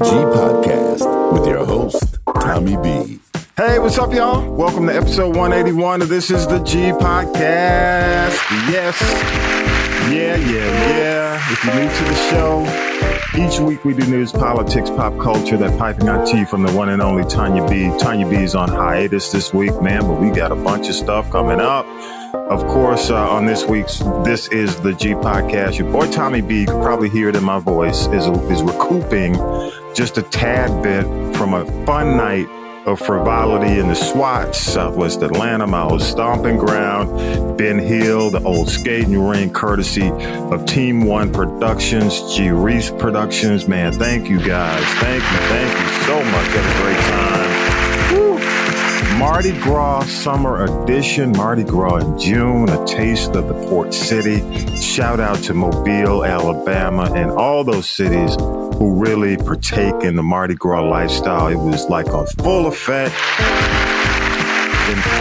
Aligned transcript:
G 0.00 0.06
Podcast 0.06 1.32
with 1.34 1.46
your 1.46 1.62
host, 1.62 2.18
Tommy 2.40 2.78
B. 2.78 3.20
Hey, 3.54 3.78
what's 3.78 3.98
up, 3.98 4.14
y'all? 4.14 4.50
Welcome 4.50 4.86
to 4.86 4.96
episode 4.96 5.36
181 5.36 6.00
of 6.00 6.08
This 6.08 6.30
is 6.30 6.46
the 6.46 6.58
G 6.60 6.90
Podcast. 6.92 8.32
Yes. 8.70 8.98
Yeah, 10.10 10.36
yeah, 10.36 10.96
yeah. 10.96 11.52
If 11.52 11.64
you're 11.64 11.74
new 11.74 11.82
to 11.82 12.04
the 12.04 12.14
show, 12.30 13.46
each 13.46 13.60
week 13.60 13.84
we 13.84 13.92
do 13.92 14.10
news, 14.10 14.32
politics, 14.32 14.88
pop 14.88 15.18
culture, 15.20 15.58
that 15.58 15.78
piping 15.78 16.06
hot 16.06 16.26
tea 16.26 16.46
from 16.46 16.62
the 16.62 16.72
one 16.72 16.88
and 16.88 17.02
only 17.02 17.24
Tonya 17.24 17.68
B. 17.68 17.88
Tonya 18.02 18.30
B 18.30 18.36
is 18.36 18.54
on 18.54 18.70
hiatus 18.70 19.30
this 19.30 19.52
week, 19.52 19.82
man, 19.82 20.00
but 20.00 20.18
we 20.18 20.30
got 20.30 20.50
a 20.50 20.56
bunch 20.56 20.88
of 20.88 20.94
stuff 20.94 21.30
coming 21.30 21.60
up. 21.60 21.84
Of 22.50 22.66
course, 22.68 23.10
uh, 23.10 23.28
on 23.28 23.44
this 23.44 23.66
week's 23.66 23.98
This 24.24 24.48
is 24.48 24.80
the 24.80 24.94
G 24.94 25.10
podcast, 25.10 25.78
your 25.78 25.92
boy 25.92 26.10
Tommy 26.10 26.40
B, 26.40 26.60
you 26.60 26.66
probably 26.66 27.10
hear 27.10 27.28
it 27.28 27.36
in 27.36 27.44
my 27.44 27.58
voice, 27.58 28.06
is, 28.06 28.26
is 28.50 28.62
recouping 28.62 29.34
just 29.94 30.18
a 30.18 30.22
tad 30.22 30.82
bit 30.82 31.04
from 31.36 31.54
a 31.54 31.64
fun 31.84 32.16
night 32.16 32.46
of 32.86 32.98
frivolity 32.98 33.78
in 33.78 33.88
the 33.88 33.94
SWAT, 33.94 34.54
Southwest 34.54 35.22
Atlanta, 35.22 35.66
my 35.66 35.82
old 35.82 36.02
stomping 36.02 36.56
ground, 36.56 37.58
Ben 37.58 37.78
Hill, 37.78 38.30
the 38.30 38.42
old 38.42 38.68
skating 38.68 39.20
ring, 39.20 39.52
courtesy 39.52 40.10
of 40.10 40.64
Team 40.66 41.04
One 41.04 41.32
Productions, 41.32 42.34
G 42.34 42.50
Reiss 42.50 42.90
Productions. 42.90 43.68
Man, 43.68 43.92
thank 43.98 44.28
you 44.28 44.38
guys. 44.38 44.84
Thank 44.94 45.22
you. 45.22 45.38
Thank 45.48 45.78
you 45.78 45.88
so 46.06 46.16
much. 46.30 46.46
Had 46.48 46.64
a 46.64 46.82
great 46.82 47.00
time. 47.04 47.50
Mardi 49.18 49.52
Gras 49.60 50.06
Summer 50.06 50.64
Edition, 50.64 51.32
Mardi 51.32 51.62
Gras 51.62 51.98
in 51.98 52.18
June, 52.18 52.70
a 52.70 52.86
taste 52.86 53.36
of 53.36 53.48
the 53.48 53.54
port 53.68 53.92
city. 53.92 54.40
Shout 54.80 55.20
out 55.20 55.36
to 55.42 55.52
Mobile, 55.52 56.24
Alabama, 56.24 57.12
and 57.14 57.30
all 57.30 57.62
those 57.62 57.86
cities 57.86 58.34
who 58.80 58.94
really 58.94 59.36
partake 59.36 60.02
in 60.02 60.16
the 60.16 60.22
Mardi 60.22 60.54
Gras 60.54 60.80
lifestyle. 60.80 61.48
It 61.48 61.56
was 61.56 61.90
like 61.90 62.08
on 62.08 62.26
full 62.38 62.66
effect, 62.66 63.14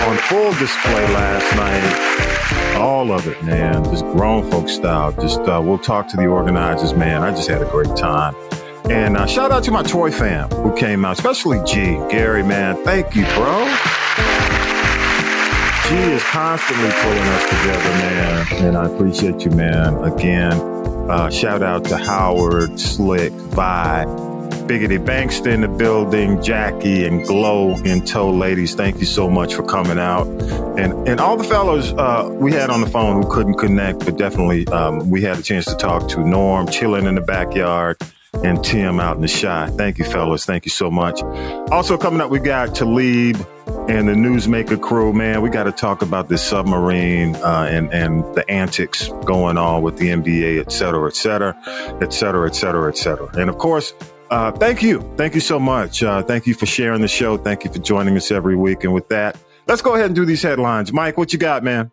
on 0.08 0.18
full 0.18 0.52
display 0.54 1.06
last 1.14 1.56
night. 1.58 2.78
All 2.80 3.12
of 3.12 3.28
it, 3.28 3.44
man. 3.44 3.84
Just 3.84 4.06
grown 4.06 4.50
folk 4.50 4.70
style. 4.70 5.12
Just 5.12 5.42
uh, 5.42 5.62
we'll 5.62 5.78
talk 5.78 6.08
to 6.08 6.16
the 6.16 6.28
organizers, 6.28 6.94
man. 6.94 7.22
I 7.22 7.32
just 7.32 7.50
had 7.50 7.62
a 7.62 7.70
great 7.70 7.94
time. 7.98 8.34
And 8.90 9.18
uh, 9.18 9.28
shout 9.28 9.52
out 9.52 9.66
to 9.66 9.72
my 9.72 9.84
Troy 9.84 10.10
fam 10.10 10.50
who 10.50 10.74
came 10.78 11.04
out, 11.04 11.18
especially 11.18 11.60
G. 11.66 11.98
Gary, 12.10 12.44
man. 12.44 12.82
Thank 12.86 13.14
you, 13.14 13.26
bro. 13.36 13.66
G 15.90 15.96
is 15.96 16.24
constantly 16.24 16.92
pulling 17.02 17.18
us 17.18 17.44
together, 17.44 17.90
man. 18.00 18.48
And 18.64 18.78
I 18.78 18.86
appreciate 18.86 19.44
you, 19.44 19.52
man. 19.52 19.96
Again, 20.06 20.79
uh, 21.10 21.30
shout 21.30 21.64
out 21.64 21.86
to 21.86 21.98
Howard, 21.98 22.80
Slick, 22.80 23.32
Vi, 23.32 24.06
Biggity 24.68 25.04
Bankston 25.04 25.54
in 25.54 25.62
the 25.62 25.68
building, 25.68 26.42
Jackie 26.44 27.06
and 27.06 27.26
Glow 27.26 27.76
in 27.84 28.06
tow, 28.06 28.30
ladies. 28.30 28.76
Thank 28.76 29.00
you 29.00 29.06
so 29.06 29.30
much 29.30 29.56
for 29.56 29.64
coming 29.64 29.98
out. 29.98 30.28
And 30.78 31.08
and 31.08 31.20
all 31.20 31.36
the 31.36 31.44
fellows 31.44 31.92
uh, 31.94 32.30
we 32.32 32.54
had 32.54 32.70
on 32.70 32.82
the 32.82 32.90
phone 32.90 33.24
who 33.24 33.30
couldn't 33.30 33.56
connect, 33.56 34.06
but 34.06 34.18
definitely 34.18 34.68
um, 34.68 35.10
we 35.10 35.22
had 35.22 35.40
a 35.40 35.42
chance 35.42 35.66
to 35.66 35.76
talk 35.76 36.08
to 36.10 36.20
Norm, 36.20 36.68
chilling 36.68 37.06
in 37.06 37.16
the 37.16 37.22
backyard 37.22 37.98
and 38.44 38.64
Tim 38.64 39.00
out 39.00 39.16
in 39.16 39.22
the 39.24 39.28
Chi. 39.28 39.70
Thank 39.72 39.98
you, 39.98 40.06
fellas. 40.06 40.46
Thank 40.46 40.66
you 40.66 40.72
so 40.72 40.92
much. 40.92 41.22
Also 41.72 41.98
coming 41.98 42.22
up, 42.22 42.30
we 42.30 42.40
got 42.40 42.76
Talib 42.76 43.38
and 43.90 44.08
the 44.08 44.14
Newsmaker 44.14 44.80
crew. 44.80 45.14
Man, 45.14 45.42
we 45.42 45.50
got 45.50 45.64
to 45.64 45.72
talk 45.72 46.02
about 46.02 46.30
this 46.30 46.44
submarine 46.44 47.36
uh, 47.38 47.68
and 47.70 47.94
and 47.94 48.24
the 48.36 48.50
antics 48.50 49.10
going 49.26 49.58
on 49.58 49.82
with 49.82 49.98
the 49.98 50.10
NBA, 50.10 50.60
et 50.60 50.72
cetera, 50.72 51.08
et 51.08 51.16
cetera, 51.16 51.56
et 52.02 52.14
cetera, 52.14 52.48
et 52.48 52.56
cetera, 52.56 52.90
et 52.90 52.98
cetera. 52.98 53.30
And 53.38 53.50
of 53.50 53.58
course. 53.58 53.94
Uh, 54.32 54.52
thank 54.52 54.84
you. 54.84 55.02
Thank 55.18 55.34
you 55.34 55.42
so 55.42 55.60
much. 55.60 56.04
Uh, 56.04 56.22
thank 56.22 56.46
you 56.46 56.54
for 56.54 56.68
sharing 56.68 57.02
the 57.02 57.08
show. 57.08 57.36
Thank 57.36 57.64
you 57.64 57.74
for 57.74 57.80
joining 57.80 58.16
us 58.16 58.30
every 58.30 58.56
week. 58.56 58.84
And 58.84 58.94
with 58.94 59.10
that, 59.10 59.40
let's 59.66 59.82
go 59.82 59.96
ahead 59.96 60.06
and 60.06 60.16
do 60.16 60.24
these 60.24 60.44
headlines. 60.44 60.94
Mike, 60.94 61.18
what 61.18 61.34
you 61.34 61.40
got, 61.40 61.64
man? 61.64 61.90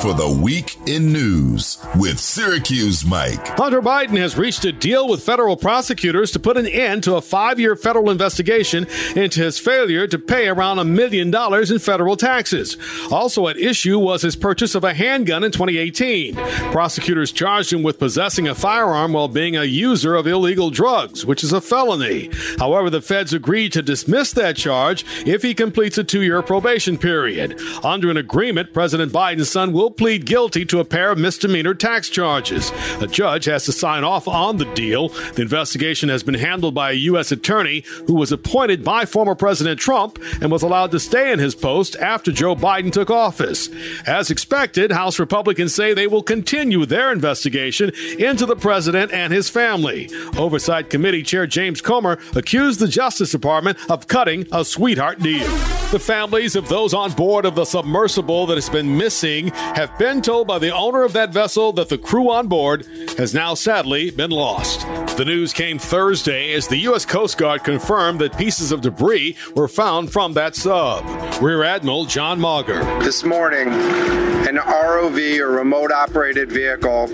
For 0.00 0.14
the 0.14 0.28
week 0.42 0.78
in 0.86 1.12
news 1.12 1.76
with 1.96 2.18
Syracuse 2.18 3.04
Mike. 3.04 3.46
Hunter 3.58 3.82
Biden 3.82 4.16
has 4.16 4.38
reached 4.38 4.64
a 4.64 4.72
deal 4.72 5.06
with 5.06 5.22
federal 5.22 5.58
prosecutors 5.58 6.30
to 6.30 6.38
put 6.38 6.56
an 6.56 6.66
end 6.66 7.04
to 7.04 7.16
a 7.16 7.20
five 7.20 7.60
year 7.60 7.76
federal 7.76 8.08
investigation 8.08 8.86
into 9.14 9.42
his 9.42 9.58
failure 9.58 10.06
to 10.06 10.18
pay 10.18 10.48
around 10.48 10.78
a 10.78 10.84
million 10.84 11.30
dollars 11.30 11.70
in 11.70 11.78
federal 11.78 12.16
taxes. 12.16 12.78
Also 13.10 13.46
at 13.48 13.58
issue 13.58 13.98
was 13.98 14.22
his 14.22 14.36
purchase 14.36 14.74
of 14.74 14.84
a 14.84 14.94
handgun 14.94 15.44
in 15.44 15.52
2018. 15.52 16.34
Prosecutors 16.72 17.30
charged 17.30 17.72
him 17.72 17.82
with 17.82 17.98
possessing 17.98 18.48
a 18.48 18.54
firearm 18.54 19.12
while 19.12 19.28
being 19.28 19.54
a 19.54 19.64
user 19.64 20.14
of 20.14 20.26
illegal 20.26 20.70
drugs, 20.70 21.26
which 21.26 21.44
is 21.44 21.52
a 21.52 21.60
felony. 21.60 22.30
However, 22.58 22.88
the 22.88 23.02
feds 23.02 23.34
agreed 23.34 23.72
to 23.72 23.82
dismiss 23.82 24.32
that 24.32 24.56
charge 24.56 25.04
if 25.26 25.42
he 25.42 25.52
completes 25.52 25.98
a 25.98 26.04
two 26.04 26.22
year 26.22 26.40
probation 26.40 26.96
period. 26.96 27.60
Under 27.84 28.10
an 28.10 28.16
agreement, 28.16 28.72
President 28.72 29.12
Biden's 29.12 29.50
son 29.50 29.72
will 29.72 29.89
plead 29.96 30.26
guilty 30.26 30.64
to 30.66 30.80
a 30.80 30.84
pair 30.84 31.10
of 31.10 31.18
misdemeanor 31.18 31.74
tax 31.74 32.08
charges. 32.08 32.72
A 33.00 33.06
judge 33.06 33.46
has 33.46 33.64
to 33.64 33.72
sign 33.72 34.04
off 34.04 34.28
on 34.28 34.56
the 34.56 34.64
deal. 34.74 35.08
The 35.08 35.42
investigation 35.42 36.08
has 36.08 36.22
been 36.22 36.34
handled 36.34 36.74
by 36.74 36.90
a 36.90 36.94
U.S. 36.94 37.32
attorney 37.32 37.84
who 38.06 38.14
was 38.14 38.32
appointed 38.32 38.84
by 38.84 39.04
former 39.04 39.34
President 39.34 39.80
Trump 39.80 40.18
and 40.40 40.50
was 40.50 40.62
allowed 40.62 40.90
to 40.92 41.00
stay 41.00 41.32
in 41.32 41.38
his 41.38 41.54
post 41.54 41.96
after 41.96 42.32
Joe 42.32 42.56
Biden 42.56 42.92
took 42.92 43.10
office. 43.10 43.68
As 44.06 44.30
expected, 44.30 44.92
House 44.92 45.18
Republicans 45.18 45.74
say 45.74 45.94
they 45.94 46.06
will 46.06 46.22
continue 46.22 46.86
their 46.86 47.12
investigation 47.12 47.92
into 48.18 48.46
the 48.46 48.56
president 48.56 49.12
and 49.12 49.32
his 49.32 49.48
family. 49.48 50.10
Oversight 50.36 50.90
Committee 50.90 51.22
Chair 51.22 51.46
James 51.46 51.80
Comer 51.80 52.18
accused 52.34 52.80
the 52.80 52.88
Justice 52.88 53.32
Department 53.32 53.78
of 53.90 54.08
cutting 54.08 54.46
a 54.52 54.64
sweetheart 54.64 55.18
deal. 55.20 55.48
The 55.90 55.98
families 55.98 56.54
of 56.54 56.68
those 56.68 56.94
on 56.94 57.12
board 57.12 57.44
of 57.44 57.56
the 57.56 57.64
submersible 57.64 58.46
that 58.46 58.56
has 58.56 58.70
been 58.70 58.96
missing 58.96 59.50
have 59.80 59.98
been 59.98 60.20
told 60.20 60.46
by 60.46 60.58
the 60.58 60.70
owner 60.70 61.04
of 61.04 61.14
that 61.14 61.32
vessel 61.32 61.72
that 61.72 61.88
the 61.88 61.96
crew 61.96 62.30
on 62.30 62.48
board 62.48 62.84
has 63.16 63.32
now 63.32 63.54
sadly 63.54 64.10
been 64.10 64.30
lost. 64.30 64.80
The 65.16 65.24
news 65.24 65.54
came 65.54 65.78
Thursday 65.78 66.52
as 66.52 66.68
the 66.68 66.76
U.S. 66.78 67.06
Coast 67.06 67.38
Guard 67.38 67.64
confirmed 67.64 68.20
that 68.20 68.36
pieces 68.36 68.72
of 68.72 68.82
debris 68.82 69.38
were 69.56 69.68
found 69.68 70.12
from 70.12 70.34
that 70.34 70.54
sub. 70.54 71.02
Rear 71.40 71.62
Admiral 71.62 72.04
John 72.04 72.38
Mauger. 72.38 72.84
This 73.00 73.24
morning, 73.24 73.68
an 73.68 74.56
ROV 74.58 75.38
or 75.38 75.50
remote 75.50 75.92
operated 75.92 76.52
vehicle 76.52 77.06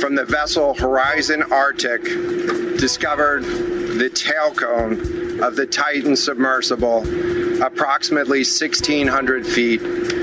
from 0.00 0.16
the 0.16 0.24
vessel 0.26 0.74
Horizon 0.74 1.44
Arctic 1.52 2.02
discovered 2.78 3.44
the 3.44 4.10
tail 4.12 4.52
cone 4.52 5.40
of 5.40 5.54
the 5.54 5.66
Titan 5.66 6.16
submersible 6.16 7.02
approximately 7.62 8.38
1,600 8.38 9.46
feet 9.46 10.21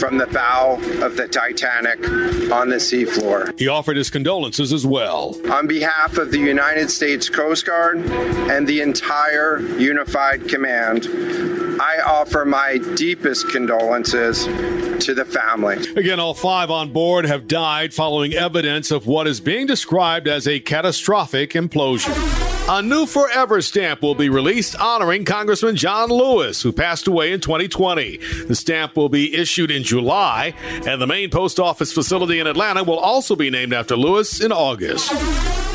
from 0.00 0.16
the 0.16 0.26
bow 0.28 0.80
of 1.02 1.16
the 1.16 1.28
Titanic 1.28 2.02
on 2.50 2.70
the 2.70 2.76
seafloor. 2.76 3.56
He 3.58 3.68
offered 3.68 3.98
his 3.98 4.08
condolences 4.08 4.72
as 4.72 4.86
well. 4.86 5.36
On 5.52 5.66
behalf 5.66 6.16
of 6.16 6.32
the 6.32 6.38
United 6.38 6.90
States 6.90 7.28
Coast 7.28 7.66
Guard 7.66 7.98
and 7.98 8.66
the 8.66 8.80
entire 8.80 9.60
Unified 9.78 10.48
Command, 10.48 11.06
I 11.80 12.00
offer 12.00 12.46
my 12.46 12.78
deepest 12.96 13.50
condolences 13.50 14.44
to 15.04 15.14
the 15.14 15.24
family. 15.24 15.76
Again, 15.96 16.18
all 16.18 16.34
five 16.34 16.70
on 16.70 16.92
board 16.92 17.26
have 17.26 17.46
died 17.46 17.92
following 17.92 18.32
evidence 18.32 18.90
of 18.90 19.06
what 19.06 19.26
is 19.26 19.40
being 19.40 19.66
described 19.66 20.26
as 20.26 20.48
a 20.48 20.60
catastrophic 20.60 21.52
implosion. 21.52 22.49
A 22.68 22.82
new 22.82 23.04
Forever 23.06 23.60
stamp 23.62 24.00
will 24.00 24.14
be 24.14 24.28
released 24.28 24.76
honoring 24.76 25.24
Congressman 25.24 25.74
John 25.74 26.08
Lewis, 26.08 26.62
who 26.62 26.72
passed 26.72 27.08
away 27.08 27.32
in 27.32 27.40
2020. 27.40 28.18
The 28.46 28.54
stamp 28.54 28.96
will 28.96 29.08
be 29.08 29.34
issued 29.34 29.72
in 29.72 29.82
July, 29.82 30.54
and 30.86 31.02
the 31.02 31.06
main 31.06 31.30
post 31.30 31.58
office 31.58 31.92
facility 31.92 32.38
in 32.38 32.46
Atlanta 32.46 32.84
will 32.84 32.98
also 32.98 33.34
be 33.34 33.50
named 33.50 33.72
after 33.72 33.96
Lewis 33.96 34.40
in 34.40 34.52
August. 34.52 35.10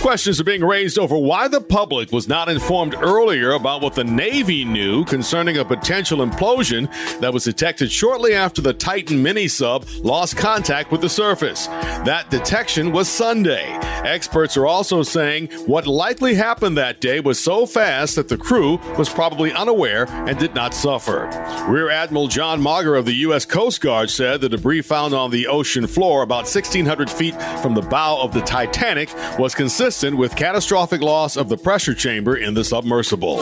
Questions 0.05 0.39
are 0.39 0.43
being 0.43 0.63
raised 0.63 0.99
over 0.99 1.17
why 1.17 1.47
the 1.47 1.59
public 1.59 2.11
was 2.11 2.27
not 2.27 2.47
informed 2.47 2.93
earlier 2.93 3.53
about 3.53 3.81
what 3.81 3.95
the 3.95 4.03
Navy 4.03 4.63
knew 4.63 5.03
concerning 5.03 5.57
a 5.57 5.65
potential 5.65 6.19
implosion 6.19 6.87
that 7.21 7.33
was 7.33 7.45
detected 7.45 7.91
shortly 7.91 8.35
after 8.35 8.61
the 8.61 8.71
Titan 8.71 9.23
mini 9.23 9.47
sub 9.47 9.87
lost 10.03 10.37
contact 10.37 10.91
with 10.91 11.01
the 11.01 11.09
surface. 11.09 11.65
That 12.05 12.29
detection 12.29 12.91
was 12.91 13.09
Sunday. 13.09 13.65
Experts 14.05 14.55
are 14.55 14.67
also 14.67 15.01
saying 15.01 15.47
what 15.65 15.87
likely 15.87 16.35
happened 16.35 16.77
that 16.77 17.01
day 17.01 17.19
was 17.19 17.39
so 17.39 17.65
fast 17.65 18.15
that 18.15 18.29
the 18.29 18.37
crew 18.37 18.77
was 18.99 19.09
probably 19.09 19.51
unaware 19.53 20.07
and 20.07 20.37
did 20.37 20.53
not 20.53 20.75
suffer. 20.75 21.27
Rear 21.67 21.89
Admiral 21.89 22.27
John 22.27 22.61
Mauger 22.61 22.93
of 22.95 23.05
the 23.05 23.15
U.S. 23.15 23.43
Coast 23.43 23.81
Guard 23.81 24.11
said 24.11 24.39
the 24.39 24.49
debris 24.49 24.83
found 24.83 25.15
on 25.15 25.31
the 25.31 25.47
ocean 25.47 25.87
floor 25.87 26.21
about 26.21 26.43
1,600 26.43 27.09
feet 27.09 27.33
from 27.63 27.73
the 27.73 27.81
bow 27.81 28.21
of 28.21 28.35
the 28.35 28.41
Titanic 28.41 29.09
was 29.39 29.55
consistent 29.55 29.94
with 30.03 30.36
catastrophic 30.36 31.01
loss 31.01 31.38
of 31.38 31.47
the 31.47 31.57
pressure 31.57 31.94
chamber 31.94 32.36
in 32.36 32.53
the 32.53 32.63
submersible. 32.63 33.39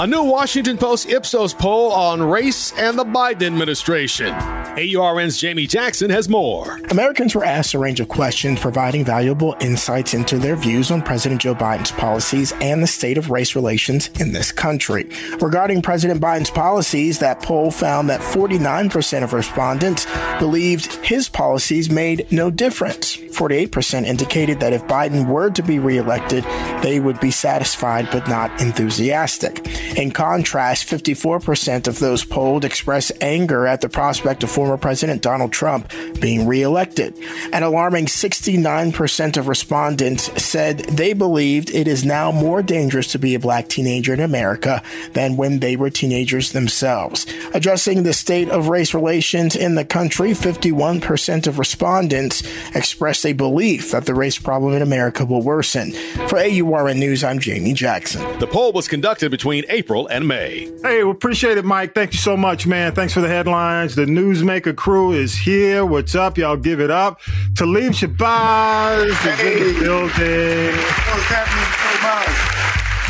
A 0.00 0.06
new 0.06 0.24
Washington 0.24 0.76
Post 0.76 1.08
Ipsos 1.08 1.54
poll 1.54 1.92
on 1.92 2.22
race 2.22 2.72
and 2.72 2.98
the 2.98 3.04
Biden 3.04 3.46
administration. 3.46 4.34
AURN's 4.76 5.38
Jamie 5.38 5.66
Jackson 5.66 6.10
has 6.10 6.28
more. 6.28 6.78
Americans 6.90 7.34
were 7.34 7.44
asked 7.44 7.74
a 7.74 7.78
range 7.78 8.00
of 8.00 8.08
questions 8.08 8.60
providing 8.60 9.04
valuable 9.04 9.56
insights 9.60 10.14
into 10.14 10.38
their 10.38 10.56
views 10.56 10.90
on 10.90 11.02
President 11.02 11.40
Joe 11.40 11.54
Biden's 11.54 11.90
policies 11.90 12.52
and 12.60 12.82
the 12.82 12.86
state 12.86 13.18
of 13.18 13.30
race 13.30 13.56
relations 13.56 14.08
in 14.20 14.32
this 14.32 14.52
country. 14.52 15.08
Regarding 15.40 15.82
President 15.82 16.20
Biden's 16.20 16.50
policies, 16.50 17.18
that 17.18 17.42
poll 17.42 17.70
found 17.70 18.08
that 18.10 18.20
49% 18.20 19.22
of 19.24 19.32
respondents 19.32 20.06
believed 20.38 20.92
his 21.04 21.28
policies 21.28 21.90
made 21.90 22.30
no 22.30 22.50
difference. 22.50 23.16
48% 23.16 24.04
indicated 24.04 24.60
that 24.60 24.72
if 24.72 24.86
Biden 24.86 25.28
were 25.28 25.50
to 25.50 25.62
be 25.62 25.78
reelected, 25.78 26.44
they 26.82 26.98
would 26.98 27.20
be 27.20 27.30
satisfied 27.30 28.08
but 28.10 28.28
not 28.28 28.60
enthusiastic. 28.60 29.66
In 29.96 30.10
contrast, 30.10 30.88
54% 30.88 31.86
of 31.86 31.98
those 32.00 32.24
polled 32.24 32.64
expressed 32.64 33.12
anger 33.20 33.66
at 33.66 33.80
the 33.80 33.88
prospect 33.88 34.42
of 34.42 34.50
former 34.58 34.76
President 34.76 35.22
Donald 35.22 35.52
Trump 35.52 35.88
being 36.20 36.44
reelected. 36.44 37.16
An 37.52 37.62
alarming 37.62 38.06
69% 38.06 39.36
of 39.36 39.46
respondents 39.46 40.42
said 40.42 40.78
they 40.78 41.12
believed 41.12 41.70
it 41.70 41.86
is 41.86 42.04
now 42.04 42.32
more 42.32 42.60
dangerous 42.60 43.12
to 43.12 43.20
be 43.20 43.36
a 43.36 43.38
black 43.38 43.68
teenager 43.68 44.12
in 44.12 44.18
America 44.18 44.82
than 45.12 45.36
when 45.36 45.60
they 45.60 45.76
were 45.76 45.90
teenagers 45.90 46.50
themselves. 46.50 47.24
Addressing 47.54 48.02
the 48.02 48.12
state 48.12 48.48
of 48.48 48.66
race 48.66 48.94
relations 48.94 49.54
in 49.54 49.76
the 49.76 49.84
country, 49.84 50.30
51% 50.30 51.46
of 51.46 51.60
respondents 51.60 52.42
expressed 52.74 53.24
a 53.24 53.34
belief 53.34 53.92
that 53.92 54.06
the 54.06 54.14
race 54.14 54.38
problem 54.38 54.74
in 54.74 54.82
America 54.82 55.24
will 55.24 55.42
worsen. 55.42 55.92
For 56.26 56.36
AURN 56.36 56.98
News, 56.98 57.22
I'm 57.22 57.38
Jamie 57.38 57.74
Jackson. 57.74 58.40
The 58.40 58.48
poll 58.48 58.72
was 58.72 58.88
conducted 58.88 59.30
between 59.30 59.66
April 59.68 60.08
and 60.08 60.26
May. 60.26 60.68
Hey, 60.82 61.04
we 61.04 61.12
appreciate 61.12 61.58
it, 61.58 61.64
Mike. 61.64 61.94
Thank 61.94 62.12
you 62.12 62.18
so 62.18 62.36
much, 62.36 62.66
man. 62.66 62.92
Thanks 62.92 63.12
for 63.12 63.20
the 63.20 63.28
headlines. 63.28 63.94
The 63.94 64.06
Newsmaker 64.48 64.74
crew 64.74 65.12
is 65.12 65.34
here. 65.34 65.84
What's 65.84 66.14
up? 66.14 66.38
Y'all 66.38 66.56
give 66.56 66.80
it 66.80 66.90
up. 66.90 67.20
Talib 67.54 67.92
Shabazz 67.92 69.04
is 69.04 69.40
in 69.40 69.74
the 69.74 69.80
building. 69.80 70.74
What's 70.74 71.24
happening 71.24 71.64
so 71.74 71.88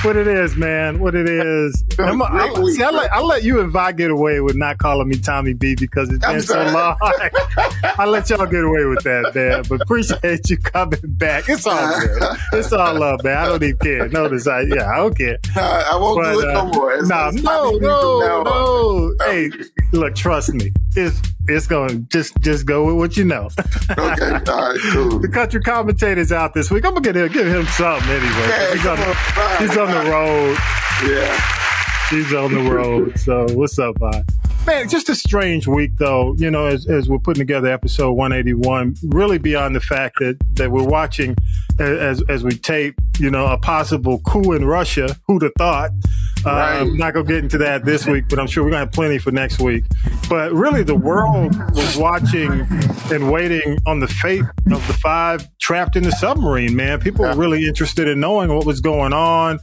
what 0.05 0.17
it 0.17 0.29
is, 0.29 0.57
man. 0.57 1.01
What 1.01 1.15
it 1.15 1.29
is. 1.29 1.85
I'm, 1.99 2.23
I, 2.23 2.53
see, 2.73 2.83
I 2.83 2.91
let, 2.91 3.13
I 3.13 3.21
let 3.21 3.43
you 3.43 3.61
and 3.61 3.71
Vi 3.71 3.93
get 3.93 4.11
away 4.11 4.41
with 4.41 4.55
not 4.55 4.79
calling 4.79 5.09
me 5.09 5.17
Tommy 5.17 5.55
B 5.55 5.75
because 5.75 6.09
it's 6.11 6.25
been 6.25 6.41
so 6.41 6.63
long. 6.71 6.97
I 7.03 8.05
let 8.07 8.31
y'all 8.31 8.47
get 8.47 8.63
away 8.63 8.85
with 8.85 9.03
that, 9.03 9.35
man. 9.35 9.65
But 9.69 9.83
appreciate 9.83 10.49
you 10.51 10.57
coming 10.59 11.01
back. 11.03 11.49
It's 11.49 11.67
all 11.67 12.01
good. 12.01 12.39
It's 12.53 12.73
all 12.73 12.99
love, 12.99 13.25
man. 13.25 13.37
I 13.37 13.47
don't 13.47 13.63
even 13.63 13.77
care. 13.79 14.09
Notice, 14.09 14.47
I 14.47 14.61
yeah, 14.63 14.89
I 14.89 14.97
don't 14.99 15.17
care. 15.17 15.39
I 15.57 15.97
won't 15.97 16.23
but, 16.23 16.33
do 16.33 16.41
it 16.41 16.53
no 16.53 16.61
uh, 16.61 16.65
more. 16.67 16.93
It's, 16.95 17.09
nah, 17.09 17.31
no, 17.31 17.71
no, 17.79 18.43
no. 18.43 19.15
Hey, 19.27 19.51
look, 19.93 20.15
trust 20.15 20.55
me. 20.55 20.73
It's 20.99 21.23
it's 21.47 21.69
going 21.69 21.89
to 21.89 21.97
just 22.09 22.37
just 22.41 22.67
go 22.67 22.87
with 22.87 22.97
what 22.97 23.17
you 23.17 23.25
know. 23.25 23.49
okay, 23.91 24.33
all 24.33 24.73
right, 24.73 24.79
cool. 24.93 25.21
The 25.21 25.29
country 25.29 25.61
commentator's 25.61 26.33
out 26.33 26.55
this 26.55 26.73
week. 26.73 26.85
I'm 26.85 26.93
gonna 26.93 27.05
get 27.05 27.17
him, 27.17 27.33
give 27.33 27.47
him 27.47 27.67
something 27.67 28.11
anyway. 28.11 28.49
Yeah, 28.49 28.75
he's, 28.75 28.87
on, 28.87 28.99
on, 28.99 29.17
he's 29.61 29.77
on 29.77 29.91
the 29.93 30.11
road. 30.11 30.59
Yeah. 31.07 31.59
He's 32.11 32.35
on 32.35 32.53
the 32.53 32.69
road. 32.69 33.17
So 33.19 33.47
what's 33.55 33.79
up, 33.79 33.97
Vi? 33.99 34.25
Man, 34.69 34.87
just 34.87 35.09
a 35.09 35.15
strange 35.15 35.67
week 35.67 35.97
though, 35.97 36.35
you 36.37 36.51
know, 36.51 36.67
as, 36.67 36.87
as 36.87 37.09
we're 37.09 37.19
putting 37.19 37.41
together 37.41 37.69
episode 37.69 38.13
181, 38.13 38.97
really 39.05 39.39
beyond 39.39 39.75
the 39.75 39.81
fact 39.81 40.19
that, 40.19 40.37
that 40.57 40.71
we're 40.71 40.85
watching 40.85 41.35
as, 41.79 42.23
as 42.29 42.45
we 42.45 42.51
tape, 42.51 42.95
you 43.19 43.31
know, 43.31 43.47
a 43.47 43.57
possible 43.57 44.19
coup 44.27 44.53
in 44.53 44.67
Russia. 44.67 45.17
Who'd 45.27 45.41
have 45.41 45.53
thought? 45.57 45.93
Right. 46.45 46.81
Um, 46.81 46.99
not 46.99 47.15
gonna 47.15 47.25
get 47.25 47.39
into 47.39 47.57
that 47.59 47.87
this 47.87 48.07
week, 48.07 48.25
but 48.29 48.39
I'm 48.39 48.47
sure 48.47 48.63
we're 48.63 48.69
gonna 48.69 48.85
have 48.85 48.93
plenty 48.93 49.17
for 49.17 49.31
next 49.31 49.59
week. 49.59 49.85
But 50.29 50.53
really, 50.53 50.83
the 50.83 50.95
world 50.95 51.57
was 51.75 51.97
watching 51.97 52.67
and 53.11 53.33
waiting 53.33 53.79
on 53.87 54.01
the 54.01 54.09
fate 54.09 54.45
of 54.71 54.87
the 54.87 54.99
five 55.03 55.49
trapped 55.59 55.97
in 55.97 56.03
the 56.03 56.13
submarine. 56.13 56.77
Man, 56.77 57.01
people 57.01 57.25
were 57.25 57.35
really 57.35 57.67
interested 57.67 58.07
in 58.07 58.21
knowing 58.21 58.55
what 58.55 58.67
was 58.67 58.83
going 58.83 59.15
on. 59.15 59.61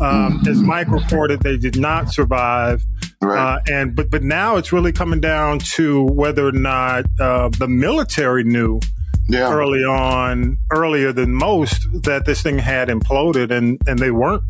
Um, 0.00 0.42
as 0.48 0.60
Mike 0.60 0.88
reported, 0.88 1.42
they 1.42 1.56
did 1.56 1.76
not 1.78 2.12
survive. 2.12 2.84
Right. 3.20 3.56
Uh, 3.56 3.60
and 3.68 3.96
but 3.96 4.10
but 4.10 4.22
now 4.22 4.56
it's 4.56 4.72
really 4.72 4.92
coming 4.92 5.20
down 5.20 5.58
to 5.58 6.04
whether 6.04 6.46
or 6.46 6.52
not 6.52 7.04
uh, 7.18 7.48
the 7.48 7.66
military 7.66 8.44
knew 8.44 8.80
yeah. 9.28 9.52
early 9.52 9.84
on, 9.84 10.56
earlier 10.70 11.12
than 11.12 11.34
most, 11.34 11.86
that 12.04 12.26
this 12.26 12.42
thing 12.42 12.58
had 12.58 12.88
imploded, 12.88 13.50
and 13.50 13.80
and 13.86 13.98
they 13.98 14.10
weren't 14.10 14.42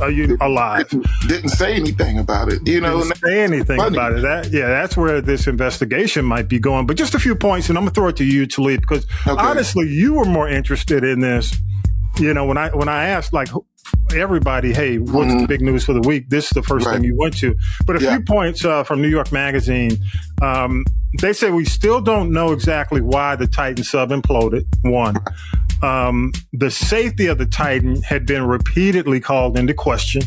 are 0.00 0.10
you 0.10 0.36
alive? 0.40 0.88
Didn't, 0.88 1.06
didn't, 1.28 1.50
say 1.50 1.74
anything 1.74 2.18
about 2.18 2.52
it. 2.52 2.66
You 2.66 2.80
know, 2.80 3.02
didn't 3.02 3.18
say 3.18 3.40
anything 3.40 3.76
funny. 3.76 3.96
about 3.96 4.12
it. 4.14 4.22
That 4.22 4.50
yeah, 4.50 4.66
that's 4.66 4.96
where 4.96 5.20
this 5.20 5.46
investigation 5.46 6.24
might 6.24 6.48
be 6.48 6.58
going. 6.58 6.86
But 6.86 6.96
just 6.96 7.14
a 7.14 7.18
few 7.18 7.34
points, 7.34 7.68
and 7.68 7.78
I'm 7.78 7.84
gonna 7.84 7.94
throw 7.94 8.08
it 8.08 8.16
to 8.16 8.24
you, 8.24 8.46
Talib, 8.46 8.80
because 8.80 9.06
okay. 9.26 9.40
honestly, 9.40 9.88
you 9.88 10.14
were 10.14 10.24
more 10.24 10.48
interested 10.48 11.04
in 11.04 11.20
this. 11.20 11.56
You 12.18 12.32
know, 12.32 12.44
when 12.44 12.56
I 12.56 12.70
when 12.70 12.88
I 12.88 13.06
asked 13.06 13.32
like 13.32 13.48
everybody, 14.14 14.72
hey, 14.72 14.98
what's 14.98 15.30
mm-hmm. 15.30 15.40
the 15.40 15.48
big 15.48 15.60
news 15.60 15.84
for 15.84 15.92
the 15.92 16.00
week? 16.00 16.30
This 16.30 16.44
is 16.44 16.50
the 16.50 16.62
first 16.62 16.86
right. 16.86 16.94
thing 16.94 17.04
you 17.04 17.16
went 17.16 17.36
to. 17.38 17.56
But 17.86 17.96
a 17.96 18.04
yeah. 18.04 18.16
few 18.16 18.24
points 18.24 18.64
uh, 18.64 18.84
from 18.84 19.02
New 19.02 19.08
York 19.08 19.32
Magazine. 19.32 19.98
Um, 20.40 20.84
they 21.20 21.32
say 21.32 21.50
we 21.50 21.64
still 21.64 22.00
don't 22.00 22.32
know 22.32 22.52
exactly 22.52 23.00
why 23.00 23.36
the 23.36 23.46
Titan 23.46 23.84
sub 23.84 24.10
imploded. 24.10 24.64
One, 24.82 25.16
um, 25.82 26.32
the 26.52 26.70
safety 26.70 27.26
of 27.26 27.38
the 27.38 27.46
Titan 27.46 28.02
had 28.02 28.26
been 28.26 28.44
repeatedly 28.46 29.20
called 29.20 29.58
into 29.58 29.74
question. 29.74 30.22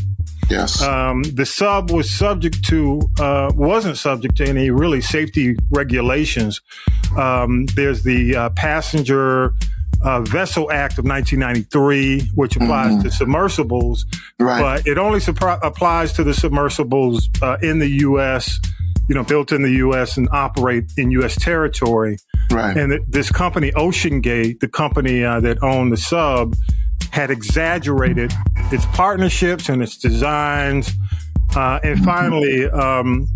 Yes. 0.48 0.82
Um, 0.82 1.22
the 1.24 1.44
sub 1.44 1.90
was 1.90 2.10
subject 2.10 2.64
to, 2.68 3.02
uh, 3.20 3.52
wasn't 3.54 3.98
subject 3.98 4.36
to 4.38 4.46
any 4.46 4.70
really 4.70 5.02
safety 5.02 5.56
regulations. 5.70 6.62
Um, 7.18 7.66
there's 7.74 8.02
the 8.02 8.34
uh, 8.34 8.50
passenger 8.50 9.52
uh, 10.02 10.20
Vessel 10.22 10.70
Act 10.70 10.98
of 10.98 11.04
1993, 11.04 12.30
which 12.34 12.56
applies 12.56 12.92
mm-hmm. 12.92 13.02
to 13.02 13.10
submersibles, 13.10 14.06
right. 14.38 14.60
but 14.60 14.86
it 14.86 14.98
only 14.98 15.20
applies 15.62 16.12
to 16.14 16.24
the 16.24 16.34
submersibles 16.34 17.28
uh, 17.42 17.56
in 17.62 17.78
the 17.78 17.88
U.S., 17.88 18.58
you 19.08 19.14
know, 19.14 19.24
built 19.24 19.52
in 19.52 19.62
the 19.62 19.72
U.S. 19.72 20.16
and 20.16 20.28
operate 20.32 20.92
in 20.96 21.10
U.S. 21.12 21.36
territory. 21.36 22.18
Right. 22.50 22.76
And 22.76 22.90
th- 22.90 23.02
this 23.08 23.30
company, 23.30 23.72
OceanGate, 23.72 24.60
the 24.60 24.68
company 24.68 25.24
uh, 25.24 25.40
that 25.40 25.62
owned 25.62 25.92
the 25.92 25.96
sub, 25.96 26.54
had 27.10 27.30
exaggerated 27.30 28.32
its 28.70 28.84
partnerships 28.86 29.68
and 29.68 29.82
its 29.82 29.96
designs. 29.96 30.90
Uh, 31.56 31.80
and 31.82 32.04
finally, 32.04 32.68
um, 32.68 33.26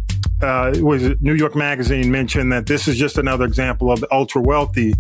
uh, 0.43 0.75
was 0.81 1.03
New 1.21 1.35
York 1.35 1.57
Magazine 1.57 2.11
mentioned 2.11 2.53
that 2.53 2.67
this 2.67 2.87
is 2.87 2.99
just 2.99 3.17
another 3.17 3.45
example 3.45 3.91
of 3.91 4.01
the 4.01 4.13
ultra 4.13 4.43
wealthy 4.43 4.95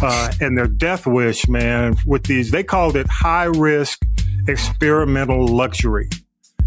uh, 0.00 0.32
and 0.40 0.56
their 0.56 0.66
death 0.66 1.06
wish, 1.06 1.48
man, 1.48 1.96
with 2.06 2.24
these, 2.24 2.50
they 2.50 2.62
called 2.62 2.96
it 2.96 3.06
high 3.08 3.44
risk 3.44 4.02
experimental 4.48 5.46
luxury. 5.46 6.08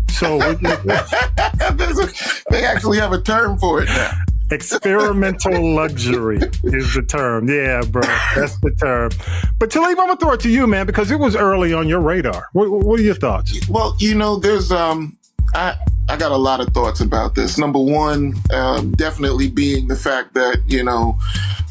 So 0.10 0.40
they 2.50 2.66
actually 2.66 2.98
have 2.98 3.14
a 3.14 3.22
term 3.22 3.60
for 3.60 3.84
it 3.84 3.90
now. 3.90 4.12
Experimental 4.50 5.74
luxury 5.76 6.38
is 6.64 6.94
the 6.94 7.06
term. 7.08 7.50
Yeah, 7.50 7.82
bro, 7.82 8.02
that's 8.34 8.58
the 8.62 8.72
term. 8.80 9.12
But 9.60 9.72
Talib, 9.72 10.00
I'm 10.00 10.08
gonna 10.08 10.18
throw 10.18 10.32
it 10.32 10.40
to 10.42 10.50
you, 10.50 10.68
man, 10.68 10.86
because 10.86 11.12
it 11.12 11.20
was 11.20 11.36
early 11.36 11.74
on 11.74 11.90
your 11.90 12.00
radar. 12.00 12.48
What, 12.54 12.72
what 12.72 13.00
are 13.00 13.04
your 13.04 13.16
thoughts? 13.16 13.68
Well, 13.68 13.96
you 14.00 14.16
know, 14.16 14.38
there's 14.38 14.72
um, 14.72 15.18
I 15.54 15.76
I 16.10 16.18
got 16.18 16.32
a 16.32 16.38
lot 16.38 16.62
of 16.62 16.70
thoughts 16.70 17.02
about 17.02 17.36
this. 17.36 17.58
Number 17.58 17.80
one, 17.80 18.34
um, 18.54 18.92
definitely 18.92 19.50
being 19.50 19.88
the 19.88 19.96
fact 19.96 20.34
that 20.36 20.62
you 20.66 20.84
know 20.84 21.18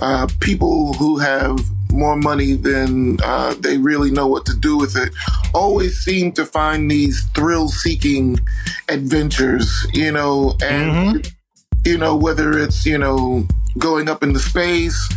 uh, 0.00 0.28
people 0.40 0.92
who 0.94 1.18
have 1.18 1.58
more 1.90 2.16
money 2.16 2.52
than 2.52 3.18
uh, 3.22 3.54
they 3.60 3.78
really 3.78 4.10
know 4.10 4.26
what 4.26 4.44
to 4.46 4.54
do 4.54 4.76
with 4.76 4.96
it 4.96 5.12
always 5.54 5.98
seem 5.98 6.32
to 6.32 6.44
find 6.44 6.90
these 6.90 7.24
thrill-seeking 7.34 8.38
adventures. 8.88 9.86
You 9.94 10.12
know, 10.12 10.56
and 10.62 10.92
mm-hmm. 11.22 11.88
you 11.88 11.96
know 11.96 12.16
whether 12.16 12.58
it's 12.58 12.84
you 12.84 12.98
know 12.98 13.46
going 13.78 14.08
up 14.08 14.22
into 14.22 14.38
space 14.38 15.08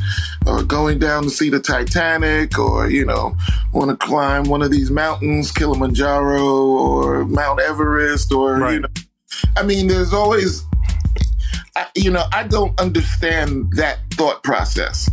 or 0.46 0.64
going 0.64 1.00
down 1.00 1.24
to 1.24 1.30
see 1.30 1.50
the 1.50 1.60
Titanic 1.60 2.58
or, 2.58 2.90
you 2.90 3.06
know, 3.06 3.36
want 3.74 3.90
to 3.90 4.06
climb 4.06 4.44
one 4.46 4.62
of 4.62 4.72
these 4.72 4.92
mountains, 4.92 5.52
Kilimanjaro 5.52 6.44
or 6.44 7.26
Mount 7.26 7.60
Everest 7.62 8.34
or, 8.34 8.58
right. 8.58 8.74
you 8.74 8.80
know, 8.82 8.88
I 9.58 9.64
mean, 9.64 9.88
there's 9.88 10.14
always, 10.14 10.64
you 11.96 12.12
know, 12.12 12.26
I 12.32 12.44
don't 12.44 12.80
understand 12.80 13.72
that 13.74 14.00
thought 14.12 14.44
process. 14.44 15.10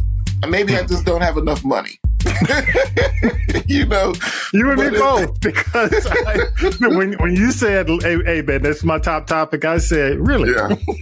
Maybe 0.48 0.76
I 0.76 0.82
hmm. 0.82 0.88
just 0.88 1.04
don't 1.04 1.22
have 1.22 1.36
enough 1.36 1.64
money. 1.64 1.98
you 3.66 3.86
know, 3.86 4.12
you 4.52 4.70
and 4.70 4.80
me 4.80 4.90
both. 4.98 5.40
Because 5.40 6.06
I, 6.06 6.48
when 6.88 7.12
when 7.14 7.34
you 7.36 7.50
said, 7.52 7.88
"Hey, 7.88 8.18
hey, 8.24 8.42
man, 8.42 8.62
that's 8.62 8.84
my 8.84 8.98
top 8.98 9.26
topic," 9.26 9.64
I 9.64 9.78
said, 9.78 10.18
"Really?" 10.26 10.52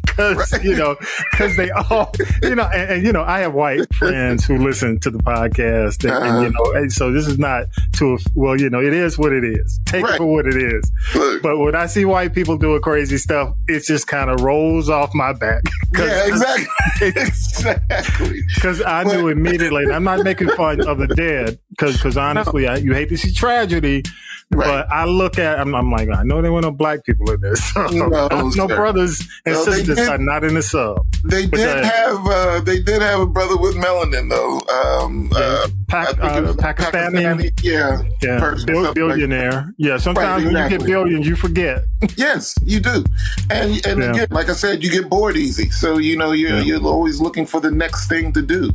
Because 0.05 0.53
Yeah. 0.53 0.59
you 0.63 0.77
know, 0.77 0.97
because 1.33 1.57
they 1.57 1.71
all, 1.71 2.13
you 2.43 2.55
know, 2.55 2.65
and, 2.65 2.91
and, 2.93 3.07
you 3.07 3.13
know, 3.13 3.23
I 3.23 3.41
have 3.41 3.55
white 3.55 3.93
friends 3.95 4.45
who 4.45 4.59
listen 4.59 4.99
to 5.01 5.11
the 5.11 5.19
podcast, 5.19 6.05
and, 6.05 6.13
and, 6.13 6.25
Uh-huh. 6.25 6.41
you 6.43 6.51
know, 6.51 6.73
and 6.81 6.93
so 6.93 7.13
this 7.13 7.27
is 7.27 7.39
not 7.39 7.67
to 7.95 8.19
well, 8.35 8.59
you 8.61 8.71
know, 8.71 8.81
it 8.81 8.93
is 8.93 9.19
what 9.19 9.33
it 9.33 9.45
is. 9.45 9.81
Take 9.87 10.05
Right. 10.05 10.15
it 10.15 10.19
for 10.19 10.27
what 10.27 10.47
it 10.47 10.57
is. 10.57 10.91
Look. 11.15 11.43
But 11.43 11.59
when 11.59 11.75
I 11.75 11.87
see 11.87 12.05
white 12.05 12.35
people 12.35 12.57
doing 12.57 12.81
crazy 12.81 13.19
stuff, 13.19 13.55
it 13.69 13.85
just 13.85 14.07
kind 14.07 14.31
of 14.31 14.41
rolls 14.43 14.89
off 14.89 15.15
my 15.15 15.33
back. 15.33 15.63
yeah, 15.99 16.27
exactly, 16.27 16.67
exactly. 17.09 18.43
Because 18.55 18.83
I 18.83 19.05
knew 19.05 19.29
immediately. 19.29 19.85
and 19.85 19.93
I'm 19.93 20.05
not 20.05 20.25
making 20.25 20.49
fun 20.51 20.81
of 20.87 20.99
the 20.99 21.07
dead, 21.15 21.59
because 21.71 21.97
because 21.97 22.17
honestly, 22.17 22.67
I, 22.67 22.77
you 22.77 22.93
hate 22.95 23.09
to 23.11 23.17
see 23.17 23.33
tragedy. 23.33 24.03
Right. 24.51 24.67
But 24.67 24.89
I 24.93 25.05
look 25.05 25.39
at, 25.39 25.59
I'm, 25.59 25.75
I'm 25.75 25.91
like, 25.91 26.09
I 26.11 26.23
know 26.23 26.41
there 26.41 26.53
were 26.53 26.61
no 26.61 26.71
black 26.71 27.05
people 27.05 27.31
in 27.33 27.41
this. 27.41 27.61
No, 27.93 28.29
brothers 28.69 29.21
and 29.47 29.55
No, 29.55 29.65
sisters 29.65 29.97
did- 29.97 30.09
are 30.09 30.19
not 30.19 30.45
in 30.45 30.55
the 30.55 30.63
sub. 30.63 31.05
They 31.25 31.47
But 31.47 31.57
did 31.57 31.85
have 31.85 32.27
uh, 32.27 32.61
they 32.61 32.81
did 32.83 33.01
have 33.03 33.21
a 33.21 33.27
brother 33.27 33.57
with 33.57 33.75
melanin 33.77 34.29
though. 34.31 34.61
Um, 34.67 35.31
uh, 35.35 35.69
Pac- 35.89 36.09
I 36.09 36.13
think 36.13 36.23
it 36.25 36.39
uh, 36.39 36.43
was 36.49 36.57
Pakistani, 36.57 37.51
yeah, 37.63 38.03
yeah, 38.23 38.39
person, 38.39 38.67
bil- 38.67 38.85
something 38.85 39.03
like 39.03 39.15
billionaire. 39.15 39.73
yeah, 39.79 39.97
sometimes 39.97 40.45
Right, 40.45 40.53
when 40.55 40.63
you 40.71 40.79
get 40.79 40.87
billions, 40.87 41.27
you 41.27 41.35
forget. 41.37 41.85
Yes, 42.17 42.55
you 42.63 42.81
do, 42.81 43.03
and 43.51 43.85
and 43.87 44.03
Yeah. 44.03 44.11
again, 44.11 44.27
like 44.31 44.51
I 44.51 44.53
said, 44.53 44.85
you 44.85 44.91
get 44.91 45.09
bored 45.09 45.37
easy. 45.39 45.71
So 45.71 45.97
you 45.97 46.17
know 46.19 46.33
you're 46.33 46.59
Yeah. 46.59 46.63
you're 46.63 46.85
always 46.87 47.19
looking 47.21 47.47
for 47.47 47.61
the 47.61 47.71
next 47.71 48.09
thing 48.09 48.31
to 48.35 48.43
do, 48.43 48.71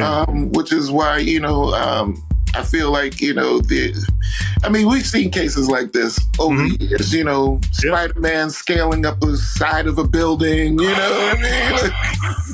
um, 0.00 0.52
which 0.52 0.72
is 0.72 0.90
why 0.90 1.18
you 1.18 1.40
know 1.40 1.72
um, 1.74 2.22
I 2.54 2.62
feel 2.62 2.90
like 2.90 3.20
you 3.20 3.34
know 3.34 3.60
the. 3.60 3.92
I 4.64 4.68
mean, 4.70 4.88
we've 4.88 5.06
seen 5.06 5.30
cases 5.30 5.68
like 5.68 5.92
this 5.92 6.18
over 6.38 6.56
the 6.56 6.76
years. 6.80 7.12
You 7.12 7.24
know, 7.24 7.58
Mm-hmm. 7.60 7.86
Yep. 7.88 7.94
Spider 7.94 8.20
Man 8.20 8.50
scaling 8.50 9.04
up 9.06 9.20
the 9.20 9.36
side 9.36 9.86
of 9.86 9.98
a 9.98 10.04
building. 10.08 10.78
You 10.78 10.86
know, 10.88 10.92
what 10.92 11.38
I 11.38 11.42
mean, 11.80 11.92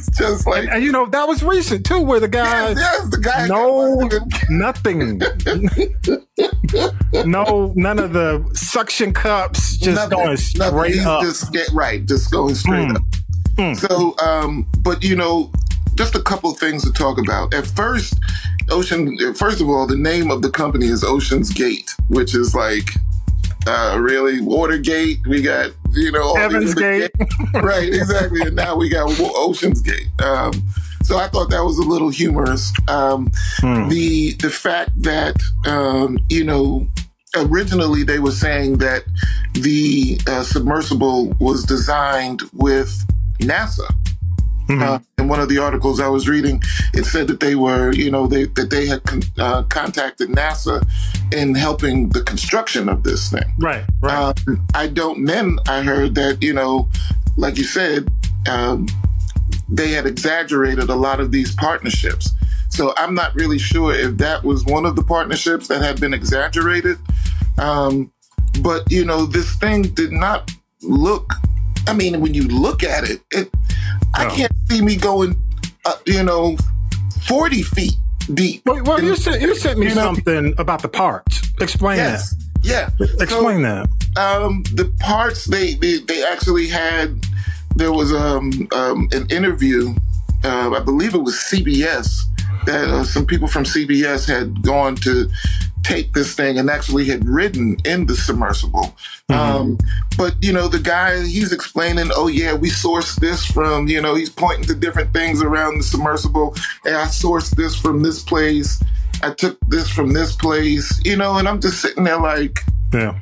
just 0.19 0.47
like 0.47 0.69
And 0.71 0.83
you 0.83 0.91
know 0.93 1.07
that 1.07 1.27
was 1.29 1.43
recent 1.43 1.87
too, 1.87 2.01
where 2.01 2.19
the 2.21 2.29
guy. 2.29 2.71
yes, 2.71 2.79
yes, 2.79 3.09
the 3.11 3.19
guy. 3.19 3.47
No, 3.47 4.09
nothing. 4.51 5.19
no, 7.27 7.73
none 7.77 7.99
of 7.99 8.13
the 8.13 8.49
suction 8.55 9.13
cups. 9.13 9.77
Just 9.77 9.97
Nothing, 9.97 10.11
going 10.11 10.27
nothing. 10.31 10.37
straight 10.39 10.95
He's 10.95 11.07
up. 11.07 11.23
Just 11.23 11.53
get 11.53 11.69
right, 11.73 12.05
just 12.07 12.31
going 12.31 12.55
straight 12.55 12.89
Mm. 12.89 12.97
up. 12.97 13.03
Mm. 13.57 13.77
So, 13.77 14.17
um, 14.25 14.67
but 14.81 15.03
you 15.05 15.15
know, 15.17 15.53
just 15.95 16.15
a 16.15 16.23
couple 16.23 16.51
of 16.51 16.59
things 16.59 16.83
to 16.85 16.93
talk 16.93 17.19
about. 17.19 17.53
At 17.55 17.67
first, 17.67 18.15
Ocean. 18.71 19.17
First 19.35 19.61
of 19.61 19.69
all, 19.69 19.87
the 19.87 19.97
name 19.97 20.31
of 20.31 20.43
the 20.43 20.51
company 20.51 20.87
is 20.87 21.03
Ocean's 21.05 21.51
Gate, 21.53 21.91
which 22.09 22.35
is 22.35 22.55
like. 22.55 22.89
Uh, 23.65 23.97
really, 24.01 24.41
Watergate. 24.41 25.25
We 25.25 25.41
got 25.41 25.71
you 25.93 26.11
know 26.11 26.23
all 26.23 26.35
these 26.35 26.43
Heaven's 26.53 26.75
Gate. 26.75 27.13
ga- 27.53 27.61
right? 27.61 27.89
Exactly. 27.95 28.41
And 28.41 28.57
now 28.57 28.75
we 28.75 28.89
got 28.89 29.09
Ocean's 29.21 29.81
Gate. 29.81 30.09
Um, 30.21 30.53
so 31.05 31.17
I 31.17 31.29
thought 31.29 31.49
that 31.51 31.63
was 31.63 31.79
a 31.79 31.83
little 31.85 32.11
humorous. 32.11 32.73
Um, 32.89 33.31
Hmm. 33.61 33.89
the 33.89 34.33
the 34.41 34.51
fact 34.51 34.91
that 35.05 35.37
um, 35.65 36.19
you 36.29 36.43
know 36.43 36.89
originally 37.37 38.03
they 38.03 38.19
were 38.19 38.33
saying 38.33 38.79
that 38.79 39.05
the 39.55 40.21
uh, 40.27 40.43
submersible 40.43 41.33
was 41.39 41.63
designed 41.65 42.43
with 42.53 42.93
NASA. 43.39 43.89
Mhm. 44.73 44.83
Uh, 44.83 44.99
in 45.19 45.29
one 45.29 45.41
of 45.41 45.49
the 45.49 45.59
articles 45.59 46.01
I 46.01 46.09
was 46.09 46.29
reading, 46.29 46.63
it 46.95 47.05
said 47.05 47.27
that 47.29 47.41
they 47.41 47.55
were, 47.55 47.93
you 47.93 48.11
know, 48.11 48.27
they 48.27 48.45
that 48.45 48.71
they 48.71 48.87
had 48.87 49.03
con- 49.05 49.23
uh, 49.39 49.63
contacted 49.65 50.31
NASA 50.31 50.83
in 51.33 51.55
helping 51.55 52.09
the 52.11 52.23
construction 52.23 52.89
of 52.89 53.03
this 53.03 53.31
thing. 53.31 53.55
Right, 53.59 53.85
right. 54.01 54.15
Um, 54.49 54.67
I 54.75 54.87
don't. 54.89 55.25
Then 55.25 55.59
I 55.69 55.83
heard 55.83 56.15
that 56.17 56.43
you 56.43 56.53
know, 56.53 56.89
like 57.37 57.59
you 57.59 57.65
said, 57.65 58.09
um, 58.49 58.87
they 59.69 59.91
had 59.91 60.07
exaggerated 60.07 60.89
a 60.89 60.95
lot 60.97 61.21
of 61.21 61.31
these 61.33 61.55
partnerships. 61.55 62.31
So 62.69 62.95
I'm 62.97 63.15
not 63.15 63.35
really 63.35 63.59
sure 63.59 63.93
if 63.95 64.17
that 64.19 64.45
was 64.45 64.65
one 64.65 64.87
of 64.87 64.97
the 64.97 65.03
partnerships 65.03 65.69
that 65.69 65.83
had 65.83 66.01
been 66.01 66.15
exaggerated. 66.15 66.97
Um, 67.59 68.11
but 68.61 68.91
you 68.91 69.05
know, 69.05 69.27
this 69.27 69.55
thing 69.57 69.83
did 69.83 70.13
not 70.13 70.51
look. 70.83 71.33
I 71.89 71.93
mean, 71.95 72.21
when 72.21 72.35
you 72.35 72.47
look 72.49 72.83
at 72.83 73.09
it, 73.09 73.21
it 73.31 73.49
I 74.15 74.25
No. 74.25 74.31
can't 74.35 74.53
see 74.71 74.83
me 74.83 74.97
going, 74.97 75.35
uh, 75.85 75.95
you 76.07 76.23
know, 76.23 76.57
40 77.27 77.63
feet 77.63 77.95
deep. 78.35 78.63
well, 78.67 78.83
well 78.85 79.03
you 79.03 79.17
sent 79.17 79.41
you 79.43 79.55
sent 79.57 79.79
me 79.79 79.89
you 79.89 79.95
know- 79.95 80.03
something 80.15 80.55
about 80.59 80.83
the 80.83 80.89
parts. 80.89 81.41
Explain 81.61 81.99
Yes. 81.99 82.35
Yeah. 82.63 82.91
that. 82.99 83.21
Explain 83.21 83.63
that. 83.63 83.89
um, 84.17 84.63
the 84.75 84.93
parts 85.01 85.47
they, 85.47 85.75
they 85.75 85.99
they 86.01 86.23
actually 86.25 86.69
had 86.69 87.25
there 87.77 87.93
was 87.93 88.13
um, 88.13 88.69
um, 88.73 89.09
an 89.13 89.27
interview 89.31 89.95
uh, 90.45 90.71
i 90.77 90.81
believe 90.81 91.15
it 91.15 91.23
was 91.23 91.35
cbs 91.51 92.19
that 92.67 92.89
uh, 92.91 93.03
some 93.03 93.25
people 93.25 93.49
from 93.49 93.65
cbs 93.65 94.27
had 94.29 94.61
gone 94.63 94.95
to 94.97 95.27
take 95.83 96.13
this 96.13 96.35
thing 96.35 96.59
and 96.59 96.71
actually 96.71 97.05
had 97.05 97.27
ridden 97.27 97.77
in 97.85 98.07
the 98.07 98.15
submersible. 98.15 98.95
Um, 99.29 99.79
but 100.19 100.35
you 100.41 100.53
know 100.53 100.69
the 100.69 100.79
guy 100.79 101.23
he's 101.23 101.53
explaining 101.53 102.11
oh 102.15 102.29
yeah 102.29 102.55
we 102.55 102.69
sourced 102.69 103.17
this 103.17 103.45
from 103.47 103.89
you 103.89 104.01
know 104.01 104.15
he's 104.15 104.29
pointing 104.31 104.65
to 104.67 104.75
different 104.75 105.13
things 105.13 105.43
around 105.43 105.79
the 105.79 105.83
submersible. 105.83 106.55
And 106.85 106.97
i 106.97 107.05
sourced 107.07 107.55
this 107.57 107.75
from 107.75 108.03
this 108.03 108.23
place. 108.23 108.83
I 109.23 109.33
took 109.33 109.59
this 109.69 109.89
from 109.89 110.13
this 110.13 110.35
place 110.35 111.01
you 111.05 111.17
know 111.17 111.37
and 111.39 111.47
i'm 111.49 111.61
just 111.61 111.81
sitting 111.81 112.03
there 112.03 112.19
like 112.19 112.59
Yeah. 112.93 113.19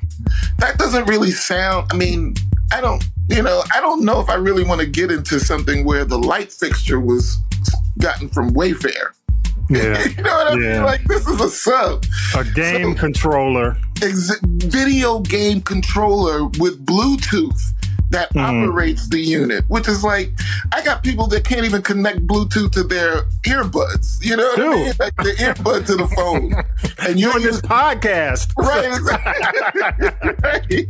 that 0.59 0.79
doesn't 0.79 1.05
really 1.07 1.31
sound 1.31 1.88
i 1.93 1.97
mean 1.97 2.37
i 2.73 2.81
don't 2.81 3.05
you 3.29 3.43
know 3.43 3.62
i 3.75 3.81
don't 3.83 4.02
know 4.02 4.19
if 4.21 4.31
i 4.31 4.35
really 4.35 4.64
want 4.64 4.81
to 4.81 4.87
get 4.87 5.11
into 5.11 5.38
something 5.38 5.85
where 5.85 6.07
the 6.07 6.19
light 6.19 6.52
fixture 6.52 6.99
was 7.00 7.37
gotten 7.99 8.31
from 8.31 8.50
wayfair 8.55 9.11
Yeah. 9.71 10.05
you 10.17 10.23
know 10.23 10.37
what 10.37 10.49
i 10.49 10.53
Yeah. 10.55 10.73
mean 10.75 10.83
like 10.83 11.05
this 11.05 11.27
is 11.27 11.41
a 11.41 11.49
sub 11.49 12.05
A 12.37 12.45
game 12.45 12.95
controller. 12.95 13.77
Ex- 14.03 14.33
video 14.43 15.21
game 15.21 15.61
controller 15.62 16.45
with 16.59 16.85
bluetooth 16.85 17.61
that 18.11 18.33
Mhm. 18.35 18.65
operates 18.67 19.09
the 19.09 19.21
unit 19.21 19.62
which 19.69 19.87
is 19.87 20.03
like 20.03 20.33
i 20.73 20.83
got 20.83 21.05
people 21.05 21.29
that 21.29 21.45
can't 21.45 21.65
even 21.65 21.81
connect 21.83 22.27
bluetooth 22.27 22.73
to 22.73 22.83
their 22.83 23.23
earbuds 23.45 24.17
you 24.25 24.37
know 24.37 24.43
what 24.49 24.61
i 24.61 24.69
mean 24.75 24.93
like 24.99 25.15
the 25.19 25.35
earbud 25.39 25.87
to 25.87 25.95
the 25.95 26.09
phone 26.17 26.53
and 27.09 27.21
you're 27.21 27.33
On 27.35 27.43
this 27.43 27.61
podcast. 27.61 28.49
Right, 28.59 28.87
exactly. 28.87 30.09
right. 30.43 30.87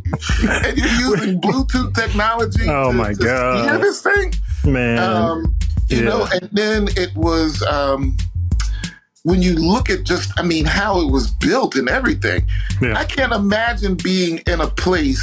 And 0.66 0.78
you're 0.78 1.10
using 1.16 1.40
Bluetooth 1.40 1.94
technology 1.94 2.66
Oh 2.68 2.90
to, 2.90 2.92
my 2.96 3.12
to 3.12 3.22
God. 3.24 3.64
steer 3.66 3.78
this 3.78 4.00
thing. 4.02 4.32
Man. 4.64 4.98
Um, 4.98 5.54
you 5.88 5.98
yeah. 5.98 6.02
know, 6.04 6.28
and 6.32 6.48
then 6.52 6.88
it 6.96 7.14
was 7.16 7.62
um, 7.64 8.16
when 9.24 9.42
you 9.42 9.54
look 9.54 9.90
at 9.90 10.04
just, 10.04 10.32
I 10.38 10.42
mean, 10.42 10.64
how 10.64 11.00
it 11.00 11.10
was 11.10 11.30
built 11.30 11.74
and 11.76 11.88
everything. 11.88 12.46
Yeah. 12.80 12.98
I 12.98 13.04
can't 13.04 13.32
imagine 13.32 13.94
being 13.96 14.38
in 14.46 14.60
a 14.60 14.66
place 14.66 15.22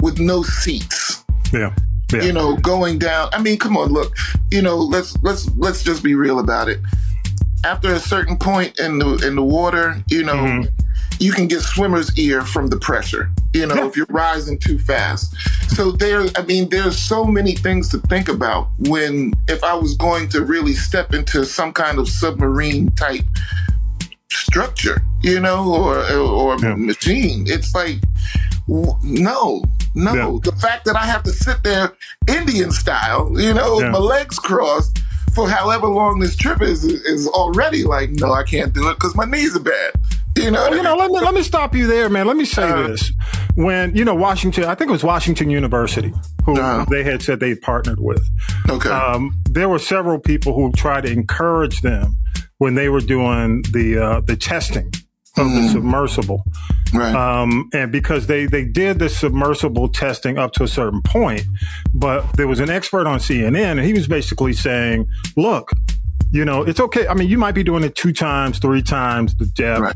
with 0.00 0.18
no 0.18 0.42
seats. 0.42 1.24
yeah. 1.52 1.74
Yeah. 2.12 2.22
You 2.22 2.32
know, 2.34 2.56
going 2.56 2.98
down. 2.98 3.30
I 3.32 3.40
mean, 3.42 3.56
come 3.58 3.76
on, 3.76 3.88
look. 3.88 4.14
You 4.52 4.60
know, 4.62 4.76
let's 4.76 5.16
let's 5.22 5.48
let's 5.56 5.82
just 5.82 6.02
be 6.04 6.14
real 6.14 6.38
about 6.38 6.68
it. 6.68 6.78
After 7.64 7.92
a 7.94 7.98
certain 7.98 8.36
point 8.36 8.78
in 8.78 8.98
the 8.98 9.16
in 9.26 9.34
the 9.36 9.42
water, 9.42 9.96
you 10.08 10.22
know, 10.22 10.34
Mhm. 10.34 10.68
you 11.18 11.32
can 11.32 11.48
get 11.48 11.62
swimmer's 11.62 12.16
ear 12.18 12.42
from 12.42 12.68
the 12.68 12.76
pressure. 12.76 13.30
You 13.54 13.66
know, 13.66 13.74
Yeah. 13.76 13.86
if 13.86 13.96
you're 13.96 14.06
rising 14.10 14.58
too 14.58 14.78
fast. 14.78 15.34
So 15.68 15.92
there, 15.92 16.24
I 16.36 16.42
mean, 16.42 16.68
there's 16.68 16.98
so 16.98 17.24
many 17.24 17.54
things 17.54 17.88
to 17.90 17.98
think 17.98 18.28
about 18.28 18.68
when 18.78 19.32
if 19.48 19.62
I 19.64 19.74
was 19.74 19.96
going 19.96 20.28
to 20.30 20.44
really 20.44 20.74
step 20.74 21.14
into 21.14 21.44
some 21.44 21.72
kind 21.72 21.98
of 21.98 22.08
submarine 22.08 22.90
type 22.92 23.24
structure, 24.30 25.02
you 25.22 25.40
know, 25.40 25.72
or 25.72 25.98
or 26.12 26.56
Yeah. 26.58 26.74
machine. 26.76 27.44
It's 27.48 27.74
like 27.74 27.98
no, 28.66 29.62
no. 29.94 30.14
Yeah. 30.14 30.38
The 30.42 30.56
fact 30.58 30.84
that 30.86 30.96
I 30.96 31.04
have 31.04 31.22
to 31.24 31.30
sit 31.32 31.62
there 31.64 31.92
Indian 32.28 32.70
style, 32.70 33.30
you 33.38 33.52
know, 33.52 33.80
Yeah. 33.80 33.90
my 33.90 33.98
legs 33.98 34.38
crossed 34.38 34.98
for 35.34 35.48
however 35.50 35.86
long 35.88 36.20
this 36.20 36.36
trip 36.36 36.62
is 36.62 36.84
is 36.84 37.26
already 37.28 37.84
like, 37.84 38.10
no, 38.10 38.32
I 38.32 38.42
can't 38.44 38.72
do 38.72 38.88
it 38.88 38.94
because 38.94 39.14
my 39.14 39.24
knees 39.24 39.56
are 39.56 39.60
bad. 39.60 39.92
You 40.36 40.50
know, 40.50 40.66
I 40.66 40.74
you 40.74 40.82
know, 40.82 40.96
let 40.96 41.10
me 41.10 41.20
let 41.20 41.34
me 41.34 41.42
stop 41.42 41.74
you 41.74 41.86
there, 41.86 42.08
man. 42.08 42.26
Let 42.26 42.36
me 42.36 42.44
say 42.44 42.64
Uh, 42.68 42.88
this: 42.88 43.12
when 43.54 43.94
you 43.94 44.04
know 44.04 44.14
Washington, 44.14 44.64
I 44.64 44.74
think 44.74 44.88
it 44.88 44.92
was 44.92 45.04
Washington 45.04 45.48
University 45.50 46.12
who 46.44 46.58
Uh-huh. 46.60 46.84
they 46.90 47.04
had 47.04 47.22
said 47.22 47.40
they 47.40 47.54
partnered 47.54 48.00
with. 48.00 48.28
okay, 48.68 48.90
Um, 48.90 49.30
there 49.50 49.68
were 49.68 49.78
several 49.78 50.18
people 50.18 50.52
who 50.54 50.72
tried 50.72 51.04
to 51.06 51.12
encourage 51.12 51.80
them 51.82 52.16
when 52.58 52.74
they 52.74 52.88
were 52.88 53.00
doing 53.00 53.62
the 53.72 53.98
uh, 53.98 54.20
the 54.26 54.36
testing 54.36 54.92
of 55.36 55.50
the 55.52 55.68
submersible, 55.68 56.44
right, 56.92 57.14
um, 57.14 57.68
and 57.72 57.90
because 57.92 58.26
they 58.26 58.46
they 58.46 58.64
did 58.64 58.98
the 58.98 59.08
submersible 59.08 59.88
testing 59.88 60.36
up 60.38 60.52
to 60.52 60.62
a 60.64 60.68
certain 60.68 61.02
point, 61.02 61.42
but 61.94 62.24
there 62.36 62.46
was 62.48 62.60
an 62.60 62.70
expert 62.70 63.06
on 63.06 63.18
CNN, 63.20 63.56
and 63.78 63.80
he 63.80 63.92
was 63.92 64.08
basically 64.08 64.52
saying, 64.52 65.06
"Look." 65.36 65.70
you 66.32 66.44
know, 66.44 66.62
it's 66.64 66.80
okay. 66.80 67.06
I 67.06 67.14
mean, 67.14 67.28
you 67.28 67.38
might 67.38 67.54
be 67.54 67.62
doing 67.62 67.84
it 67.84 67.94
two 67.94 68.12
times, 68.12 68.58
three 68.58 68.82
times 68.82 69.36
the 69.36 69.46
depth, 69.46 69.80
Right. 69.82 69.94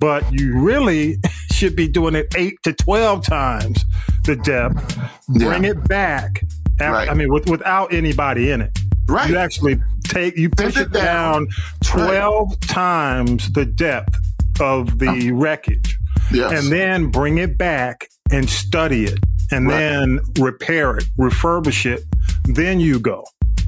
But 0.00 0.30
you 0.32 0.58
really 0.58 1.16
should 1.52 1.74
be 1.76 1.88
doing 1.88 2.14
it 2.14 2.32
eight 2.36 2.62
to 2.62 2.72
12 2.72 3.24
times 3.24 3.84
the 4.24 4.36
depth. 4.36 4.96
Bring 5.28 5.64
Yeah. 5.64 5.70
it 5.70 5.88
back. 5.88 6.42
af- 6.80 6.92
Right. 6.92 7.08
I 7.10 7.14
mean, 7.14 7.32
with, 7.32 7.48
without 7.48 7.92
anybody 7.92 8.50
in 8.50 8.60
it. 8.60 8.78
Right. 9.08 9.28
You 9.30 9.36
actually 9.38 9.80
take, 10.04 10.36
you 10.36 10.50
push 10.50 10.76
it 10.76 10.82
it 10.88 10.92
down 10.92 11.44
down. 11.44 11.48
12 11.84 12.60
times 12.60 13.50
the 13.52 13.64
depth 13.64 14.16
of 14.60 14.98
the 14.98 15.30
oh. 15.32 15.34
wreckage 15.34 15.96
Yes. 16.32 16.52
and 16.62 16.70
then 16.72 17.10
bring 17.10 17.38
it 17.38 17.56
back 17.58 18.08
and 18.30 18.48
study 18.48 19.04
it 19.04 19.18
and 19.50 19.66
Right. 19.66 19.78
then 19.78 20.20
repair 20.38 20.96
it, 20.98 21.04
refurbish 21.18 21.86
it. 21.86 22.04
Then 22.44 22.80
you 22.80 23.00
go. 23.00 23.24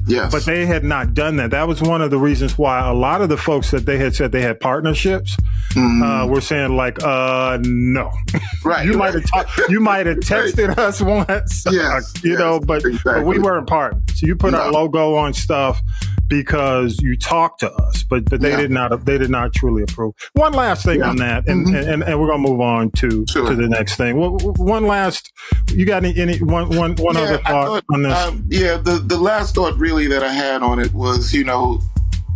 Yes. 0.07 0.31
But 0.31 0.45
they 0.45 0.65
had 0.65 0.83
not 0.83 1.13
done 1.13 1.35
that. 1.37 1.51
That 1.51 1.67
was 1.67 1.81
one 1.81 2.01
of 2.01 2.09
the 2.11 2.17
reasons 2.17 2.57
why 2.57 2.87
a 2.87 2.93
lot 2.93 3.21
of 3.21 3.29
the 3.29 3.37
folks 3.37 3.71
that 3.71 3.85
they 3.85 3.97
had 3.97 4.15
said 4.15 4.31
they 4.31 4.41
had 4.41 4.59
partnerships 4.59 5.35
uh, 5.77 6.27
were 6.29 6.41
saying 6.41 6.75
like, 6.75 7.01
uh, 7.03 7.57
no. 7.61 8.09
Mm-hmm. 8.29 8.37
right. 8.69 8.85
you 8.85 8.93
might 8.97 9.13
have 9.13 9.25
ta- 9.25 9.65
you 9.69 9.79
might 9.79 10.05
have 10.05 10.17
texted 10.19 10.77
us 10.77 11.01
once, 11.01 11.63
Yes, 11.71 12.13
you 12.23 12.31
yes, 12.31 12.39
know, 12.39 12.59
but, 12.59 12.83
but 13.03 13.25
we 13.25 13.39
weren't 13.39 13.67
partners. 13.67 14.03
So 14.15 14.27
you 14.27 14.35
put 14.35 14.53
our 14.53 14.71
logo 14.71 15.15
on 15.15 15.33
stuff 15.33 15.81
because 16.27 16.97
you 17.01 17.17
talked 17.17 17.59
to 17.59 17.71
us, 17.71 18.03
but 18.03 18.29
but 18.29 18.39
they 18.41 18.51
Yeah. 18.51 18.57
did 18.57 18.71
not 18.71 19.05
they 19.05 19.17
did 19.17 19.29
not 19.29 19.53
truly 19.53 19.83
approve. 19.83 20.13
One 20.33 20.53
last 20.53 20.85
thing 20.85 20.99
Yeah. 20.99 21.09
on 21.09 21.17
that, 21.17 21.47
and, 21.47 21.67
Mhm. 21.67 21.87
and 21.93 22.03
and 22.03 22.19
we're 22.19 22.27
gonna 22.27 22.47
move 22.47 22.61
on 22.61 22.91
to 22.97 23.25
Sure. 23.29 23.49
to 23.49 23.55
the 23.55 23.67
next 23.67 23.95
thing. 23.95 24.17
Well, 24.17 24.37
one 24.57 24.87
last, 24.87 25.31
you 25.73 25.85
got 25.85 26.03
any, 26.05 26.17
any 26.19 26.37
one 26.41 26.69
one 26.69 26.95
one 26.95 27.15
Yeah, 27.15 27.21
other 27.21 27.37
thought 27.39 27.67
thought, 27.67 27.83
on 27.93 28.03
this? 28.03 28.17
um, 28.17 28.43
yeah, 28.47 28.77
the 28.77 29.01
the 29.05 29.17
last 29.17 29.55
thought 29.55 29.77
really 29.77 29.90
that 29.91 30.23
I 30.23 30.31
had 30.33 30.61
on 30.63 30.79
it 30.79 30.93
was, 30.93 31.33
you 31.33 31.43
know, 31.43 31.81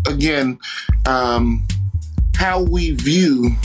again, 0.08 0.60
um, 1.06 1.64
how 2.36 2.62
we 2.62 2.92
view 2.92 3.56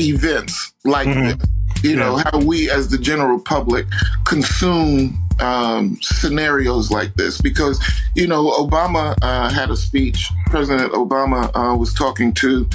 events 0.00 0.72
like 0.84 1.08
Mhm. 1.08 1.38
this. 1.38 1.48
You 1.82 1.94
know, 1.96 2.16
how 2.16 2.38
we 2.38 2.70
as 2.70 2.88
the 2.88 2.98
general 2.98 3.38
public 3.38 3.86
consume 4.24 5.20
um, 5.38 5.98
scenarios 6.00 6.90
like 6.90 7.14
this. 7.16 7.38
Because, 7.42 7.78
you 8.14 8.26
know, 8.26 8.50
Obama 8.52 9.14
uh, 9.20 9.50
had 9.50 9.70
a 9.70 9.76
speech. 9.76 10.30
President 10.46 10.92
Obama 10.92 11.50
uh, 11.54 11.76
was 11.76 11.92
talking 11.92 12.32
to, 12.34 12.66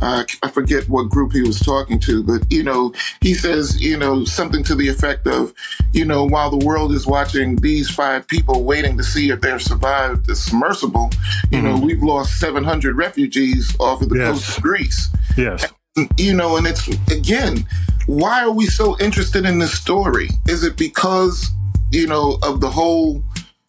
uh, 0.00 0.24
I 0.42 0.50
forget 0.50 0.88
what 0.88 1.08
group 1.08 1.32
he 1.32 1.42
was 1.42 1.58
talking 1.60 1.98
to, 2.00 2.22
but, 2.22 2.50
you 2.50 2.62
know, 2.62 2.92
he 3.20 3.34
says, 3.34 3.80
you 3.80 3.96
know, 3.96 4.24
something 4.24 4.62
to 4.64 4.74
the 4.74 4.88
effect 4.88 5.26
of, 5.26 5.52
you 5.92 6.04
know, 6.04 6.24
while 6.24 6.50
the 6.50 6.64
world 6.64 6.92
is 6.92 7.06
watching 7.06 7.56
these 7.56 7.88
five 7.90 8.26
people 8.28 8.64
waiting 8.64 8.96
to 8.98 9.02
see 9.04 9.30
if 9.30 9.40
they're 9.40 9.58
survived 9.58 10.26
the 10.26 10.36
submersible, 10.36 11.10
you 11.50 11.62
know, 11.62 11.78
we've 11.78 12.02
lost 12.02 12.38
700 12.38 12.96
refugees 12.96 13.74
off 13.80 14.02
of 14.02 14.08
the 14.08 14.16
Yes. 14.18 14.32
coast 14.32 14.56
of 14.58 14.62
Greece 14.62 15.08
yes, 15.36 15.72
you 16.18 16.34
know, 16.34 16.56
and 16.56 16.66
it's 16.66 16.86
again, 17.10 17.66
why 18.06 18.42
are 18.42 18.50
we 18.50 18.66
so 18.66 18.96
interested 18.98 19.44
in 19.44 19.58
this 19.58 19.72
story? 19.78 20.28
Is 20.48 20.64
it 20.64 20.76
because, 20.76 21.48
you 21.90 22.06
know, 22.06 22.38
of 22.42 22.60
the 22.60 22.70
whole, 22.70 23.22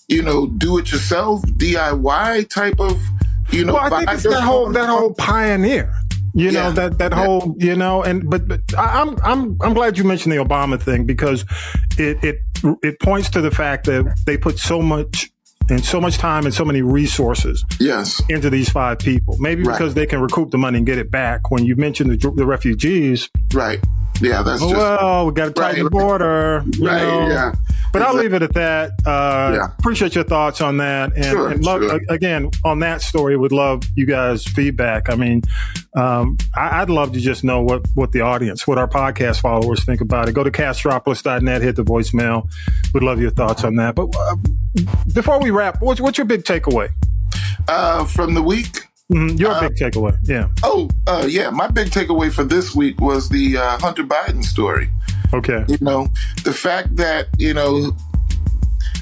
you 0.08 0.22
know, 0.22 0.48
do 0.48 0.78
it 0.78 0.92
yourself, 0.92 1.42
DIY 1.44 2.50
type 2.50 2.80
of, 2.80 3.02
you 3.52 3.66
know, 3.66 3.74
well, 3.74 3.94
I 3.94 4.06
think 4.06 4.12
it's 4.12 4.24
that 4.24 4.42
whole 4.42 4.70
that 4.72 4.90
whole 4.90 5.14
pioneer. 5.14 5.94
You 6.38 6.52
know 6.52 6.68
Yeah. 6.68 6.70
that 6.72 6.98
that 7.00 7.12
Yeah. 7.12 7.26
whole 7.26 7.56
you 7.58 7.76
know, 7.76 8.04
and 8.04 8.30
but, 8.30 8.48
but 8.48 8.62
I- 8.78 9.02
I'm 9.02 9.18
I'm 9.24 9.58
I'm 9.62 9.74
glad 9.74 9.98
you 9.98 10.04
mentioned 10.04 10.32
the 10.34 10.38
Obama 10.44 10.80
thing 10.82 11.06
because 11.06 11.46
it 11.98 12.24
it 12.24 12.38
it 12.84 13.00
points 13.00 13.30
to 13.32 13.42
the 13.42 13.52
fact 13.52 13.86
that 13.88 14.04
they 14.26 14.38
put 14.38 14.60
so 14.60 14.82
much 14.82 15.30
and 15.70 15.84
so 15.84 16.00
much 16.00 16.18
time 16.18 16.46
and 16.46 16.54
so 16.54 16.64
many 16.64 16.82
resources 16.82 17.66
Yes. 17.80 18.22
into 18.30 18.50
these 18.50 18.70
five 18.70 19.00
people. 19.00 19.36
Maybe 19.40 19.64
Right. 19.64 19.78
because 19.78 19.96
they 19.96 20.06
can 20.06 20.22
recoup 20.22 20.52
the 20.52 20.58
money 20.58 20.78
and 20.78 20.86
get 20.88 20.98
it 20.98 21.12
back. 21.12 21.52
When 21.52 21.66
you 21.66 21.76
mentioned 21.76 22.10
the, 22.12 22.32
the 22.36 22.46
refugees, 22.46 23.30
Right. 23.54 23.80
Yeah, 24.22 24.42
that's 24.44 24.62
oh, 24.62 24.70
just 24.70 24.76
well, 24.78 25.26
we 25.28 25.34
got 25.34 25.46
to 25.46 25.52
tighten 25.52 25.84
Right. 25.84 25.84
the 25.84 25.90
border. 25.90 26.64
you 26.72 26.88
right. 26.88 27.02
know. 27.04 27.28
Yeah. 27.28 27.54
But 27.94 28.02
I'll 28.02 28.16
leave 28.16 28.34
it 28.34 28.42
at 28.42 28.54
that. 28.54 28.92
Uh, 29.06 29.52
Yeah. 29.56 29.68
Appreciate 29.80 30.14
your 30.16 30.24
thoughts 30.24 30.60
on 30.62 30.78
that, 30.78 31.14
and, 31.16 31.26
Sure, 31.26 31.50
and 31.50 31.64
love, 31.64 31.84
sure. 31.84 32.00
again 32.10 32.50
on 32.66 32.80
that 32.80 33.02
story. 33.02 33.38
Would 33.38 33.52
love 33.52 33.84
you 33.96 34.06
guys' 34.06 34.44
feedback. 34.46 35.10
I 35.10 35.16
mean, 35.16 35.42
um, 35.96 36.38
I, 36.56 36.82
I'd 36.82 36.90
love 36.90 37.14
to 37.14 37.20
just 37.20 37.44
know 37.44 37.62
what 37.62 37.86
what 37.96 38.12
the 38.12 38.22
audience, 38.22 38.68
what 38.68 38.78
our 38.78 38.88
podcast 38.88 39.40
followers 39.42 39.84
think 39.84 40.02
about 40.02 40.28
it. 40.28 40.34
Go 40.34 40.44
to 40.44 40.52
castropolis.net, 40.52 41.62
hit 41.62 41.76
the 41.76 41.84
voicemail. 41.84 42.48
Would 42.94 43.04
love 43.04 43.20
your 43.22 43.32
thoughts 43.32 43.64
on 43.64 43.76
that. 43.76 43.96
But 43.96 44.16
uh, 44.16 44.36
before 45.14 45.40
we 45.42 45.50
wrap, 45.52 45.82
what's 45.82 46.02
what's 46.02 46.18
your 46.18 46.26
big 46.26 46.44
takeaway? 46.44 46.90
Uh, 47.68 48.06
from 48.06 48.34
the 48.34 48.42
week. 48.42 48.80
Mhm, 49.12 49.40
your 49.40 49.52
Uh, 49.52 49.62
big 49.70 49.76
takeaway, 49.76 50.18
yeah. 50.24 50.48
Oh, 50.64 50.90
uh, 51.08 51.26
yeah. 51.30 51.50
My 51.50 51.68
big 51.68 51.90
takeaway 51.92 52.32
for 52.32 52.44
this 52.44 52.76
week 52.76 53.00
was 53.00 53.30
the 53.30 53.58
uh, 53.58 53.78
Hunter 53.80 54.04
Biden 54.04 54.44
story. 54.44 54.90
Okay, 55.34 55.64
You 55.68 55.78
know, 55.82 56.08
the 56.44 56.54
fact 56.54 56.96
that 56.98 57.28
you 57.38 57.54
know 57.54 57.96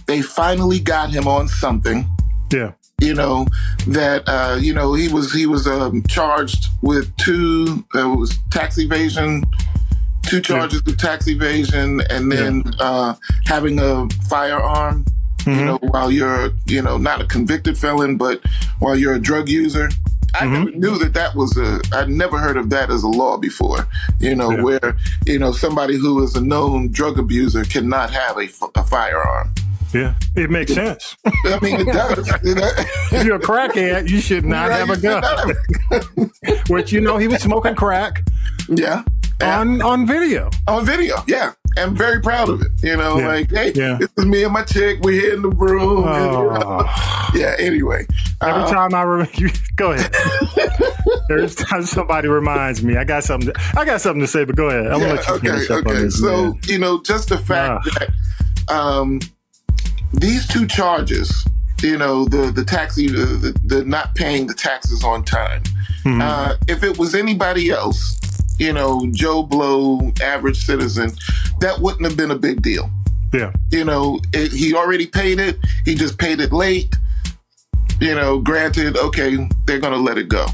they 0.07 0.21
finally 0.21 0.79
got 0.79 1.09
him 1.09 1.27
on 1.27 1.47
something. 1.47 2.07
yeah, 2.51 2.71
you 3.01 3.13
know 3.13 3.47
that 3.87 4.23
uh, 4.27 4.57
you 4.59 4.73
know 4.73 4.93
he 4.93 5.07
was 5.07 5.31
he 5.33 5.45
was 5.47 5.67
um, 5.67 6.03
charged 6.07 6.67
with 6.81 7.15
two 7.17 7.83
uh, 7.95 8.07
was 8.09 8.37
tax 8.51 8.77
evasion 8.77 9.43
two 10.23 10.39
charges 10.41 10.81
of 10.87 10.97
tax 10.97 11.27
evasion 11.27 12.01
and 12.09 12.31
then 12.31 12.63
uh, 12.79 13.13
having 13.45 13.77
a 13.79 14.07
firearm 14.29 15.05
you 15.45 15.51
mm-hmm. 15.51 15.65
know 15.65 15.77
while 15.81 16.11
you're 16.11 16.49
you 16.65 16.81
know 16.81 16.97
not 16.97 17.21
a 17.21 17.25
convicted 17.25 17.77
felon 17.77 18.17
but 18.17 18.41
while 18.79 18.95
you're 18.95 19.13
a 19.13 19.19
drug 19.19 19.47
user 19.49 19.89
I 20.33 20.39
mm-hmm. 20.39 20.53
never 20.53 20.71
knew 20.71 20.97
that 20.99 21.13
that 21.13 21.33
was 21.35 21.57
a. 21.57 21.79
I'd 21.93 22.09
never 22.09 22.37
heard 22.37 22.57
of 22.57 22.69
that 22.71 22.89
as 22.91 23.03
a 23.03 23.07
law 23.07 23.37
before. 23.37 23.87
You 24.19 24.35
know, 24.35 24.51
Yeah. 24.51 24.63
where 24.63 24.97
you 25.25 25.39
know 25.39 25.53
somebody 25.53 25.95
who 25.97 26.21
is 26.23 26.35
a 26.35 26.41
known 26.41 26.91
drug 26.91 27.17
abuser 27.17 27.63
cannot 27.63 28.09
have 28.11 28.37
a, 28.37 28.49
a 28.75 28.83
firearm. 28.83 29.53
yeah. 29.93 30.13
It 30.35 30.49
makes 30.49 30.73
sense. 30.73 31.15
I 31.25 31.57
mean, 31.61 31.79
it 31.79 31.87
does. 31.87 32.29
You 32.43 32.55
know? 32.55 32.69
if 33.13 33.23
you're 33.25 33.37
a 33.37 33.39
crackhead, 33.39 34.09
you 34.09 34.19
should 34.19 34.43
not 34.55 34.69
Right, 34.69 34.79
have 34.79 34.89
a 34.89 34.99
you 34.99 35.21
should 36.01 36.31
gun. 36.51 36.63
Which 36.67 36.91
you 36.91 36.99
know 36.99 37.17
he 37.17 37.29
was 37.29 37.41
smoking 37.41 37.75
crack 37.75 38.21
Yeah. 38.67 39.03
on 39.41 39.81
on 39.81 40.05
video. 40.05 40.49
On 40.67 40.85
video. 40.85 41.23
Yeah. 41.27 41.53
I'm 41.77 41.95
very 41.95 42.21
proud 42.21 42.49
of 42.49 42.61
it. 42.61 42.67
You 42.81 42.95
know, 42.95 43.19
Yeah. 43.19 43.27
like, 43.27 43.51
hey, 43.51 43.71
Yeah. 43.75 43.97
this 43.99 44.09
is 44.17 44.25
me 44.25 44.43
and 44.43 44.53
my 44.53 44.63
chick. 44.63 44.99
We're 45.01 45.19
here 45.19 45.33
in 45.33 45.41
the 45.41 45.49
room. 45.49 46.07
and, 46.07 46.25
you 46.25 46.31
know. 46.31 46.57
Oh. 46.87 47.29
yeah. 47.35 47.55
Anyway. 47.59 48.05
Every 48.41 48.63
Uh, 48.63 48.69
time 48.71 48.93
I 48.93 49.01
remember, 49.03 49.31
you, 49.37 49.49
go 49.75 49.91
ahead. 49.91 50.13
Every 51.29 51.49
time 51.49 51.83
somebody 51.83 52.27
reminds 52.27 52.83
me, 52.83 52.97
I 52.97 53.03
got 53.03 53.23
something. 53.23 53.51
To, 53.53 53.59
I 53.77 53.83
got 53.85 54.01
something 54.01 54.21
to 54.21 54.27
say, 54.27 54.43
but 54.45 54.55
go 54.55 54.69
ahead. 54.69 54.87
I'm 54.87 55.01
yeah, 55.01 55.07
gonna 55.07 55.13
let 55.15 55.27
you 55.27 55.33
okay. 55.35 55.47
finish 55.49 55.69
up 55.71 55.85
on 55.85 55.91
Okay. 55.91 56.01
this. 56.03 56.19
So, 56.19 56.43
man. 56.45 56.59
you 56.65 56.79
know, 56.79 57.01
just 57.03 57.29
the 57.29 57.37
fact 57.37 57.87
Ah. 57.87 57.99
that 58.67 58.73
um, 58.73 59.19
these 60.13 60.47
two 60.47 60.65
charges, 60.67 61.45
you 61.81 61.97
know, 61.97 62.25
the 62.25 62.51
the 62.51 62.63
taxi, 62.63 63.07
the, 63.07 63.25
the, 63.25 63.59
the 63.65 63.85
not 63.85 64.15
paying 64.15 64.47
the 64.47 64.53
taxes 64.53 65.03
on 65.03 65.23
time. 65.23 65.61
Mhm. 66.05 66.21
Uh, 66.21 66.55
if 66.67 66.83
it 66.83 66.97
was 66.97 67.15
anybody 67.15 67.69
else, 67.71 68.17
you 68.59 68.73
know, 68.73 69.05
Joe 69.11 69.43
Blow, 69.43 70.11
average 70.21 70.57
citizen, 70.65 71.11
that 71.59 71.79
wouldn't 71.79 72.05
have 72.05 72.17
been 72.17 72.31
a 72.31 72.37
big 72.37 72.61
deal. 72.61 72.89
yeah, 73.33 73.51
you 73.71 73.83
know, 73.83 74.19
it, 74.33 74.51
he 74.51 74.73
already 74.73 75.07
paid 75.07 75.39
it. 75.39 75.57
He 75.85 75.95
just 75.95 76.17
paid 76.17 76.39
it 76.39 76.51
late. 76.53 76.95
You 77.99 78.13
know, 78.15 78.39
granted, 78.39 78.97
okay, 78.97 79.47
they're 79.65 79.79
gonna 79.79 79.95
let 79.97 80.17
it 80.17 80.27
go. 80.29 80.45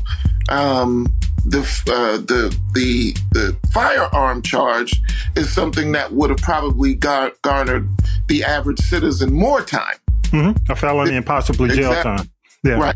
Um, 0.50 1.08
the 1.46 1.60
uh, 1.88 2.18
the 2.18 2.56
the 2.74 3.16
the 3.32 3.58
firearm 3.74 4.42
charge 4.44 5.02
is 5.36 5.52
something 5.52 5.92
that 5.94 6.12
would 6.14 6.30
have 6.30 6.40
probably 6.40 6.94
gar- 6.94 7.32
garnered 7.42 7.90
the 8.28 8.44
average 8.44 8.80
citizen 8.80 9.34
more 9.34 9.62
time. 9.64 9.96
hmm 10.30 10.52
a 10.70 10.76
felony 10.76 11.16
and 11.16 11.26
possibly 11.26 11.70
jail 11.70 11.92
Exactly. 11.92 12.18
time. 12.18 12.32
Yeah, 12.64 12.74
Right. 12.80 12.96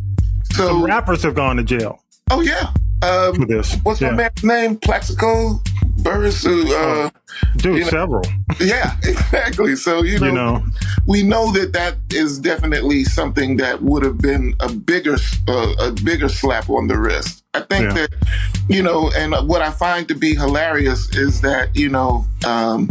So, 0.53 0.67
Some 0.67 0.83
rappers 0.83 1.23
have 1.23 1.33
gone 1.35 1.57
to 1.57 1.63
jail 1.63 1.99
oh 2.29 2.41
yeah. 2.41 2.69
Um, 3.05 3.35
for 3.35 3.45
this. 3.45 3.75
what's 3.83 4.01
yeah. 4.01 4.11
my 4.11 4.15
man's 4.17 4.43
name? 4.43 4.77
Plaxico 4.77 5.61
Burress. 5.97 6.43
Who, 6.43 6.73
uh, 6.75 7.09
Dude, 7.57 7.77
you 7.77 7.83
know- 7.85 7.89
several. 7.89 8.23
yeah, 8.59 8.95
exactly. 9.03 9.75
So 9.75 10.03
you 10.03 10.19
know, 10.19 10.25
You 10.27 10.31
know, 10.33 10.65
we 11.07 11.23
know 11.23 11.51
that 11.53 11.73
that 11.73 11.95
is 12.11 12.39
definitely 12.39 13.03
something 13.03 13.57
that 13.57 13.81
would 13.81 14.03
have 14.03 14.17
been 14.17 14.53
a 14.59 14.71
bigger 14.71 15.17
uh, 15.47 15.73
a 15.79 15.91
bigger 15.91 16.29
slap 16.29 16.69
on 16.69 16.87
the 16.87 16.97
wrist. 16.97 17.43
I 17.53 17.61
think 17.61 17.85
Yeah. 17.85 17.93
that 17.93 18.09
you 18.67 18.81
know, 18.83 19.11
and 19.15 19.33
what 19.47 19.61
I 19.61 19.71
find 19.71 20.07
to 20.07 20.15
be 20.15 20.35
hilarious 20.35 21.15
is 21.15 21.41
that 21.41 21.75
you 21.75 21.89
know 21.89 22.25
um, 22.45 22.89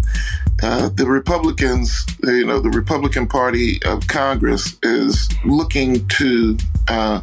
uh, 0.62 0.88
the 0.88 1.06
Republicans, 1.06 2.04
you 2.22 2.46
know, 2.46 2.60
the 2.60 2.70
Republican 2.70 3.26
Party 3.26 3.80
of 3.84 4.06
Congress 4.06 4.76
is 4.82 5.28
looking 5.44 6.06
to. 6.08 6.56
Uh, 6.88 7.20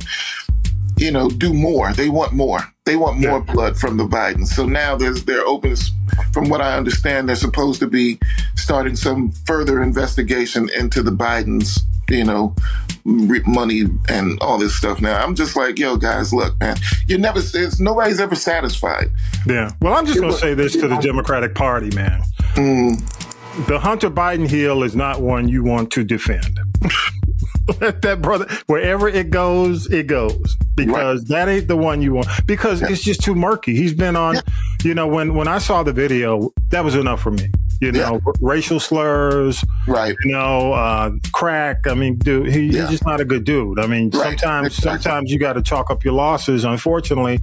you 1.01 1.11
know, 1.11 1.29
do 1.29 1.53
more. 1.53 1.93
They 1.93 2.09
want 2.09 2.33
more. 2.33 2.59
They 2.85 2.95
want 2.95 3.19
more 3.19 3.41
blood 3.41 3.77
from 3.77 3.97
the 3.97 4.05
Bidens. 4.05 4.47
So 4.47 4.65
now 4.65 4.95
there's 4.95 5.23
they're 5.23 5.45
open. 5.45 5.75
From 6.33 6.49
what 6.49 6.61
I 6.61 6.77
understand, 6.77 7.27
they're 7.27 7.35
supposed 7.35 7.79
to 7.79 7.87
be 7.87 8.19
starting 8.55 8.95
some 8.95 9.31
further 9.45 9.81
investigation 9.81 10.69
into 10.77 11.01
the 11.01 11.11
Bidens 11.11 11.79
you 12.09 12.25
know, 12.25 12.53
money 13.05 13.83
and 14.09 14.37
all 14.41 14.57
this 14.57 14.75
stuff. 14.75 15.01
Now 15.01 15.23
I'm 15.23 15.33
just 15.33 15.55
like, 15.55 15.79
yo, 15.79 15.95
guys, 15.95 16.33
look, 16.33 16.59
man, 16.59 16.77
you 17.07 17.17
never, 17.17 17.39
it's, 17.39 17.79
nobody's 17.79 18.19
ever 18.19 18.35
satisfied. 18.35 19.09
Yeah. 19.47 19.71
Well, 19.81 19.93
I'm 19.93 20.05
just 20.05 20.19
going 20.19 20.31
to 20.31 20.37
say 20.37 20.53
this 20.53 20.73
to 20.73 20.87
the 20.87 20.97
Democratic 20.97 21.55
Party, 21.55 21.89
man. 21.95 22.21
Mm. 22.55 23.67
The 23.67 23.79
Hunter 23.79 24.09
Biden 24.09 24.49
hill 24.49 24.83
is 24.83 24.95
not 24.95 25.21
one 25.21 25.47
you 25.47 25.63
want 25.63 25.91
to 25.93 26.03
defend. 26.03 26.59
Let 27.81 28.01
that 28.01 28.21
brother, 28.21 28.47
wherever 28.67 29.07
it 29.07 29.29
goes, 29.29 29.89
it 29.91 30.07
goes 30.07 30.57
because 30.75 31.21
right. 31.21 31.27
that 31.29 31.49
ain't 31.49 31.67
the 31.67 31.77
one 31.77 32.01
you 32.01 32.13
want 32.13 32.27
because 32.45 32.81
yeah. 32.81 32.89
it's 32.89 33.03
just 33.03 33.21
too 33.21 33.35
murky. 33.35 33.75
He's 33.75 33.93
been 33.93 34.15
on, 34.15 34.35
yeah. 34.35 34.41
you 34.83 34.93
know, 34.93 35.07
when 35.07 35.35
when 35.35 35.47
I 35.47 35.57
saw 35.59 35.83
the 35.83 35.93
video, 35.93 36.51
that 36.69 36.83
was 36.83 36.95
enough 36.95 37.21
for 37.21 37.31
me. 37.31 37.49
You 37.79 37.91
know, 37.91 38.21
yeah. 38.23 38.31
racial 38.41 38.79
slurs, 38.79 39.63
right? 39.87 40.15
You 40.23 40.31
know, 40.31 40.73
uh, 40.73 41.11
crack. 41.33 41.87
I 41.87 41.95
mean, 41.95 42.17
dude, 42.17 42.53
he, 42.53 42.67
he's 42.67 42.89
just 42.89 43.05
not 43.05 43.19
a 43.19 43.25
good 43.25 43.43
dude. 43.43 43.79
I 43.79 43.87
mean, 43.87 44.11
right. 44.11 44.39
sometimes 44.39 44.77
exactly. 44.77 45.01
sometimes 45.01 45.31
you 45.31 45.39
got 45.39 45.53
to 45.53 45.63
chalk 45.63 45.89
up 45.89 46.03
your 46.03 46.13
losses. 46.13 46.63
Unfortunately, 46.63 47.39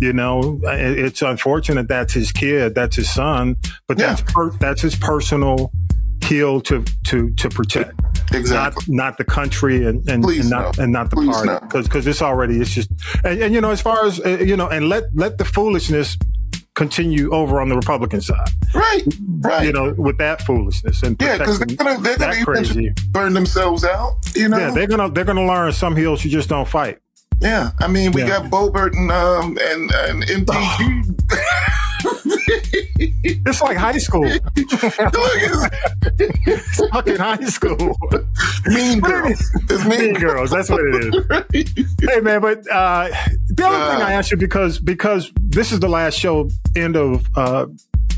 you 0.00 0.12
know, 0.12 0.60
it, 0.64 0.98
it's 0.98 1.22
unfortunate 1.22 1.88
that's 1.88 2.12
his 2.12 2.30
kid, 2.30 2.74
that's 2.74 2.96
his 2.96 3.12
son, 3.12 3.56
but 3.88 3.98
that's 3.98 4.22
per, 4.22 4.50
that's 4.58 4.80
his 4.80 4.94
personal 4.94 5.72
kill 6.20 6.60
to 6.60 6.84
to 7.06 7.30
to 7.34 7.48
protect 7.48 8.00
exactly. 8.32 8.84
Not, 8.94 9.04
not 9.04 9.18
the 9.18 9.24
country 9.24 9.84
and 9.84 10.06
and, 10.08 10.24
and 10.24 10.50
not 10.50 10.76
no. 10.76 10.82
and 10.82 10.92
not 10.92 11.10
the 11.10 11.16
Please 11.16 11.34
party. 11.34 11.66
because 11.66 11.86
because 11.86 12.06
it's 12.06 12.22
already 12.22 12.60
it's 12.60 12.70
just 12.70 12.90
and, 13.24 13.42
and, 13.42 13.54
you 13.54 13.60
know 13.60 13.70
as 13.70 13.80
far 13.80 14.06
as 14.06 14.20
uh, 14.20 14.38
you 14.38 14.56
know 14.56 14.68
and 14.68 14.88
let 14.88 15.04
let 15.14 15.38
the 15.38 15.44
foolishness 15.44 16.16
continue 16.74 17.30
over 17.32 17.60
on 17.60 17.68
the 17.68 17.76
Republican 17.76 18.20
side. 18.20 18.48
Right 18.74 19.02
right. 19.40 19.66
You 19.66 19.72
know 19.72 19.94
with 19.96 20.18
that 20.18 20.42
foolishness 20.42 21.02
and 21.02 21.20
yeah 21.20 21.38
because 21.38 21.58
they're 21.58 21.76
gonna 21.76 22.00
they're 22.00 22.16
gonna 22.16 22.44
crazy. 22.44 22.92
burn 23.10 23.34
themselves 23.34 23.84
out 23.84 24.16
you 24.34 24.48
know? 24.48 24.58
Yeah 24.58 24.70
they're 24.70 24.86
gonna 24.86 25.10
they're 25.10 25.24
gonna 25.24 25.46
learn 25.46 25.72
some 25.72 25.96
hills 25.96 26.24
you 26.24 26.30
just 26.30 26.48
don't 26.48 26.68
fight. 26.68 26.98
Yeah 27.40 27.70
I 27.80 27.88
mean 27.88 28.12
we 28.12 28.22
yeah. 28.22 28.28
got 28.28 28.50
Boebert 28.50 28.96
and 28.96 29.10
um 29.10 29.58
and 29.60 29.90
and 29.92 30.46
MTG 30.46 31.70
it's 33.46 33.60
like 33.60 33.76
high 33.76 33.98
school. 33.98 34.30
it's 34.56 36.76
fucking 36.90 37.16
high 37.16 37.44
school. 37.44 37.96
Mean 38.66 39.00
girls. 39.00 39.50
It's 39.68 39.84
mean, 39.84 40.00
mean 40.00 40.14
girls. 40.14 40.50
That's 40.50 40.70
what 40.70 40.80
it 40.82 41.46
is. 41.52 41.96
hey 42.02 42.20
man, 42.20 42.40
but 42.40 42.58
uh, 42.70 43.08
the 43.48 43.66
other 43.66 43.76
uh, 43.76 43.92
thing 43.92 44.02
I 44.02 44.12
asked 44.12 44.30
you 44.30 44.36
because 44.36 44.78
because 44.78 45.30
this 45.36 45.72
is 45.72 45.80
the 45.80 45.88
last 45.88 46.18
show 46.18 46.48
end 46.76 46.96
of 46.96 47.26
uh, 47.36 47.66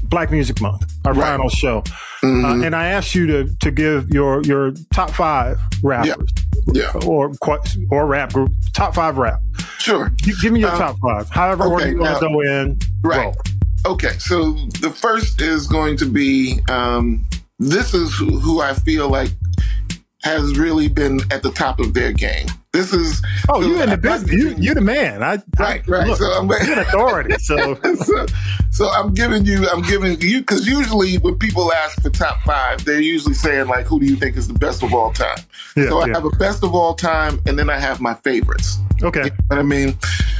Black 0.05 0.31
Music 0.31 0.61
Month, 0.61 0.93
our 1.05 1.13
right. 1.13 1.31
final 1.31 1.49
show, 1.49 1.79
uh, 1.79 2.27
mm-hmm. 2.27 2.65
and 2.65 2.77
I 2.77 2.89
asked 2.89 3.15
you 3.15 3.27
to 3.27 3.57
to 3.57 3.71
give 3.71 4.11
your 4.11 4.43
your 4.43 4.73
top 4.93 5.11
five 5.11 5.61
rappers, 5.83 6.31
yeah, 6.73 6.91
yeah. 6.95 7.07
or 7.07 7.33
or 7.91 8.07
rap 8.07 8.33
group, 8.33 8.53
top 8.75 8.95
five 8.95 9.19
rap. 9.19 9.41
Sure, 9.79 10.13
give 10.23 10.53
me 10.53 10.61
your 10.61 10.71
um, 10.71 10.79
top 10.79 10.99
five. 10.99 11.29
However, 11.31 11.65
okay, 11.75 11.91
you 11.91 11.99
want 11.99 12.21
to 12.21 12.29
go 12.29 12.41
in, 12.41 12.79
right. 13.03 13.25
Roll. 13.25 13.35
Okay, 13.85 14.13
so 14.19 14.53
the 14.81 14.91
first 14.91 15.41
is 15.41 15.67
going 15.67 15.97
to 15.97 16.07
be 16.07 16.61
um, 16.69 17.27
this 17.59 17.95
is 17.95 18.15
who 18.15 18.61
I 18.61 18.75
feel 18.75 19.09
like 19.09 19.31
has 20.23 20.57
really 20.57 20.89
been 20.89 21.21
at 21.33 21.43
the 21.43 21.51
top 21.51 21.81
of 21.81 21.93
their 21.93 22.13
game. 22.13 22.47
This 22.73 22.95
is 22.95 23.21
oh, 23.51 23.61
so 23.61 23.69
you 23.69 23.83
in 23.83 23.91
the 23.91 23.99
business. 23.99 24.33
You, 24.33 24.55
you're 24.57 24.75
the 24.75 24.81
man. 24.81 25.23
I, 25.23 25.43
right, 25.59 25.83
I, 25.87 25.91
right. 25.91 26.09
Look, 26.09 26.17
so 26.17 26.25
I'm 26.25 26.49
you're 26.49 26.73
an 26.73 26.79
authority. 26.79 27.35
So. 27.39 27.75
so, 27.97 28.27
so 28.71 28.89
I'm 28.89 29.13
giving 29.13 29.45
you, 29.45 29.69
I'm 29.69 29.83
giving 29.83 30.19
you 30.23 30.41
because 30.41 30.67
usually 30.67 31.17
when 31.17 31.37
people 31.37 31.71
ask 31.71 32.01
for 32.01 32.09
top 32.09 32.41
five, 32.45 32.83
they're 32.87 33.03
usually 33.03 33.35
saying 33.35 33.69
like, 33.69 33.85
"Who 33.85 34.01
do 34.01 34.07
you 34.07 34.17
think 34.17 34.39
is 34.39 34.49
the 34.49 34.55
best 34.55 34.83
of 34.83 34.95
all 34.95 35.13
time?" 35.13 35.37
Yeah, 35.77 35.91
so 35.91 35.99
I 35.99 36.07
yeah. 36.07 36.15
have 36.15 36.25
a 36.25 36.31
best 36.31 36.65
of 36.65 36.75
all 36.75 36.95
time, 36.95 37.43
and 37.45 37.59
then 37.59 37.69
I 37.69 37.79
have 37.79 38.01
my 38.01 38.15
favorites. 38.15 38.79
Okay, 39.03 39.25
you 39.25 39.31
know 39.31 39.37
what 39.49 39.59
I 39.59 39.63
mean. 39.65 39.99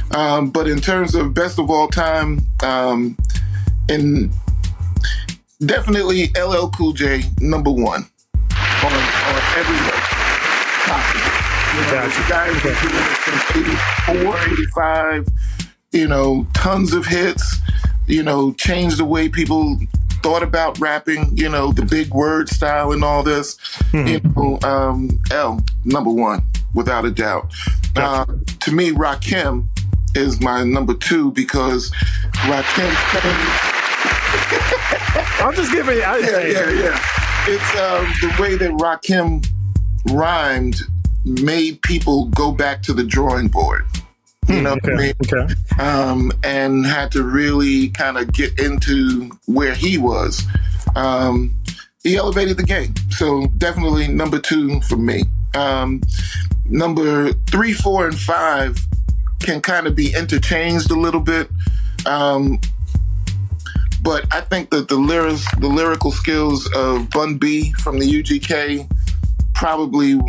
Um, 0.09 0.49
but 0.49 0.67
in 0.67 0.81
terms 0.81 1.13
of 1.13 1.35
best 1.35 1.59
of 1.59 1.69
all 1.69 1.87
time, 1.87 2.39
um, 2.63 3.15
and 3.89 4.31
definitely 5.63 6.31
LL 6.35 6.69
Cool 6.69 6.93
J 6.93 7.25
number 7.41 7.69
one 7.69 8.09
on, 8.49 8.91
on 8.91 9.41
every 9.55 9.77
possible. 10.87 11.52
You 11.73 11.81
know, 11.81 11.91
gotcha. 11.91 12.21
the 12.21 12.29
guy 12.29 12.45
has 12.51 12.61
been 12.61 12.77
doing 12.81 13.01
it 13.01 13.17
since 13.25 14.27
84, 14.27 14.53
85, 14.53 15.27
you 15.91 16.07
know, 16.07 16.45
tons 16.53 16.93
of 16.93 17.07
hits, 17.07 17.57
you 18.05 18.21
know, 18.21 18.53
changed 18.53 18.97
the 18.97 19.05
way 19.05 19.27
people 19.27 19.79
thought 20.21 20.43
about 20.43 20.79
rapping, 20.79 21.35
you 21.35 21.49
know, 21.49 21.71
the 21.71 21.83
big 21.83 22.13
word 22.13 22.47
style 22.47 22.91
and 22.91 23.03
all 23.03 23.23
this. 23.23 23.57
Mm-hmm. 23.91 24.07
You 24.07 24.19
know, 24.35 24.59
um, 24.61 25.19
L, 25.31 25.63
number 25.83 26.11
one, 26.11 26.43
without 26.75 27.05
a 27.05 27.11
doubt. 27.11 27.51
Gotcha. 27.95 28.31
Uh, 28.31 28.35
to 28.59 28.71
me, 28.71 28.91
Rakim 28.91 29.67
is 30.15 30.39
my 30.41 30.63
number 30.63 30.93
two 30.93 31.31
because 31.31 31.91
Rakim. 32.45 32.93
I'm 35.43 35.55
just 35.55 35.71
giving 35.71 35.97
you. 35.97 36.03
I, 36.03 36.17
yeah, 36.19 36.45
yeah, 36.45 36.69
yeah. 36.69 37.05
It's 37.47 37.75
um, 37.79 38.05
the 38.21 38.41
way 38.41 38.55
that 38.57 38.71
Rakim 38.73 39.45
rhymed 40.11 40.83
made 41.25 41.81
people 41.81 42.25
go 42.29 42.51
back 42.51 42.81
to 42.83 42.93
the 42.93 43.03
drawing 43.03 43.47
board. 43.47 43.85
You 44.47 44.57
hmm, 44.57 44.63
know 44.63 44.71
okay, 44.73 44.91
what 44.91 44.93
I 44.93 45.03
mean? 45.03 45.13
Okay. 45.25 45.81
Um, 45.81 46.31
and 46.43 46.85
had 46.85 47.11
to 47.13 47.23
really 47.23 47.89
kind 47.89 48.17
of 48.17 48.31
get 48.33 48.59
into 48.59 49.31
where 49.45 49.73
he 49.73 49.97
was. 49.97 50.43
Um, 50.95 51.55
he 52.03 52.17
elevated 52.17 52.57
the 52.57 52.63
game. 52.63 52.93
So 53.09 53.47
definitely 53.57 54.07
number 54.09 54.39
two 54.39 54.81
for 54.81 54.97
me. 54.97 55.23
Um, 55.55 56.01
number 56.65 57.31
three, 57.49 57.73
four, 57.73 58.07
and 58.07 58.17
five 58.17 58.77
can 59.39 59.61
kind 59.61 59.87
of 59.87 59.95
be 59.95 60.13
interchanged 60.13 60.91
a 60.91 60.99
little 60.99 61.21
bit. 61.21 61.49
Um, 62.05 62.59
but 64.01 64.25
I 64.33 64.41
think 64.41 64.69
that 64.71 64.89
the 64.89 64.95
lyrics, 64.95 65.45
the 65.59 65.67
lyrical 65.67 66.11
skills 66.11 66.69
of 66.75 67.09
Bun 67.09 67.37
B 67.37 67.71
from 67.79 67.99
the 67.99 68.05
UGK, 68.05 68.89
probably 69.53 70.19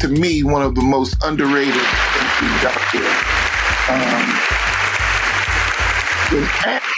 to 0.00 0.08
me 0.08 0.42
one 0.42 0.62
of 0.62 0.74
the 0.74 0.82
most 0.82 1.16
underrated 1.24 1.74
MCs 1.74 2.64
out 2.64 2.80
there. 2.92 3.14
Um, 3.90 4.38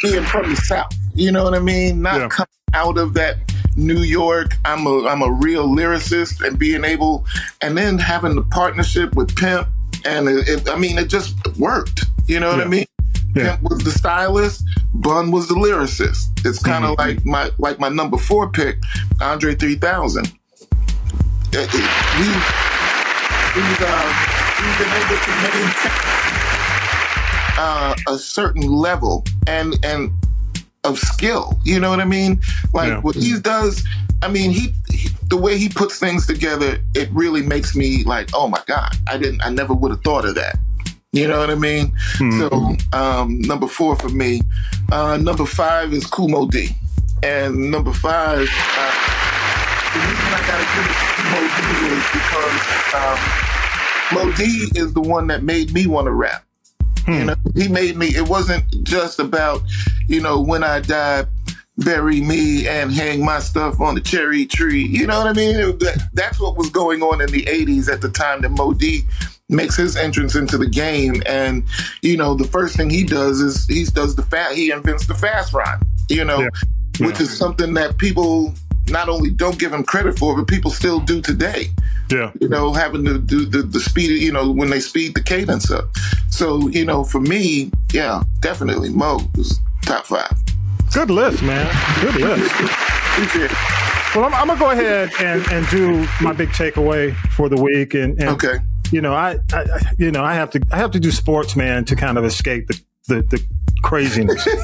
being 0.02 0.24
from 0.24 0.50
the 0.50 0.56
South, 0.56 0.92
you 1.14 1.30
know 1.30 1.44
what 1.44 1.54
I 1.54 1.60
mean? 1.60 2.02
Not 2.02 2.20
yeah. 2.20 2.28
coming 2.28 2.48
out 2.74 2.98
of 2.98 3.14
that 3.14 3.36
New 3.76 4.02
York. 4.02 4.56
I'm 4.64 4.86
a 4.86 5.06
I'm 5.06 5.22
a 5.22 5.30
real 5.30 5.68
lyricist, 5.68 6.46
and 6.46 6.58
being 6.58 6.84
able, 6.84 7.24
and 7.60 7.76
then 7.76 7.98
having 7.98 8.34
the 8.34 8.42
partnership 8.42 9.14
with 9.14 9.34
Pimp, 9.36 9.68
and 10.04 10.28
it, 10.28 10.48
it, 10.48 10.68
I 10.68 10.76
mean, 10.76 10.98
it 10.98 11.08
just 11.08 11.34
worked. 11.58 12.04
You 12.26 12.40
know 12.40 12.48
what 12.48 12.58
yeah. 12.58 12.64
I 12.64 12.68
mean? 12.68 12.86
Yeah. 13.34 13.56
Pimp 13.56 13.70
was 13.70 13.78
the 13.78 13.92
stylist, 13.92 14.64
Bun 14.94 15.30
was 15.30 15.48
the 15.48 15.54
lyricist. 15.54 16.44
It's 16.44 16.62
kind 16.62 16.84
of 16.84 16.96
mm-hmm. 16.96 17.08
like 17.08 17.24
my 17.24 17.50
like 17.58 17.78
my 17.78 17.88
number 17.88 18.16
four 18.16 18.50
pick, 18.50 18.78
Andre 19.20 19.54
3000. 19.54 20.26
It, 21.52 21.68
it, 21.74 21.74
we, 22.18 22.69
we've, 23.54 23.80
uh, 23.80 24.08
we've 24.60 24.78
been 24.78 24.92
able 25.00 25.18
to 25.18 25.32
maintain 25.42 26.30
uh, 27.58 27.94
a 28.08 28.18
certain 28.18 28.62
level 28.62 29.24
and 29.46 29.74
and 29.84 30.10
of 30.84 30.98
skill. 30.98 31.58
You 31.64 31.78
know 31.78 31.90
what 31.90 32.00
I 32.00 32.04
mean? 32.04 32.40
Like 32.72 32.88
yeah. 32.88 33.00
what 33.00 33.14
he 33.14 33.38
does. 33.38 33.84
I 34.22 34.28
mean, 34.28 34.50
he, 34.50 34.72
he, 34.90 35.08
the 35.28 35.36
way 35.36 35.56
he 35.58 35.68
puts 35.68 35.98
things 35.98 36.26
together, 36.26 36.78
it 36.94 37.08
really 37.10 37.42
makes 37.42 37.74
me 37.74 38.04
like, 38.04 38.28
oh 38.34 38.48
my 38.48 38.62
god, 38.66 38.96
I 39.08 39.16
didn't, 39.16 39.42
I 39.42 39.50
never 39.50 39.72
would 39.72 39.90
have 39.90 40.02
thought 40.02 40.24
of 40.24 40.34
that. 40.34 40.58
You 41.12 41.26
know 41.26 41.38
what 41.40 41.50
I 41.50 41.54
mean? 41.54 41.88
Mm-hmm. 42.18 42.40
So 42.40 42.98
um, 42.98 43.40
number 43.40 43.66
four 43.66 43.96
for 43.96 44.10
me. 44.10 44.42
Uh, 44.92 45.16
number 45.16 45.44
five 45.44 45.92
is 45.92 46.06
Kool 46.06 46.28
Moe 46.28 46.46
Dee, 46.46 46.70
and 47.22 47.70
number 47.70 47.92
five. 47.92 48.48
Uh, 48.52 49.19
the 49.92 49.98
reason 49.98 50.26
I 50.26 50.40
gotta 50.46 50.66
give 50.74 50.86
it 50.86 50.98
to 51.16 51.22
Moe 51.30 51.48
Dee 51.56 51.86
is 51.96 52.06
because 52.12 52.94
um, 52.94 53.18
Moe 54.12 54.32
Dee 54.36 54.70
is 54.78 54.94
the 54.94 55.00
one 55.00 55.26
that 55.28 55.42
made 55.42 55.72
me 55.72 55.86
want 55.86 56.06
to 56.06 56.12
rap. 56.12 56.44
Hmm. 57.04 57.12
You 57.12 57.24
know, 57.24 57.34
he 57.54 57.68
made 57.68 57.96
me. 57.96 58.06
It 58.08 58.28
wasn't 58.28 58.64
just 58.84 59.18
about, 59.18 59.62
you 60.06 60.20
know, 60.20 60.40
when 60.40 60.62
I 60.62 60.80
die, 60.80 61.24
bury 61.78 62.20
me 62.20 62.68
and 62.68 62.92
hang 62.92 63.24
my 63.24 63.40
stuff 63.40 63.80
on 63.80 63.94
the 63.96 64.00
cherry 64.00 64.46
tree. 64.46 64.86
You 64.86 65.06
know 65.06 65.18
what 65.18 65.26
I 65.26 65.32
mean? 65.32 65.56
That, 65.78 66.08
that's 66.12 66.38
what 66.38 66.56
was 66.56 66.70
going 66.70 67.02
on 67.02 67.20
in 67.20 67.30
the 67.30 67.42
'80s 67.44 67.92
at 67.92 68.00
the 68.00 68.10
time 68.10 68.42
that 68.42 68.50
Moe 68.50 68.74
Dee 68.74 69.02
makes 69.48 69.76
his 69.76 69.96
entrance 69.96 70.36
into 70.36 70.56
the 70.56 70.68
game. 70.68 71.20
And, 71.26 71.64
you 72.02 72.16
know, 72.16 72.34
the 72.34 72.44
first 72.44 72.76
thing 72.76 72.88
he 72.88 73.02
does 73.02 73.40
is 73.40 73.66
he 73.66 73.84
does 73.84 74.14
the 74.14 74.22
fat, 74.22 74.52
he 74.54 74.70
invents 74.70 75.06
the 75.06 75.14
fast 75.14 75.52
rhyme, 75.52 75.80
you 76.08 76.24
know, 76.24 76.40
yeah. 76.40 77.06
which 77.06 77.20
is 77.20 77.36
something 77.36 77.74
that 77.74 77.98
people 77.98 78.54
not 78.90 79.08
only 79.08 79.30
don't 79.30 79.58
give 79.58 79.72
him 79.72 79.82
credit 79.84 80.18
for, 80.18 80.36
but 80.36 80.46
people 80.46 80.70
still 80.70 81.00
do 81.00 81.20
today. 81.20 81.66
Yeah. 82.10 82.32
You 82.40 82.48
know, 82.48 82.72
having 82.72 83.04
to 83.04 83.18
do 83.18 83.44
the, 83.46 83.62
the 83.62 83.80
speed, 83.80 84.20
you 84.22 84.32
know, 84.32 84.50
when 84.50 84.70
they 84.70 84.80
speed 84.80 85.14
the 85.14 85.22
cadence 85.22 85.70
up. 85.70 85.84
So, 86.28 86.68
you 86.68 86.84
know, 86.84 87.04
for 87.04 87.20
me, 87.20 87.70
yeah, 87.92 88.22
definitely 88.40 88.90
Moe 88.90 89.20
is 89.36 89.60
top 89.82 90.06
five. 90.06 90.32
Good 90.92 91.10
list, 91.10 91.42
man. 91.42 91.66
Good 92.00 92.16
list. 92.16 93.54
Well, 94.14 94.24
I'm, 94.24 94.34
I'm 94.34 94.46
gonna 94.48 94.58
go 94.58 94.70
ahead 94.70 95.10
and, 95.20 95.46
and 95.52 95.68
do 95.68 96.06
my 96.20 96.32
big 96.32 96.48
takeaway 96.50 97.14
for 97.36 97.48
the 97.48 97.60
week, 97.60 97.94
and, 97.94 98.18
and 98.20 98.30
Okay. 98.30 98.56
you 98.90 99.00
know, 99.00 99.14
I, 99.14 99.38
I, 99.52 99.64
you 99.98 100.10
know, 100.10 100.24
I 100.24 100.34
have 100.34 100.50
to, 100.50 100.60
I 100.72 100.78
have 100.78 100.90
to 100.92 101.00
do 101.00 101.12
sports, 101.12 101.54
man, 101.54 101.84
to 101.84 101.94
kind 101.94 102.18
of 102.18 102.24
escape 102.24 102.66
the, 102.66 102.80
the, 103.06 103.22
the 103.22 103.46
craziness. 103.82 104.46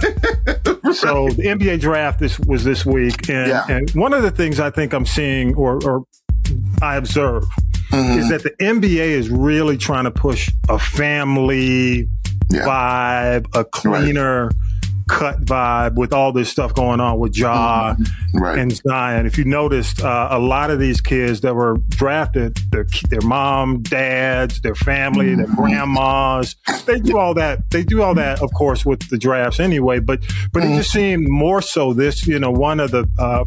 So 0.92 1.28
the 1.30 1.42
NBA 1.46 1.80
draft 1.80 2.20
this 2.20 2.38
was 2.38 2.62
this 2.62 2.86
week, 2.86 3.28
and, 3.28 3.48
Yeah. 3.48 3.66
and 3.68 3.90
one 3.90 4.14
of 4.14 4.22
the 4.22 4.30
things 4.30 4.60
I 4.60 4.70
think 4.70 4.92
I'm 4.94 5.04
seeing, 5.04 5.54
or, 5.56 5.78
or 5.84 6.04
I 6.80 6.96
observe, 6.96 7.44
Mm-hmm. 7.90 8.18
is 8.18 8.28
that 8.30 8.42
the 8.44 8.50
NBA 8.64 9.06
is 9.10 9.28
really 9.28 9.76
trying 9.76 10.04
to 10.04 10.10
push 10.10 10.48
a 10.68 10.78
family 10.78 12.08
Yeah. 12.50 12.64
vibe, 12.66 13.46
a 13.54 13.64
cleaner 13.64 14.50
cut 15.08 15.44
vibe 15.44 15.94
with 15.94 16.12
all 16.12 16.32
this 16.32 16.48
stuff 16.50 16.74
going 16.74 17.00
on 17.00 17.18
with 17.18 17.36
Ja 17.36 17.94
Right. 18.34 18.58
and 18.58 18.74
Zion. 18.74 19.26
If 19.26 19.38
you 19.38 19.44
noticed, 19.44 20.02
uh, 20.02 20.28
a 20.30 20.38
lot 20.38 20.70
of 20.70 20.78
these 20.80 21.00
kids 21.00 21.40
that 21.42 21.54
were 21.54 21.76
drafted, 21.88 22.56
their 22.70 22.86
their 23.08 23.20
mom, 23.22 23.82
dads, 23.82 24.60
their 24.62 24.74
family, 24.74 25.34
their 25.34 25.46
grandmas, 25.46 26.56
they 26.86 26.98
do 27.00 27.18
all 27.18 27.34
that. 27.34 27.70
They 27.70 27.84
do 27.84 28.02
all 28.02 28.14
that, 28.14 28.42
of 28.42 28.52
course, 28.52 28.84
with 28.84 29.08
the 29.10 29.18
drafts 29.18 29.60
anyway. 29.60 30.00
But 30.00 30.20
but 30.52 30.64
it 30.64 30.76
just 30.76 30.90
seemed 30.92 31.28
more 31.28 31.62
so 31.62 31.92
this. 31.92 32.26
You 32.26 32.38
know, 32.38 32.50
one 32.50 32.80
of 32.80 32.90
the. 32.90 33.08
Uh, 33.18 33.44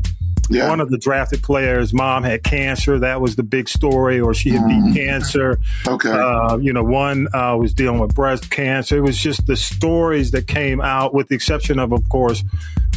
Yeah. 0.49 0.67
One 0.67 0.79
of 0.79 0.89
the 0.89 0.97
drafted 0.97 1.43
players' 1.43 1.93
mom 1.93 2.23
had 2.23 2.43
cancer. 2.43 2.99
That 2.99 3.21
was 3.21 3.35
the 3.35 3.43
big 3.43 3.69
story, 3.69 4.19
or 4.19 4.33
she 4.33 4.49
had 4.49 4.67
beat 4.67 4.95
cancer. 4.95 5.59
okay. 5.87 6.09
Uh, 6.09 6.57
you 6.57 6.73
know, 6.73 6.83
one 6.83 7.27
uh, 7.33 7.55
was 7.57 7.73
dealing 7.73 7.99
with 7.99 8.15
breast 8.15 8.49
cancer. 8.49 8.97
It 8.97 9.01
was 9.01 9.17
just 9.17 9.45
the 9.45 9.55
stories 9.55 10.31
that 10.31 10.47
came 10.47 10.81
out, 10.81 11.13
with 11.13 11.27
the 11.27 11.35
exception 11.35 11.79
of, 11.79 11.91
of 11.91 12.07
course, 12.09 12.43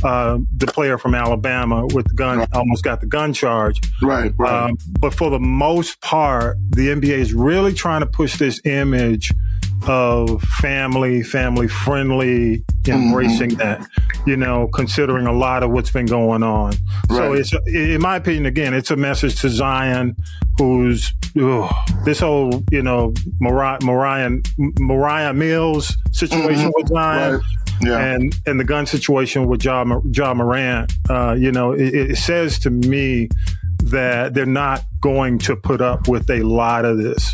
uh, 0.02 0.38
the 0.56 0.66
player 0.66 0.98
from 0.98 1.14
Alabama 1.14 1.86
with 1.94 2.08
the 2.08 2.14
gun, 2.14 2.46
almost 2.52 2.82
got 2.82 3.00
the 3.00 3.06
gun 3.06 3.32
charge. 3.32 3.80
right. 4.02 4.32
Right. 4.36 4.70
Um, 4.70 4.78
but 4.98 5.14
for 5.14 5.30
the 5.30 5.38
most 5.38 6.00
part, 6.00 6.56
the 6.70 6.88
NBA 6.88 7.18
is 7.18 7.34
really 7.34 7.72
trying 7.72 8.00
to 8.00 8.06
push 8.06 8.36
this 8.38 8.60
image 8.64 9.32
of 9.86 10.42
family, 10.42 11.22
family 11.22 11.68
friendly, 11.68 12.64
embracing 12.88 13.54
that, 13.56 13.86
you 14.26 14.36
know, 14.36 14.68
considering 14.68 15.26
a 15.26 15.32
lot 15.32 15.62
of 15.62 15.70
what's 15.70 15.90
been 15.90 16.06
going 16.06 16.42
on. 16.42 16.72
So 17.08 17.32
it's, 17.32 17.52
in 17.66 18.00
my 18.00 18.16
opinion, 18.16 18.46
again, 18.46 18.74
it's 18.74 18.90
a 18.90 18.96
message 18.96 19.40
to 19.40 19.48
Zion, 19.48 20.16
who's 20.58 21.12
ugh, 21.40 21.74
this 22.04 22.20
whole, 22.20 22.62
you 22.70 22.82
know, 22.82 23.12
Moriah, 23.40 23.78
Moriah, 23.82 24.30
Moriah 24.78 25.32
Mills 25.32 25.96
situation 26.10 26.72
with 26.76 26.88
Zion 26.88 27.34
right. 27.34 27.42
Yeah. 27.82 27.98
and 27.98 28.34
and 28.46 28.60
the 28.60 28.64
gun 28.64 28.86
situation 28.86 29.46
with 29.46 29.60
John 29.60 30.02
John 30.12 30.36
Morant, 30.36 30.92
uh, 31.10 31.36
you 31.38 31.50
know, 31.50 31.72
it, 31.72 31.94
it 31.94 32.16
says 32.16 32.58
to 32.60 32.70
me 32.70 33.28
that 33.84 34.34
they're 34.34 34.46
not 34.46 34.84
going 35.00 35.38
to 35.38 35.56
put 35.56 35.80
up 35.80 36.06
with 36.08 36.30
a 36.30 36.42
lot 36.42 36.84
of 36.84 36.98
this 36.98 37.32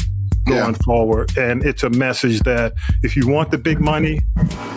going 0.48 0.72
Yeah. 0.74 0.84
forward, 0.84 1.36
and 1.38 1.62
it's 1.64 1.82
a 1.82 1.90
message 1.90 2.40
that 2.40 2.74
if 3.02 3.16
you 3.16 3.28
want 3.28 3.50
the 3.50 3.58
big 3.58 3.80
money, 3.80 4.20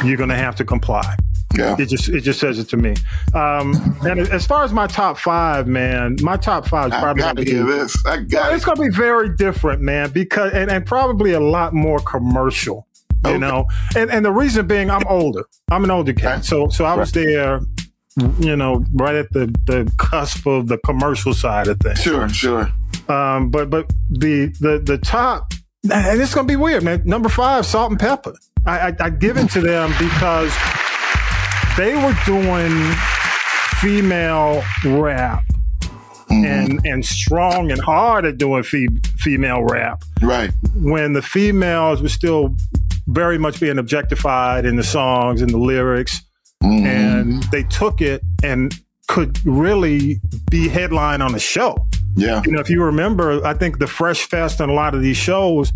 you're 0.04 0.18
going 0.18 0.30
to 0.30 0.36
have 0.36 0.56
to 0.58 0.66
comply. 0.66 1.16
yeah. 1.56 1.76
It 1.80 1.88
just 1.88 2.08
it 2.08 2.22
just 2.22 2.40
says 2.40 2.60
it 2.60 2.70
to 2.70 2.78
me. 2.78 2.94
Um, 3.34 3.74
and 4.04 4.20
as 4.22 4.46
far 4.46 4.64
as 4.64 4.72
my 4.72 4.88
top 4.88 5.18
five, 5.18 5.68
man, 5.68 6.16
my 6.22 6.38
top 6.38 6.66
five 6.68 6.88
is 6.88 6.94
I 6.94 7.02
probably 7.02 7.24
gotta 7.24 7.44
gonna 7.46 7.66
be- 7.66 7.72
this. 7.74 7.96
I 8.06 8.18
got 8.18 8.54
it's 8.54 8.64
going 8.64 8.78
to 8.78 8.84
be 8.84 8.90
very 8.96 9.36
different, 9.36 9.82
man, 9.82 10.12
because 10.12 10.54
and, 10.54 10.72
and 10.72 10.86
probably 10.86 11.34
a 11.34 11.40
lot 11.42 11.74
more 11.74 12.00
commercial. 12.00 12.88
You 13.26 13.32
Okay. 13.32 13.38
know, 13.40 13.66
and 13.98 14.10
and 14.10 14.26
the 14.26 14.32
reason 14.32 14.66
being, 14.66 14.90
I'm 14.90 15.06
older. 15.08 15.44
I'm 15.70 15.84
an 15.84 15.92
older 15.92 16.14
cat. 16.14 16.44
So 16.46 16.70
so 16.70 16.86
I 16.86 16.96
was 16.96 17.12
there, 17.12 17.60
you 18.40 18.56
know, 18.56 18.84
right 18.94 19.16
at 19.16 19.30
the 19.32 19.46
the 19.68 19.92
cusp 19.98 20.48
of 20.48 20.68
the 20.70 20.78
commercial 20.80 21.34
side 21.34 21.68
of 21.68 21.80
things. 21.82 22.02
Sure, 22.02 22.28
sure. 22.30 22.72
Um, 23.10 23.50
but 23.52 23.70
but 23.70 23.92
the 24.10 24.48
the 24.62 24.80
the 24.84 24.98
top, 24.98 25.54
and 25.84 26.22
it's 26.22 26.34
going 26.34 26.48
to 26.48 26.52
be 26.52 26.56
weird, 26.58 26.84
man. 26.84 27.02
Number 27.06 27.30
five, 27.30 27.66
Salt-N-Pepa. 27.66 28.36
I, 28.66 28.90
I, 28.90 28.96
I 29.00 29.10
give 29.10 29.38
it 29.38 29.50
to 29.52 29.62
them 29.62 29.92
because 29.98 30.54
they 31.78 31.96
were 31.96 32.16
doing 32.26 32.72
female 33.80 34.64
rap 34.86 35.44
mm-hmm. 36.30 36.46
and 36.46 36.86
and 36.86 37.06
strong 37.06 37.72
and 37.72 37.82
hard 37.82 38.26
at 38.26 38.38
doing 38.38 38.62
fe- 38.62 38.88
female 39.18 39.64
rap 39.64 40.04
Right. 40.22 40.52
when 40.76 41.14
the 41.14 41.22
females 41.22 42.02
were 42.02 42.10
still 42.10 42.56
very 43.08 43.40
much 43.40 43.60
being 43.60 43.80
objectified 43.80 44.66
in 44.66 44.76
the 44.76 44.84
songs 44.84 45.42
and 45.42 45.50
the 45.50 45.58
lyrics 45.58 46.22
mm-hmm. 46.64 46.86
and 46.86 47.44
they 47.52 47.64
took 47.64 48.02
it 48.02 48.22
and 48.44 48.74
could 49.08 49.44
really 49.46 50.22
be 50.52 50.68
headline 50.68 51.22
on 51.22 51.34
a 51.34 51.40
show 51.40 51.76
Yeah. 52.16 52.42
you 52.46 52.52
know 52.52 52.60
if 52.60 52.70
you 52.70 52.84
remember 52.84 53.46
i 53.46 53.54
think 53.54 53.80
the 53.80 53.88
fresh 53.88 54.26
fest 54.28 54.60
and 54.60 54.70
a 54.72 54.74
lot 54.76 54.94
of 54.96 55.02
these 55.02 55.18
shows 55.18 55.72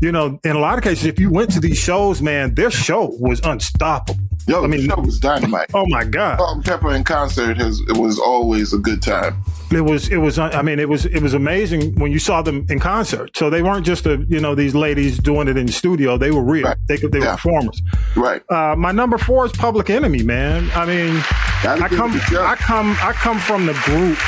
you 0.00 0.12
know 0.12 0.38
in 0.44 0.54
a 0.54 0.58
lot 0.58 0.76
of 0.78 0.84
cases 0.84 1.06
if 1.06 1.18
you 1.18 1.30
went 1.30 1.50
to 1.52 1.60
these 1.60 1.78
shows 1.78 2.20
man 2.22 2.54
their 2.54 2.70
show 2.70 3.06
was 3.18 3.40
unstoppable 3.44 4.20
Yo, 4.46 4.64
I 4.64 4.66
mean- 4.66 4.86
the 4.86 4.94
show 4.94 5.00
was 5.00 5.18
dynamite. 5.18 5.70
oh 5.74 5.86
my 5.88 6.04
god 6.04 6.38
Salt-N-Pepa 6.38 6.94
in 6.94 7.04
concert 7.04 7.56
has 7.58 7.80
it 7.88 7.96
was 7.96 8.18
always 8.18 8.72
a 8.72 8.78
good 8.78 9.02
time. 9.02 9.42
it 9.72 9.80
was 9.82 10.08
it 10.08 10.18
was 10.18 10.38
i 10.38 10.62
mean 10.62 10.78
it 10.78 10.88
was 10.88 11.04
it 11.06 11.20
was 11.22 11.34
amazing 11.34 11.94
when 12.00 12.10
you 12.12 12.18
saw 12.18 12.40
them 12.42 12.64
in 12.70 12.78
concert 12.80 13.36
so 13.36 13.50
they 13.50 13.62
weren't 13.62 13.84
just 13.84 14.06
a, 14.06 14.24
you 14.28 14.40
know 14.40 14.54
these 14.54 14.74
ladies 14.74 15.18
doing 15.18 15.48
it 15.48 15.56
in 15.56 15.66
the 15.66 15.72
studio 15.72 16.16
they 16.18 16.30
were 16.30 16.42
real 16.42 16.64
Right. 16.66 16.76
they 16.88 16.96
could 16.98 17.12
they 17.12 17.18
Yeah. 17.20 17.30
were 17.32 17.36
performers 17.36 17.82
Right. 18.16 18.42
uh, 18.50 18.74
my 18.76 18.92
number 18.92 19.18
four 19.18 19.44
is 19.46 19.52
public 19.52 19.90
enemy 19.90 20.22
man 20.22 20.70
i 20.74 20.84
mean 20.86 21.22
Gotta 21.62 21.84
i 21.84 21.88
come 21.88 22.14
it 22.14 22.20
to 22.20 22.34
Chuck. 22.34 22.46
i 22.46 22.54
come 22.56 22.90
i 23.02 23.12
come 23.12 23.38
from 23.38 23.66
the 23.66 23.74
group 23.84 24.18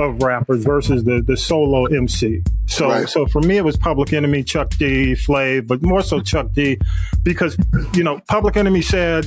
of 0.00 0.22
rappers 0.22 0.64
versus 0.64 1.04
the 1.04 1.22
the 1.24 1.36
solo 1.36 1.84
MC. 1.86 2.42
So 2.66 2.88
Right. 2.88 3.08
so 3.08 3.26
for 3.26 3.40
me 3.42 3.56
it 3.58 3.64
was 3.64 3.76
Public 3.76 4.12
Enemy, 4.12 4.42
Chuck 4.44 4.70
D, 4.70 5.12
Flav, 5.14 5.66
but 5.66 5.82
more 5.82 6.02
so 6.02 6.20
Chuck 6.20 6.48
D 6.54 6.78
because 7.22 7.56
you 7.94 8.02
know 8.04 8.20
Public 8.28 8.56
Enemy 8.56 8.82
said 8.82 9.26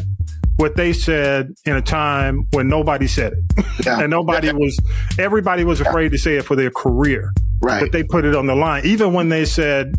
what 0.57 0.75
they 0.75 0.93
said 0.93 1.51
in 1.65 1.75
a 1.75 1.81
time 1.81 2.47
when 2.51 2.67
nobody 2.67 3.07
said 3.07 3.33
it. 3.33 3.65
Yeah. 3.85 4.01
and 4.01 4.09
nobody 4.11 4.51
was 4.53 4.79
everybody 5.17 5.63
was 5.63 5.81
afraid 5.81 6.11
to 6.11 6.17
say 6.17 6.35
it 6.35 6.45
for 6.45 6.55
their 6.55 6.69
career. 6.71 7.31
Right. 7.61 7.81
But 7.81 7.91
they 7.91 8.03
put 8.03 8.25
it 8.25 8.35
on 8.35 8.45
the 8.45 8.55
line 8.55 8.85
even 8.85 9.13
when 9.13 9.29
they 9.29 9.45
said 9.45 9.95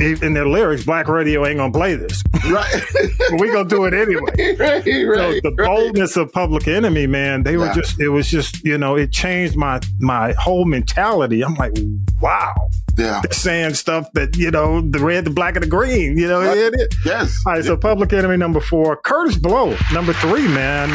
in 0.00 0.32
their 0.34 0.46
lyrics 0.48 0.84
black 0.84 1.08
radio 1.08 1.44
ain't 1.46 1.58
to 1.58 1.70
play 1.70 1.94
this. 1.96 2.22
Right. 2.48 2.82
we 3.38 3.48
going 3.52 3.68
to 3.68 3.74
do 3.74 3.84
it 3.84 3.94
anyway. 3.94 4.56
right. 4.58 4.84
So 4.84 5.40
the 5.50 5.54
right. 5.58 5.66
boldness 5.66 6.16
of 6.16 6.32
Public 6.32 6.68
Enemy, 6.68 7.06
man, 7.06 7.42
they 7.42 7.56
were 7.56 7.66
Yeah. 7.66 7.74
just 7.74 8.00
it 8.00 8.08
was 8.08 8.28
just, 8.30 8.64
you 8.64 8.78
know, 8.78 8.96
it 8.96 9.10
changed 9.12 9.56
my 9.56 9.80
my 9.98 10.32
whole 10.38 10.64
mentality. 10.64 11.42
I'm 11.44 11.54
like, 11.54 11.76
wow. 12.20 12.54
Yeah. 12.96 13.20
They're 13.22 13.32
saying 13.32 13.74
stuff 13.74 14.10
that, 14.14 14.36
you 14.36 14.50
know, 14.50 14.80
the 14.80 14.98
red, 14.98 15.24
the 15.24 15.30
black, 15.30 15.54
and 15.54 15.62
the 15.62 15.68
green, 15.68 16.16
you 16.18 16.26
know, 16.26 16.40
Right. 16.42 16.56
it, 16.58 16.74
it, 16.74 16.94
Yes. 17.04 17.40
all 17.46 17.52
right, 17.52 17.64
so 17.64 17.76
Public 17.76 18.12
Enemy 18.12 18.36
number 18.36 18.60
four, 18.60 19.00
Kurtis 19.02 19.40
Blow 19.40 19.76
number 19.92 20.12
three, 20.14 20.46
man. 20.48 20.90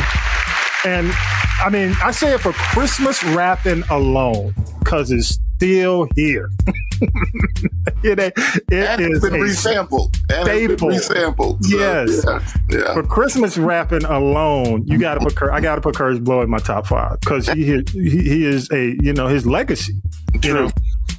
And 0.86 1.12
I 1.63 1.69
mean, 1.72 1.96
I 2.04 2.12
say 2.12 2.34
it 2.34 2.41
for 2.41 2.52
Christmas 2.52 3.24
rapping 3.24 3.84
alone 3.89 4.54
because 4.80 5.12
it's 5.12 5.39
still 5.63 6.08
here. 6.15 6.49
it 8.04 8.19
it 8.19 8.34
and 8.71 9.02
is 9.02 9.10
it's 9.10 9.19
been 9.30 9.34
resampled. 9.41 10.13
And 10.32 10.47
it's 10.47 10.82
staple. 10.82 10.89
been 10.89 10.99
resampled. 10.99 11.63
So, 11.63 11.78
Yes. 11.78 12.23
Yeah. 12.69 12.78
yeah. 12.80 12.93
for 12.93 13.04
Christmas 13.04 13.58
rapping 13.58 14.04
alone, 14.06 14.86
you 14.88 14.97
got 14.97 15.15
to 15.15 15.19
put 15.21 15.36
Cur- 15.36 15.52
I 15.52 15.62
got 15.62 15.76
to 15.76 15.82
put 15.82 15.95
Kurtis 15.95 16.23
Blow 16.23 16.41
in 16.41 16.49
my 16.49 16.60
top 16.60 16.88
five 16.88 17.19
because 17.19 17.47
he, 17.47 17.65
he 17.65 17.84
he 18.10 18.45
is 18.45 18.69
a 18.71 18.95
you 19.02 19.13
know 19.13 19.28
his 19.28 19.45
legacy. 19.45 19.93
You 20.34 20.39
True. 20.41 20.54
know, 20.54 20.71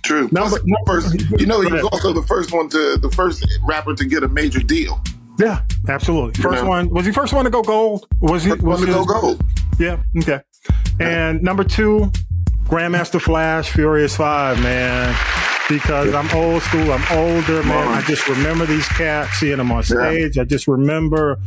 True. 0.02 0.28
Number- 0.32 0.58
first, 0.86 1.14
you 1.38 1.46
know, 1.46 1.60
he 1.60 1.72
was 1.72 1.82
also 1.84 2.12
the 2.12 2.22
first 2.22 2.52
one 2.52 2.68
to 2.70 2.96
the 2.98 3.10
first 3.10 3.46
rapper 3.64 3.94
to 3.94 4.04
get 4.04 4.22
a 4.22 4.28
major 4.28 4.60
deal. 4.60 5.00
yeah, 5.38 5.62
absolutely. 5.88 6.40
First 6.42 6.62
know. 6.62 6.68
one 6.68 6.88
was 6.90 7.06
he 7.06 7.12
first 7.12 7.32
one 7.32 7.44
to 7.44 7.50
go 7.50 7.62
gold? 7.62 8.06
Was 8.20 8.44
he? 8.44 8.50
First 8.50 8.62
Was 8.62 8.80
one 8.80 8.88
to 8.88 8.94
his- 8.98 9.06
go 9.06 9.20
gold. 9.20 9.42
Yeah. 9.78 10.02
Okay. 10.18 10.40
And 11.00 11.42
number 11.42 11.64
two, 11.64 12.12
Grandmaster 12.64 13.20
Flash, 13.20 13.70
Furious 13.70 14.16
Five, 14.16 14.60
man. 14.62 15.14
Because 15.68 16.12
I'm 16.12 16.28
old 16.36 16.62
school, 16.62 16.92
I'm 16.92 17.04
older, 17.18 17.62
man. 17.62 17.88
I 17.88 18.02
just 18.02 18.28
remember 18.28 18.66
these 18.66 18.86
cats, 18.88 19.38
seeing 19.38 19.56
them 19.56 19.72
on 19.72 19.82
stage. 19.82 20.36
I 20.38 20.44
just 20.44 20.68
remember 20.68 21.38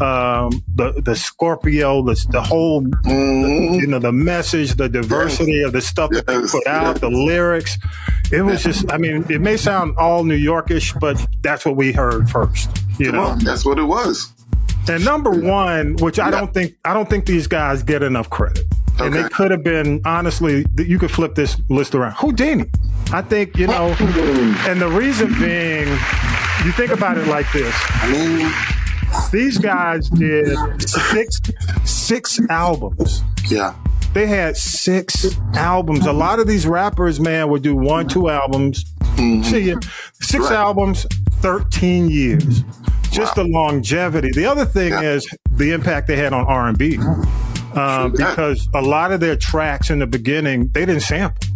um, 0.00 0.62
the 0.74 1.00
the 1.04 1.14
Scorpio, 1.14 2.02
the 2.02 2.26
the 2.30 2.42
whole, 2.42 2.82
Mhm. 2.82 3.80
you 3.80 3.86
know, 3.86 3.98
the 4.00 4.10
message, 4.12 4.74
the 4.76 4.88
diversity 4.88 5.62
of 5.62 5.72
the 5.72 5.80
stuff 5.80 6.10
that 6.10 6.26
they 6.26 6.40
put 6.40 6.66
out, 6.66 6.94
yes. 6.94 7.00
the 7.00 7.10
lyrics. 7.10 7.78
It 8.32 8.42
was 8.42 8.62
just, 8.62 8.90
I 8.92 8.96
mean, 8.96 9.24
it 9.28 9.40
may 9.40 9.56
sound 9.56 9.96
all 9.98 10.24
New 10.24 10.38
Yorkish, 10.38 10.98
but 11.00 11.24
that's 11.42 11.64
what 11.64 11.76
we 11.76 11.92
heard 11.92 12.30
first, 12.30 12.70
you 12.98 13.12
know. 13.12 13.22
Well, 13.22 13.36
that's 13.36 13.64
what 13.64 13.78
it 13.78 13.84
was. 13.84 14.32
And 14.88 15.04
number 15.04 15.30
one, 15.30 15.96
which 15.96 16.18
I 16.18 16.30
don't 16.30 16.52
think 16.54 16.74
I 16.84 16.92
don't 16.94 17.08
think 17.10 17.26
these 17.26 17.46
guys 17.46 17.82
get 17.82 18.02
enough 18.02 18.30
credit. 18.30 18.64
And 19.00 19.14
it 19.16 19.32
could 19.32 19.50
have 19.50 19.62
been 19.62 20.00
honestly, 20.04 20.64
you 20.78 20.98
could 20.98 21.10
flip 21.10 21.34
this 21.34 21.60
list 21.68 21.94
around. 21.94 22.14
Whodini. 22.14 22.68
I 23.12 23.22
think, 23.22 23.56
you 23.56 23.66
know, 23.66 23.94
and 24.68 24.80
the 24.80 24.88
reason 24.88 25.28
being, 25.40 25.88
you 26.64 26.72
think 26.72 26.90
about 26.92 27.18
it 27.18 27.26
like 27.26 27.46
this. 27.52 27.74
These 29.32 29.58
guys 29.58 30.08
did 30.10 30.56
six 30.88 31.40
six 31.84 32.38
albums 32.48 33.22
yeah. 33.50 33.74
They 34.12 34.26
had 34.26 34.56
six 34.56 35.36
albums. 35.54 36.06
A 36.06 36.12
lot 36.12 36.38
of 36.40 36.46
these 36.46 36.66
rappers, 36.66 37.20
man, 37.20 37.48
would 37.50 37.62
do 37.62 37.74
one, 37.76 38.06
two 38.08 38.28
albums. 38.28 38.84
See, 39.16 39.60
you. 39.68 39.80
6 40.20 40.44
Right. 40.44 40.52
albums, 40.52 41.06
13 41.40 42.08
years. 42.10 42.64
Just 43.10 43.36
Wow. 43.36 43.42
the 43.44 43.48
longevity. 43.50 44.30
The 44.32 44.46
other 44.46 44.64
thing 44.64 44.92
Yeah. 44.92 45.00
is 45.02 45.28
the 45.56 45.72
impact 45.72 46.06
they 46.08 46.16
had 46.16 46.32
on 46.32 46.44
R&B. 46.46 46.98
Um, 47.74 48.12
because 48.12 48.68
a 48.74 48.82
lot 48.82 49.12
of 49.12 49.20
their 49.20 49.36
tracks 49.36 49.90
in 49.90 49.98
the 50.00 50.06
beginning, 50.06 50.68
they 50.72 50.84
didn't 50.86 51.02
sample. 51.02 51.46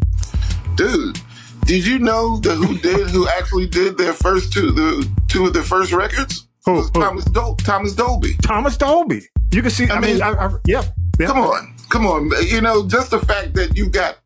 Dude, 0.77 1.19
did 1.65 1.87
you 1.87 1.99
know 1.99 2.39
that 2.41 2.55
who 2.57 2.79
did 2.79 3.09
who 3.11 3.29
actually 3.29 3.67
did 3.67 3.97
their 3.99 4.13
first 4.13 4.53
two 4.53 4.71
the 4.73 5.09
two 5.29 5.47
of 5.47 5.53
their 5.53 5.63
first 5.63 5.93
records? 5.93 6.47
Who? 6.67 6.73
was 6.75 6.91
Who? 6.95 7.01
Thomas 7.03 7.25
Dol- 7.27 7.57
Thomas 7.57 7.95
Dolby. 7.95 8.35
Thomas 8.43 8.77
Dolby. 8.77 9.23
You 9.53 9.63
can 9.63 9.71
see, 9.71 9.89
I, 9.89 9.97
I 9.97 10.01
mean, 10.01 10.15
mean- 10.15 10.23
I, 10.23 10.31
I, 10.33 10.51
yep. 10.67 10.87
yep. 11.19 11.29
Come 11.29 11.39
on, 11.41 11.75
come 11.91 12.07
on. 12.07 12.31
You 12.47 12.61
know, 12.61 12.87
just 12.89 13.11
the 13.11 13.21
fact 13.21 13.55
that 13.55 13.77
you 13.77 13.89
got 13.89 14.17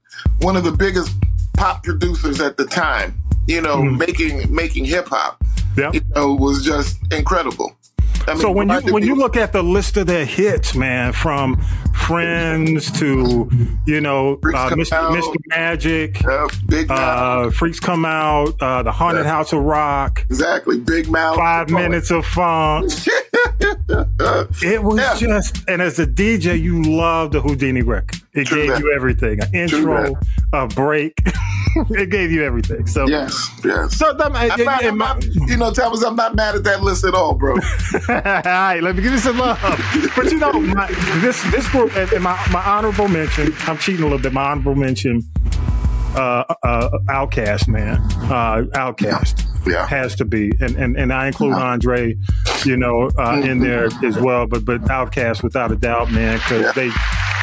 one 0.41 0.57
of 0.57 0.65
the 0.65 0.73
biggest 0.73 1.13
pop 1.55 1.83
producers 1.85 2.41
at 2.41 2.57
the 2.57 2.65
time, 2.65 3.21
you 3.47 3.61
know, 3.61 3.77
Mm-hmm. 3.79 3.99
making 3.99 4.55
making 4.55 4.85
hip 4.85 5.09
hop, 5.09 5.43
Yep. 5.77 5.95
you 5.95 6.01
know, 6.15 6.35
was 6.35 6.65
just 6.65 6.97
incredible. 7.13 7.77
I 8.29 8.33
mean, 8.35 8.43
So 8.43 8.51
when 8.51 8.69
you 8.69 8.81
when 8.93 9.03
you 9.03 9.15
look 9.15 9.37
at 9.37 9.53
the 9.53 9.63
list 9.63 9.97
of 9.97 10.07
their 10.07 10.25
hits, 10.25 10.75
man, 10.75 11.13
from 11.13 11.61
Friends 11.95 12.91
to 12.93 13.51
you 13.87 14.01
know 14.01 14.35
uh, 14.35 14.71
Mr. 14.71 14.93
Out. 14.93 15.13
Mr. 15.13 15.35
Magic, 15.49 16.25
uh, 16.25 16.49
Big 16.67 16.91
uh, 16.91 17.51
Freaks 17.51 17.81
Come 17.81 18.05
Out, 18.07 18.55
uh, 18.63 18.83
The 18.83 18.93
Haunted 18.93 19.25
Yeah. 19.25 19.31
House 19.31 19.53
of 19.53 19.61
Rock, 19.63 20.25
exactly, 20.31 20.79
Big 20.79 21.11
Mouth, 21.11 21.37
Five 21.37 21.69
Minutes 21.71 22.11
of 22.11 22.25
Funk. 22.25 22.91
It 24.63 24.83
was 24.83 24.99
Yeah. 24.99 25.17
just, 25.19 25.69
and 25.69 25.81
as 25.83 25.99
a 25.99 26.07
DJ, 26.07 26.61
you 26.61 26.83
love 26.83 27.33
the 27.33 27.41
Whodini 27.41 27.87
record. 27.87 28.21
It 28.35 28.47
True 28.47 28.63
gave 28.63 28.71
that. 28.71 28.81
you 28.83 28.93
everything: 28.95 29.41
an 29.43 29.55
intro, 29.55 30.15
a 30.53 30.67
break. 30.69 31.19
it 31.91 32.11
gave 32.11 32.31
you 32.31 32.45
everything. 32.45 32.87
So, 32.87 33.07
Yes, 33.09 33.51
yes. 33.65 33.97
so 33.97 34.11
I'm 34.19 34.33
not, 34.33 34.85
I'm 34.85 34.99
not, 34.99 35.25
you 35.25 35.57
know, 35.57 35.73
Thomas, 35.73 36.03
I'm 36.03 36.17
not 36.17 36.35
mad 36.35 36.55
at 36.55 36.65
that 36.65 36.83
list 36.83 37.05
at 37.05 37.15
all, 37.15 37.35
bro. 37.35 37.55
All 38.09 38.15
right, 38.15 38.81
let 38.83 38.97
me 38.97 39.03
give 39.03 39.13
you 39.13 39.19
some 39.19 39.39
love. 39.39 39.59
But 40.17 40.31
you 40.31 40.39
know, 40.39 40.53
my, 40.53 40.87
this 41.21 41.43
this 41.51 41.69
group, 41.71 41.95
and 41.97 42.11
and 42.13 42.23
my, 42.25 42.39
my 42.53 42.63
honorable 42.63 43.09
mention, 43.09 43.55
I'm 43.67 43.79
cheating 43.79 44.01
a 44.03 44.05
little 44.05 44.19
bit. 44.19 44.33
My 44.33 44.51
honorable 44.51 44.75
mention, 44.77 45.23
uh, 46.19 46.45
uh, 46.65 46.91
OutKast, 47.09 47.69
man, 47.69 47.97
uh, 48.31 48.65
OutKast 48.75 49.45
Yeah. 49.67 49.87
has 49.87 50.15
to 50.17 50.25
be, 50.25 50.51
and 50.61 50.77
and, 50.77 50.97
and 50.97 51.13
I 51.13 51.29
include 51.29 51.55
Andre, 51.55 52.17
you 52.65 52.77
know, 52.77 53.11
uh, 53.19 53.41
in 53.45 53.61
there 53.61 53.89
as 54.05 54.19
well. 54.19 54.47
But 54.47 54.65
but 54.65 54.81
OutKast, 54.83 55.43
without 55.43 55.71
a 55.73 55.77
doubt, 55.77 56.11
man, 56.11 56.39
because 56.39 56.75
they 56.75 56.91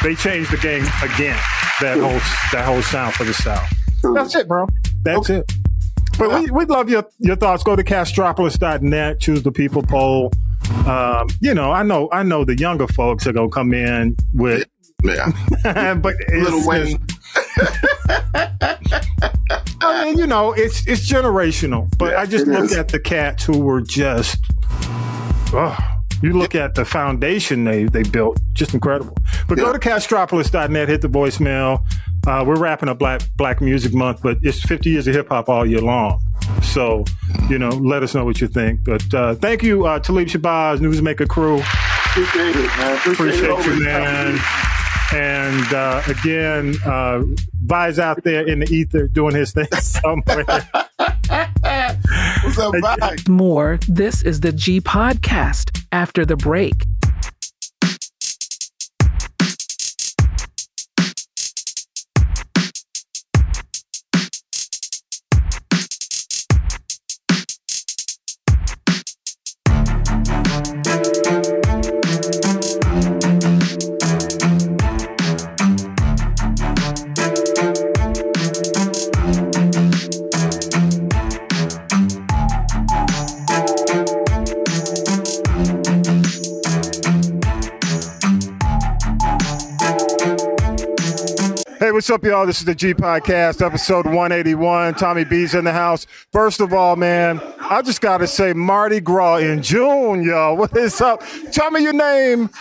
they 0.04 0.16
changed 0.16 0.52
the 0.52 0.58
game 0.58 0.84
again. 1.02 1.40
That 1.82 1.98
whole 2.00 2.20
that 2.52 2.66
whole 2.66 2.82
sound 2.82 3.14
for 3.16 3.24
the 3.24 3.34
South. 3.34 3.68
That's 4.14 4.36
it, 4.36 4.48
bro. 4.48 4.68
That's 5.04 5.30
it. 5.30 5.52
But 6.18 6.40
we, 6.40 6.50
we'd 6.52 6.70
love 6.70 6.90
your, 6.90 7.04
your 7.20 7.36
thoughts. 7.36 7.62
Go 7.64 7.76
to 7.76 7.84
castropolis.net, 7.84 9.20
choose 9.20 9.44
the 9.44 9.52
people 9.52 9.82
poll. 9.84 10.32
Um, 10.88 11.28
you 11.42 11.54
know, 11.54 11.72
I 11.72 11.84
know 11.84 12.10
I 12.12 12.24
know 12.24 12.46
the 12.46 12.58
younger 12.58 12.88
folks 12.88 13.28
are 13.28 13.34
gonna 13.34 13.50
come 13.50 13.74
in 13.74 14.16
with 14.34 14.66
Yeah. 15.04 15.32
but 15.96 16.16
Lil 16.30 16.66
Wayne. 16.68 16.98
I 19.82 20.04
mean, 20.06 20.18
you 20.18 20.28
know, 20.28 20.54
it's 20.54 20.86
it's 20.88 21.10
generational. 21.12 21.90
But 21.98 22.12
Yeah, 22.12 22.22
I 22.22 22.26
just 22.26 22.48
look 22.48 22.66
is. 22.66 22.76
at 22.78 22.90
the 22.90 23.00
cats 23.00 23.44
who 23.46 23.60
were 23.60 23.82
just 23.82 24.38
oh, 25.54 25.78
you 26.22 26.34
look 26.34 26.56
at 26.56 26.76
the 26.76 26.86
foundation 26.86 27.64
they 27.64 27.86
they 27.86 28.04
built, 28.04 28.40
just 28.54 28.74
incredible. 28.74 29.16
But 29.48 29.58
go 29.58 29.68
Yeah. 29.68 29.74
to 29.74 29.80
castropolis.net, 29.80 30.90
hit 30.90 31.02
the 31.02 31.10
voicemail. 31.10 31.84
Uh, 32.28 32.44
we're 32.46 32.58
wrapping 32.58 32.90
up 32.90 32.98
Black 32.98 33.22
Black 33.38 33.62
Music 33.62 33.94
Month, 33.94 34.22
but 34.24 34.38
it's 34.42 34.62
50 34.64 34.90
years 34.90 35.08
of 35.08 35.14
hip 35.14 35.30
hop 35.30 35.48
all 35.50 35.66
year 35.66 35.82
long. 35.82 36.20
So, 36.64 37.04
you 37.50 37.60
know, 37.60 37.70
let 37.70 38.02
us 38.04 38.16
know 38.16 38.26
what 38.26 38.42
you 38.42 38.48
think. 38.48 38.84
But 38.84 39.14
uh, 39.14 39.36
thank 39.36 39.62
you, 39.64 39.86
uh, 39.86 40.00
Talib 40.00 40.28
Shabazz, 40.28 40.80
Newsmaker 40.80 41.28
crew. 41.28 41.60
Appreciate 41.60 42.56
it, 42.56 42.68
man. 42.78 42.98
Appreciate, 42.98 43.50
Appreciate 43.50 43.76
you, 43.78 43.84
man. 43.86 44.40
And 45.14 45.74
uh, 45.74 46.02
again, 46.08 46.76
uh, 46.86 47.24
Vi's 47.64 48.00
out 48.00 48.24
there 48.24 48.48
in 48.48 48.60
the 48.60 48.72
ether 48.74 49.08
doing 49.08 49.36
his 49.36 49.54
thing 49.54 49.68
somewhere. 49.80 50.46
What's 52.44 52.58
up, 52.60 52.74
bye? 52.82 53.16
More. 53.28 53.80
This 53.88 54.22
is 54.24 54.42
the 54.42 54.52
G 54.52 54.82
Podcast 54.82 55.86
after 55.92 56.26
the 56.26 56.36
break. 56.36 56.86
What's 92.06 92.12
up, 92.12 92.24
y'all? 92.24 92.46
This 92.46 92.60
is 92.60 92.66
the 92.66 92.76
G 92.76 92.94
Podcast, 92.94 93.66
episode 93.66 94.06
181. 94.06 94.94
Tommy 94.94 95.24
B's 95.24 95.56
in 95.56 95.66
the 95.66 95.72
house. 95.72 96.06
First 96.32 96.62
of 96.62 96.72
all, 96.72 96.96
man, 96.96 97.42
I 97.60 97.82
just 97.82 98.00
got 98.00 98.20
to 98.20 98.28
say 98.28 98.54
Mardi 98.54 99.00
Gras 99.00 99.38
in 99.38 99.64
June, 99.64 100.22
y'all. 100.22 100.56
What 100.56 100.78
is 100.78 101.02
up? 101.02 101.24
Tell 101.52 101.72
me 101.72 101.82
your 101.82 101.94
name. 101.94 102.52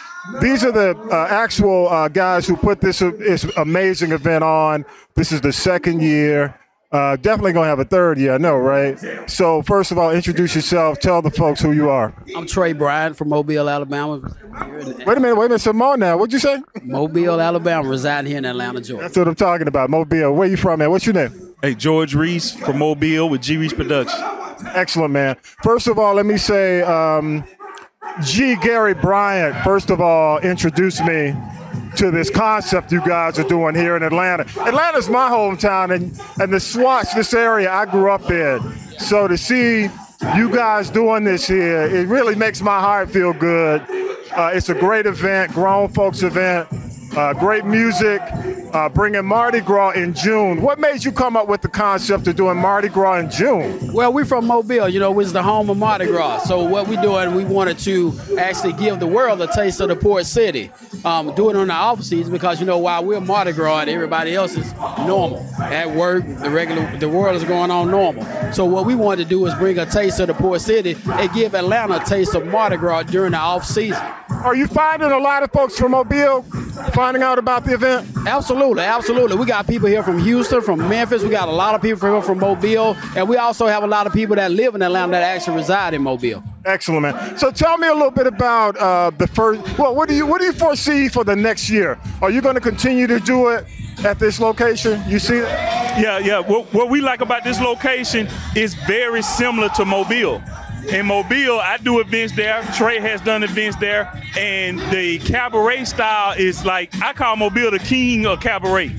These 0.40 0.64
are 0.64 0.72
the 0.72 0.96
uh, 1.12 1.26
actual 1.28 1.90
uh, 1.90 2.08
guys 2.08 2.46
who 2.46 2.56
put 2.56 2.80
this, 2.80 3.02
uh, 3.02 3.10
this 3.18 3.44
amazing 3.58 4.12
event 4.12 4.44
on. 4.44 4.86
This 5.14 5.30
is 5.30 5.42
the 5.42 5.52
second 5.52 6.00
year. 6.00 6.58
Uh, 6.94 7.16
definitely 7.16 7.52
going 7.52 7.64
to 7.64 7.68
have 7.68 7.80
a 7.80 7.84
third 7.84 8.18
year, 8.18 8.34
I 8.34 8.38
know, 8.38 8.56
right? 8.56 8.96
So, 9.28 9.62
first 9.62 9.90
of 9.90 9.98
all, 9.98 10.12
introduce 10.12 10.54
yourself. 10.54 11.00
Tell 11.00 11.20
the 11.20 11.30
folks 11.30 11.60
who 11.60 11.72
you 11.72 11.90
are. 11.90 12.14
I'm 12.36 12.46
Trey 12.46 12.72
Bryant 12.72 13.16
from 13.16 13.30
Mobile, 13.30 13.68
Alabama. 13.68 14.20
Wait 14.20 15.18
a 15.18 15.20
minute, 15.20 15.34
wait 15.34 15.46
a 15.46 15.48
minute. 15.48 15.60
Some 15.60 15.76
more 15.76 15.96
now. 15.96 16.16
What'd 16.16 16.32
you 16.32 16.38
say? 16.38 16.62
Mobile, 16.84 17.40
Alabama, 17.40 17.88
residing 17.88 18.30
here 18.30 18.38
in 18.38 18.44
Atlanta, 18.44 18.80
Georgia. 18.80 19.02
That's 19.02 19.16
what 19.16 19.26
I'm 19.26 19.34
talking 19.34 19.66
about. 19.66 19.90
Mobile. 19.90 20.32
Where 20.34 20.46
you 20.46 20.56
from, 20.56 20.78
man? 20.78 20.92
What's 20.92 21.04
your 21.04 21.14
name? 21.14 21.56
Hey, 21.62 21.74
George 21.74 22.14
Reiss 22.14 22.52
from 22.52 22.78
Mobile 22.78 23.28
with 23.28 23.42
G 23.42 23.56
Reiss 23.56 23.72
Productions. 23.72 24.22
Excellent, 24.66 25.12
man. 25.12 25.34
First 25.64 25.88
of 25.88 25.98
all, 25.98 26.14
let 26.14 26.26
me 26.26 26.36
say, 26.36 26.82
um, 26.82 27.42
G. 28.22 28.54
Gary 28.62 28.94
Bryant, 28.94 29.64
first 29.64 29.90
of 29.90 30.00
all, 30.00 30.38
introduce 30.38 31.00
me 31.00 31.34
to 31.96 32.10
this 32.10 32.30
concept 32.30 32.92
you 32.92 33.00
guys 33.00 33.38
are 33.38 33.48
doing 33.48 33.74
here 33.74 33.96
in 33.96 34.02
Atlanta. 34.02 34.44
Atlanta's 34.60 35.08
my 35.08 35.28
hometown, 35.28 35.94
and, 35.94 36.20
and 36.40 36.52
the 36.52 36.60
SWATS, 36.60 37.14
this 37.14 37.34
area 37.34 37.70
I 37.70 37.86
grew 37.86 38.10
up 38.10 38.30
in. 38.30 38.60
So 38.98 39.28
to 39.28 39.36
see 39.36 39.88
you 40.36 40.50
guys 40.50 40.90
doing 40.90 41.24
this 41.24 41.46
here, 41.46 41.82
it 41.82 42.08
really 42.08 42.34
makes 42.34 42.60
my 42.60 42.80
heart 42.80 43.10
feel 43.10 43.32
good. 43.32 43.82
Uh, 44.36 44.50
it's 44.52 44.68
a 44.68 44.74
great 44.74 45.06
event, 45.06 45.52
grown 45.52 45.88
folks 45.88 46.22
event, 46.22 46.68
uh, 47.16 47.32
great 47.34 47.64
music, 47.64 48.20
uh, 48.72 48.88
bringing 48.88 49.24
Mardi 49.24 49.60
Gras 49.60 49.92
in 49.92 50.14
June. 50.14 50.60
What 50.60 50.78
made 50.78 51.04
you 51.04 51.12
come 51.12 51.36
up 51.36 51.48
with 51.48 51.62
the 51.62 51.68
concept 51.68 52.26
of 52.26 52.36
doing 52.36 52.56
Mardi 52.56 52.88
Gras 52.88 53.18
in 53.18 53.30
June? 53.30 53.92
Well, 53.92 54.12
we're 54.12 54.24
from 54.24 54.46
Mobile, 54.46 54.88
you 54.88 54.98
know, 54.98 55.12
which 55.12 55.26
is 55.26 55.32
the 55.32 55.42
home 55.42 55.70
of 55.70 55.76
Mardi 55.76 56.06
Gras. 56.06 56.44
So 56.44 56.64
what 56.64 56.88
we're 56.88 57.00
doing, 57.00 57.34
we 57.34 57.44
wanted 57.44 57.78
to 57.80 58.18
actually 58.38 58.72
give 58.72 58.98
the 58.98 59.06
world 59.06 59.40
a 59.40 59.46
taste 59.48 59.80
of 59.80 59.88
the 59.88 59.96
port 59.96 60.26
city. 60.26 60.70
Um, 61.04 61.34
do 61.34 61.50
it 61.50 61.56
on 61.56 61.68
the 61.68 61.74
off 61.74 62.02
season 62.02 62.32
because 62.32 62.60
you 62.60 62.66
know 62.66 62.78
while 62.78 63.04
we're 63.04 63.20
Mardi 63.20 63.52
Gras 63.52 63.80
and 63.80 63.90
everybody 63.90 64.34
else 64.34 64.56
is 64.56 64.72
normal 65.06 65.46
at 65.60 65.94
work, 65.94 66.24
the 66.26 66.50
regular, 66.50 66.96
the 66.98 67.08
world 67.08 67.36
is 67.36 67.44
going 67.44 67.70
on 67.70 67.90
normal. 67.90 68.24
So 68.52 68.64
what 68.64 68.86
we 68.86 68.94
wanted 68.94 69.24
to 69.24 69.28
do 69.28 69.46
is 69.46 69.54
bring 69.54 69.78
a 69.78 69.86
taste 69.86 70.18
of 70.20 70.28
the 70.28 70.34
port 70.34 70.60
city 70.60 70.96
and 71.06 71.32
give 71.32 71.54
Atlanta 71.54 72.00
a 72.00 72.04
taste 72.04 72.34
of 72.34 72.46
Mardi 72.46 72.76
Gras 72.76 73.04
during 73.04 73.32
the 73.32 73.38
off 73.38 73.64
season. 73.64 74.02
Are 74.30 74.54
you 74.54 74.66
finding 74.66 75.12
a 75.12 75.18
lot 75.18 75.42
of 75.42 75.52
folks 75.52 75.78
from 75.78 75.92
Mobile 75.92 76.44
finding 76.92 77.22
out 77.22 77.38
about 77.38 77.64
the 77.64 77.74
event? 77.74 78.08
Absolutely, 78.26 78.82
absolutely. 78.82 79.36
We 79.36 79.46
got 79.46 79.66
people 79.66 79.88
here 79.88 80.02
from 80.02 80.18
Houston, 80.18 80.60
from 80.62 80.80
Memphis. 80.88 81.22
We 81.22 81.30
got 81.30 81.48
a 81.48 81.52
lot 81.52 81.74
of 81.74 81.82
people 81.82 81.98
from, 81.98 82.22
from 82.22 82.38
Mobile, 82.38 82.96
and 83.16 83.28
we 83.28 83.36
also 83.36 83.66
have 83.66 83.82
a 83.82 83.86
lot 83.86 84.06
of 84.06 84.12
people 84.12 84.36
that 84.36 84.50
live 84.50 84.74
in 84.74 84.82
Atlanta 84.82 85.12
that 85.12 85.22
actually 85.22 85.56
reside 85.56 85.94
in 85.94 86.02
Mobile. 86.02 86.42
Excellent, 86.64 87.02
man. 87.02 87.38
So 87.38 87.50
tell 87.50 87.76
me 87.76 87.88
a 87.88 87.94
little 87.94 88.10
bit 88.10 88.26
about 88.26 88.76
uh, 88.76 89.10
the 89.10 89.26
first. 89.26 89.78
Well, 89.78 89.94
what 89.94 90.08
do 90.08 90.14
you 90.14 90.26
what 90.26 90.40
do 90.40 90.46
you 90.46 90.52
foresee 90.52 91.08
for 91.08 91.22
the 91.24 91.36
next 91.36 91.68
year? 91.68 91.98
Are 92.22 92.30
you 92.30 92.40
going 92.40 92.54
to 92.54 92.60
continue 92.60 93.06
to 93.06 93.20
do 93.20 93.48
it 93.48 93.66
at 94.04 94.18
this 94.18 94.40
location? 94.40 95.02
You 95.06 95.18
see 95.18 95.40
that? 95.40 96.00
Yeah, 96.00 96.18
yeah. 96.18 96.40
What, 96.40 96.72
what 96.72 96.88
we 96.88 97.00
like 97.00 97.20
about 97.20 97.44
this 97.44 97.60
location 97.60 98.28
is 98.56 98.74
very 98.86 99.22
similar 99.22 99.68
to 99.70 99.84
Mobile. 99.84 100.42
In 100.88 101.06
Mobile, 101.06 101.60
I 101.60 101.78
do 101.78 102.00
events 102.00 102.36
there. 102.36 102.62
Trey 102.76 103.00
has 103.00 103.20
done 103.20 103.42
events 103.42 103.76
there, 103.76 104.12
and 104.36 104.78
the 104.92 105.18
cabaret 105.20 105.86
style 105.86 106.34
is 106.38 106.64
like 106.64 106.94
I 107.00 107.12
call 107.12 107.36
Mobile 107.36 107.70
the 107.70 107.78
king 107.78 108.26
of 108.26 108.40
cabaret. 108.40 108.94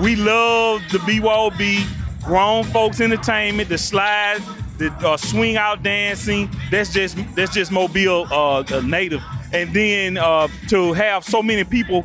We 0.00 0.16
love 0.16 0.82
the 0.90 0.98
BYOB, 0.98 2.24
grown 2.24 2.64
folks 2.64 3.00
entertainment, 3.00 3.68
the 3.68 3.76
slide, 3.76 4.40
the 4.78 4.90
uh, 5.06 5.16
swing 5.16 5.56
out 5.56 5.82
dancing. 5.82 6.50
That's 6.70 6.92
just 6.92 7.16
that's 7.34 7.52
just 7.52 7.70
Mobile 7.70 8.26
uh, 8.32 8.64
native. 8.84 9.22
And 9.52 9.72
then 9.74 10.16
uh, 10.16 10.48
to 10.68 10.94
have 10.94 11.22
so 11.22 11.42
many 11.42 11.64
people 11.64 12.04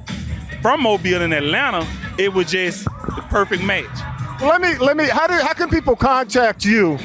from 0.62 0.84
Mobile 0.84 1.22
in 1.22 1.32
Atlanta, 1.32 1.88
it 2.18 2.34
was 2.34 2.52
just 2.52 2.84
the 2.84 3.26
perfect 3.30 3.64
match. 3.64 3.86
Let 4.42 4.60
me 4.62 4.78
let 4.78 4.98
me. 4.98 5.08
How 5.08 5.28
do 5.28 5.34
how 5.34 5.54
can 5.54 5.70
people 5.70 5.96
contact 5.96 6.66
you 6.66 6.98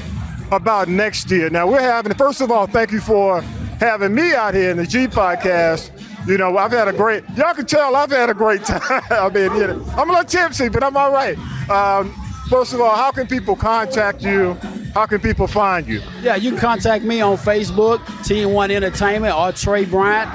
about 0.50 0.88
next 0.88 1.30
year? 1.30 1.50
Now 1.50 1.66
we're 1.66 1.80
having. 1.80 2.14
First 2.14 2.40
of 2.40 2.50
all, 2.50 2.66
thank 2.66 2.92
you 2.92 3.00
for 3.00 3.40
having 3.80 4.14
me 4.14 4.34
out 4.34 4.54
here 4.54 4.70
in 4.70 4.76
the 4.76 4.86
G 4.86 5.06
podcast. 5.06 5.90
You 6.26 6.38
know, 6.38 6.56
I've 6.56 6.72
had 6.72 6.88
a 6.88 6.92
great. 6.92 7.24
Y'all 7.36 7.54
can 7.54 7.66
tell 7.66 7.94
I've 7.94 8.10
had 8.10 8.30
a 8.30 8.34
great 8.34 8.64
time. 8.64 9.02
I 9.10 9.28
mean, 9.28 9.54
you 9.54 9.66
know, 9.66 9.84
I'm 9.96 10.08
a 10.10 10.12
little 10.12 10.24
tipsy, 10.24 10.68
but 10.68 10.82
I'm 10.82 10.96
all 10.96 11.12
right. 11.12 11.38
Um, 11.70 12.12
first 12.50 12.72
of 12.72 12.80
all, 12.80 12.96
how 12.96 13.12
can 13.12 13.26
people 13.26 13.54
contact 13.56 14.22
you? 14.22 14.54
How 14.94 15.06
can 15.06 15.20
people 15.20 15.46
find 15.46 15.86
you? 15.86 16.00
Yeah, 16.22 16.36
you 16.36 16.50
can 16.52 16.58
contact 16.58 17.04
me 17.04 17.20
on 17.20 17.36
Facebook, 17.36 17.98
T1 18.24 18.70
Entertainment, 18.70 19.36
or 19.36 19.52
Trey 19.52 19.84
Bryant 19.84 20.28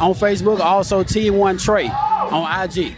on 0.00 0.14
Facebook. 0.14 0.58
Also, 0.60 1.04
T1 1.04 1.62
Trey 1.62 1.88
on 1.88 2.64
IG. 2.64 2.94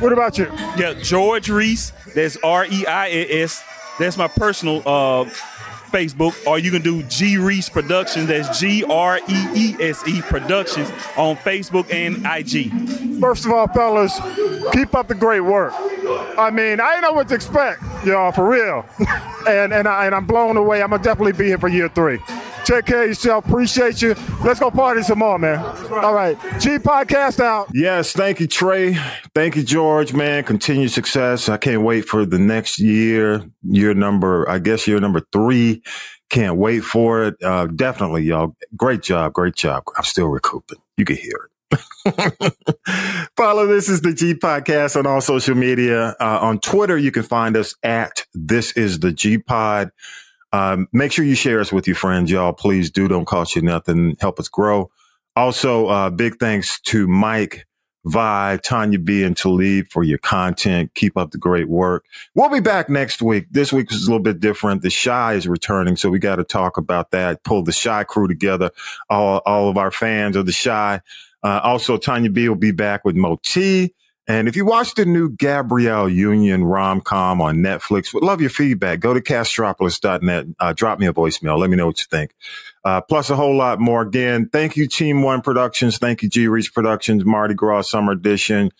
What 0.00 0.12
about 0.12 0.38
you? 0.38 0.46
Yeah, 0.76 0.94
George 1.02 1.48
Reiss. 1.48 1.92
That's 2.14 2.36
R 2.42 2.66
E 2.66 2.86
I 2.86 3.10
S. 3.10 3.62
That's 3.98 4.16
my 4.16 4.28
personal 4.28 4.82
uh, 4.86 5.28
Facebook. 5.96 6.46
Or 6.46 6.58
you 6.58 6.70
can 6.70 6.82
do 6.82 7.02
G 7.04 7.38
Reiss 7.38 7.68
Productions. 7.68 8.28
That's 8.28 8.58
G 8.60 8.84
R 8.84 9.18
E 9.18 9.46
E 9.54 9.76
S 9.80 10.06
E 10.06 10.20
Productions 10.22 10.90
on 11.16 11.36
Facebook 11.36 11.90
and 11.90 12.16
IG. 12.26 13.20
First 13.20 13.46
of 13.46 13.52
all, 13.52 13.66
fellas, 13.68 14.18
keep 14.72 14.94
up 14.94 15.08
the 15.08 15.14
great 15.14 15.40
work. 15.40 15.72
I 16.38 16.50
mean, 16.52 16.80
I 16.80 17.00
know 17.00 17.12
what 17.12 17.28
to 17.28 17.34
expect, 17.34 17.82
y'all, 18.04 18.32
for 18.32 18.48
real. 18.48 18.84
and 19.48 19.72
and, 19.72 19.88
I, 19.88 20.06
and 20.06 20.14
I'm 20.14 20.26
blown 20.26 20.56
away. 20.56 20.82
I'm 20.82 20.90
gonna 20.90 21.02
definitely 21.02 21.32
be 21.32 21.46
here 21.46 21.58
for 21.58 21.68
year 21.68 21.88
three. 21.88 22.18
Take 22.66 22.86
care 22.86 23.02
of 23.02 23.08
yourself. 23.08 23.46
Appreciate 23.46 24.02
you. 24.02 24.16
Let's 24.44 24.58
go 24.58 24.72
party 24.72 25.02
some 25.04 25.20
more, 25.20 25.38
man. 25.38 25.60
All 25.92 26.12
right. 26.12 26.36
G 26.58 26.78
Podcast 26.78 27.38
out. 27.38 27.68
Yes. 27.72 28.12
Thank 28.12 28.40
you, 28.40 28.48
Trey. 28.48 28.98
Thank 29.36 29.54
you, 29.54 29.62
George, 29.62 30.12
man. 30.12 30.42
Continued 30.42 30.90
success. 30.90 31.48
I 31.48 31.58
can't 31.58 31.82
wait 31.82 32.08
for 32.08 32.26
the 32.26 32.40
next 32.40 32.80
year. 32.80 33.48
Year 33.62 33.94
number, 33.94 34.50
I 34.50 34.58
guess 34.58 34.88
year 34.88 34.98
number 34.98 35.22
three. 35.30 35.80
Can't 36.28 36.56
wait 36.56 36.80
for 36.80 37.22
it. 37.22 37.40
Uh, 37.40 37.66
definitely, 37.66 38.24
y'all. 38.24 38.56
Great 38.76 39.00
job. 39.00 39.32
Great 39.34 39.54
job. 39.54 39.84
I'm 39.96 40.02
still 40.02 40.26
recouping. 40.26 40.78
You 40.96 41.04
can 41.04 41.16
hear 41.16 41.48
it. 41.48 41.50
Follow 43.36 43.68
This 43.68 43.88
is 43.88 44.00
the 44.00 44.12
G 44.12 44.34
Podcast 44.34 44.96
on 44.96 45.06
all 45.06 45.20
social 45.20 45.54
media. 45.54 46.16
Uh, 46.18 46.40
on 46.40 46.58
Twitter, 46.58 46.98
you 46.98 47.12
can 47.12 47.22
find 47.22 47.56
us 47.56 47.76
at 47.84 48.26
This 48.34 48.72
is 48.72 48.98
the 48.98 49.12
G 49.12 49.38
Pod. 49.38 49.90
Um, 50.56 50.88
make 50.90 51.12
sure 51.12 51.24
you 51.24 51.34
share 51.34 51.60
us 51.60 51.70
with 51.70 51.86
your 51.86 51.96
friends, 51.96 52.30
y'all. 52.30 52.54
Please 52.54 52.90
do. 52.90 53.08
Don't 53.08 53.26
cost 53.26 53.54
you 53.54 53.60
nothing. 53.60 54.16
Help 54.20 54.40
us 54.40 54.48
grow. 54.48 54.90
Also, 55.34 55.88
uh, 55.88 56.08
big 56.08 56.38
thanks 56.38 56.80
to 56.80 57.06
Mike, 57.06 57.66
Vi, 58.06 58.58
Tonya 58.64 59.04
B, 59.04 59.22
and 59.22 59.36
Talib 59.36 59.88
for 59.90 60.02
your 60.02 60.16
content. 60.16 60.94
Keep 60.94 61.18
up 61.18 61.32
the 61.32 61.36
great 61.36 61.68
work. 61.68 62.06
We'll 62.34 62.48
be 62.48 62.60
back 62.60 62.88
next 62.88 63.20
week. 63.20 63.48
This 63.50 63.70
week 63.70 63.92
is 63.92 64.04
a 64.06 64.06
little 64.06 64.22
bit 64.22 64.40
different. 64.40 64.80
The 64.80 64.90
Chi 64.90 65.34
is 65.34 65.46
returning, 65.46 65.94
so 65.94 66.08
we 66.08 66.18
got 66.18 66.36
to 66.36 66.44
talk 66.44 66.78
about 66.78 67.10
that. 67.10 67.44
Pull 67.44 67.62
the 67.62 67.78
Chi 67.78 68.04
crew 68.04 68.26
together. 68.26 68.70
All, 69.10 69.42
all 69.44 69.68
of 69.68 69.76
our 69.76 69.90
fans 69.90 70.36
of 70.36 70.46
the 70.46 70.58
Chi. 70.58 71.02
Uh, 71.42 71.60
also, 71.64 71.98
Tonya 71.98 72.32
B 72.32 72.48
will 72.48 72.56
be 72.56 72.72
back 72.72 73.04
with 73.04 73.14
Moti. 73.14 73.94
And 74.28 74.48
if 74.48 74.56
you 74.56 74.64
watch 74.64 74.94
the 74.94 75.04
new 75.04 75.30
Gabrielle 75.30 76.08
Union 76.08 76.64
rom 76.64 77.00
com 77.00 77.40
on 77.40 77.58
Netflix, 77.58 78.12
would 78.12 78.24
love 78.24 78.40
your 78.40 78.50
feedback. 78.50 79.00
Go 79.00 79.14
to 79.14 79.20
castropolis.net. 79.20 80.46
Uh, 80.58 80.72
drop 80.72 80.98
me 80.98 81.06
a 81.06 81.12
voicemail. 81.12 81.58
Let 81.58 81.70
me 81.70 81.76
know 81.76 81.86
what 81.86 82.00
you 82.00 82.06
think. 82.10 82.34
Uh, 82.84 83.00
plus 83.00 83.30
a 83.30 83.36
whole 83.36 83.56
lot 83.56 83.80
more. 83.80 84.02
Again, 84.02 84.48
thank 84.52 84.76
you, 84.76 84.86
Team 84.86 85.22
One 85.22 85.42
Productions. 85.42 85.98
Thank 85.98 86.22
you, 86.22 86.28
G 86.28 86.48
Reiss 86.48 86.68
Productions, 86.68 87.24
Mardi 87.24 87.54
Gras 87.54 87.82
Summer 87.82 88.12
Edition. 88.12 88.70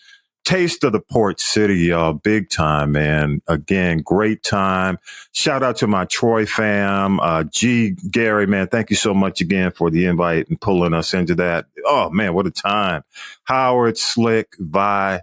Taste 0.47 0.85
of 0.85 0.93
the 0.93 1.01
Port 1.01 1.41
City, 1.41 1.75
y'all. 1.75 2.13
Big 2.13 2.49
time, 2.49 2.93
man. 2.93 3.41
Again, 3.49 3.97
great 3.97 4.43
time. 4.43 4.97
Shout 5.33 5.61
out 5.61 5.75
to 5.77 5.87
my 5.87 6.05
Troy 6.05 6.45
fam. 6.45 7.19
Uh, 7.19 7.43
G, 7.43 7.97
Gary, 8.09 8.47
man. 8.47 8.67
Thank 8.67 8.89
you 8.89 8.95
so 8.95 9.13
much 9.13 9.41
again 9.41 9.71
for 9.71 9.89
the 9.89 10.05
invite 10.05 10.47
and 10.47 10.59
pulling 10.61 10.93
us 10.93 11.13
into 11.13 11.35
that. 11.35 11.65
Oh, 11.85 12.09
man, 12.11 12.33
what 12.33 12.47
a 12.47 12.51
time. 12.51 13.03
Howard, 13.43 13.97
Slick, 13.97 14.55
Vi, 14.57 15.19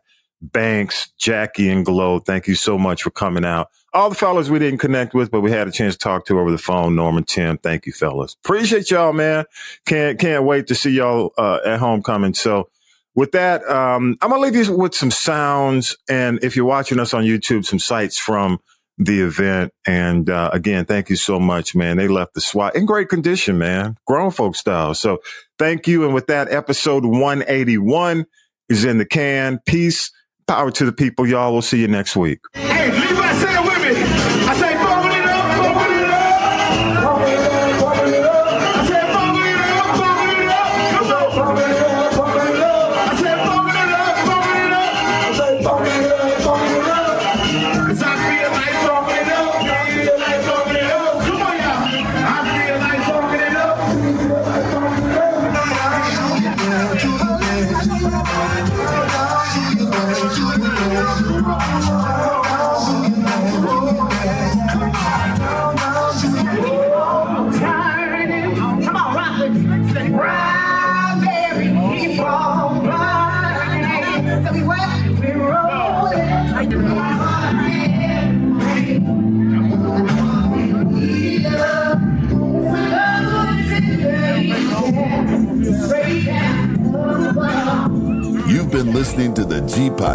Banks, 0.52 1.10
Jackie, 1.18 1.70
and 1.70 1.84
Glow. 1.84 2.18
Thank 2.18 2.46
you 2.46 2.54
so 2.54 2.78
much 2.78 3.02
for 3.02 3.10
coming 3.10 3.44
out. 3.44 3.70
All 3.92 4.08
the 4.08 4.16
fellas 4.16 4.48
we 4.48 4.58
didn't 4.58 4.80
connect 4.80 5.14
with, 5.14 5.30
but 5.30 5.40
we 5.40 5.50
had 5.50 5.68
a 5.68 5.72
chance 5.72 5.94
to 5.94 5.98
talk 5.98 6.26
to 6.26 6.38
over 6.38 6.50
the 6.50 6.58
phone. 6.58 6.96
Norman, 6.96 7.24
Tim, 7.24 7.58
thank 7.58 7.86
you, 7.86 7.92
fellas. 7.92 8.36
Appreciate 8.44 8.90
y'all, 8.90 9.12
man. 9.12 9.44
Can't 9.86 10.18
can't 10.18 10.44
wait 10.44 10.66
to 10.66 10.74
see 10.74 10.90
y'all 10.90 11.32
uh, 11.38 11.60
at 11.64 11.78
homecoming. 11.78 12.34
So, 12.34 12.68
with 13.14 13.32
that, 13.32 13.62
um, 13.68 14.16
I'm 14.20 14.30
gonna 14.30 14.42
leave 14.42 14.56
you 14.56 14.76
with 14.76 14.94
some 14.94 15.12
sounds, 15.12 15.96
and 16.08 16.42
if 16.42 16.56
you're 16.56 16.64
watching 16.64 16.98
us 16.98 17.14
on 17.14 17.24
YouTube, 17.24 17.64
some 17.64 17.78
sights 17.78 18.18
from 18.18 18.58
the 18.98 19.20
event. 19.22 19.72
And 19.86 20.28
uh, 20.28 20.50
again, 20.52 20.84
thank 20.84 21.08
you 21.08 21.16
so 21.16 21.38
much, 21.40 21.74
man. 21.74 21.96
They 21.96 22.08
left 22.08 22.34
the 22.34 22.40
SWAT 22.40 22.76
in 22.76 22.86
great 22.86 23.08
condition, 23.08 23.58
man, 23.58 23.96
grown 24.06 24.32
folk 24.32 24.56
style. 24.56 24.94
So, 24.94 25.20
thank 25.58 25.86
you. 25.86 26.04
And 26.04 26.12
with 26.14 26.26
that, 26.26 26.52
episode 26.52 27.04
181 27.04 28.26
is 28.68 28.84
in 28.84 28.98
the 28.98 29.06
can. 29.06 29.60
Peace. 29.66 30.10
Power 30.46 30.70
to 30.72 30.84
the 30.84 30.92
people, 30.92 31.26
y'all. 31.26 31.52
We'll 31.52 31.62
see 31.62 31.80
you 31.80 31.88
next 31.88 32.16
week. 32.16 32.40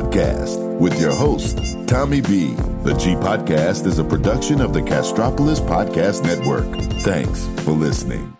Podcast 0.09 0.79
with 0.79 0.99
your 0.99 1.13
host, 1.13 1.59
Tommy 1.87 2.21
B. 2.21 2.55
The 2.83 2.95
G 2.97 3.13
Podcast 3.13 3.85
is 3.85 3.99
a 3.99 4.03
production 4.03 4.59
of 4.59 4.73
the 4.73 4.81
Castropolis 4.81 5.61
Podcast 5.61 6.23
Network. 6.23 6.65
Thanks 7.03 7.45
for 7.63 7.71
listening. 7.71 8.38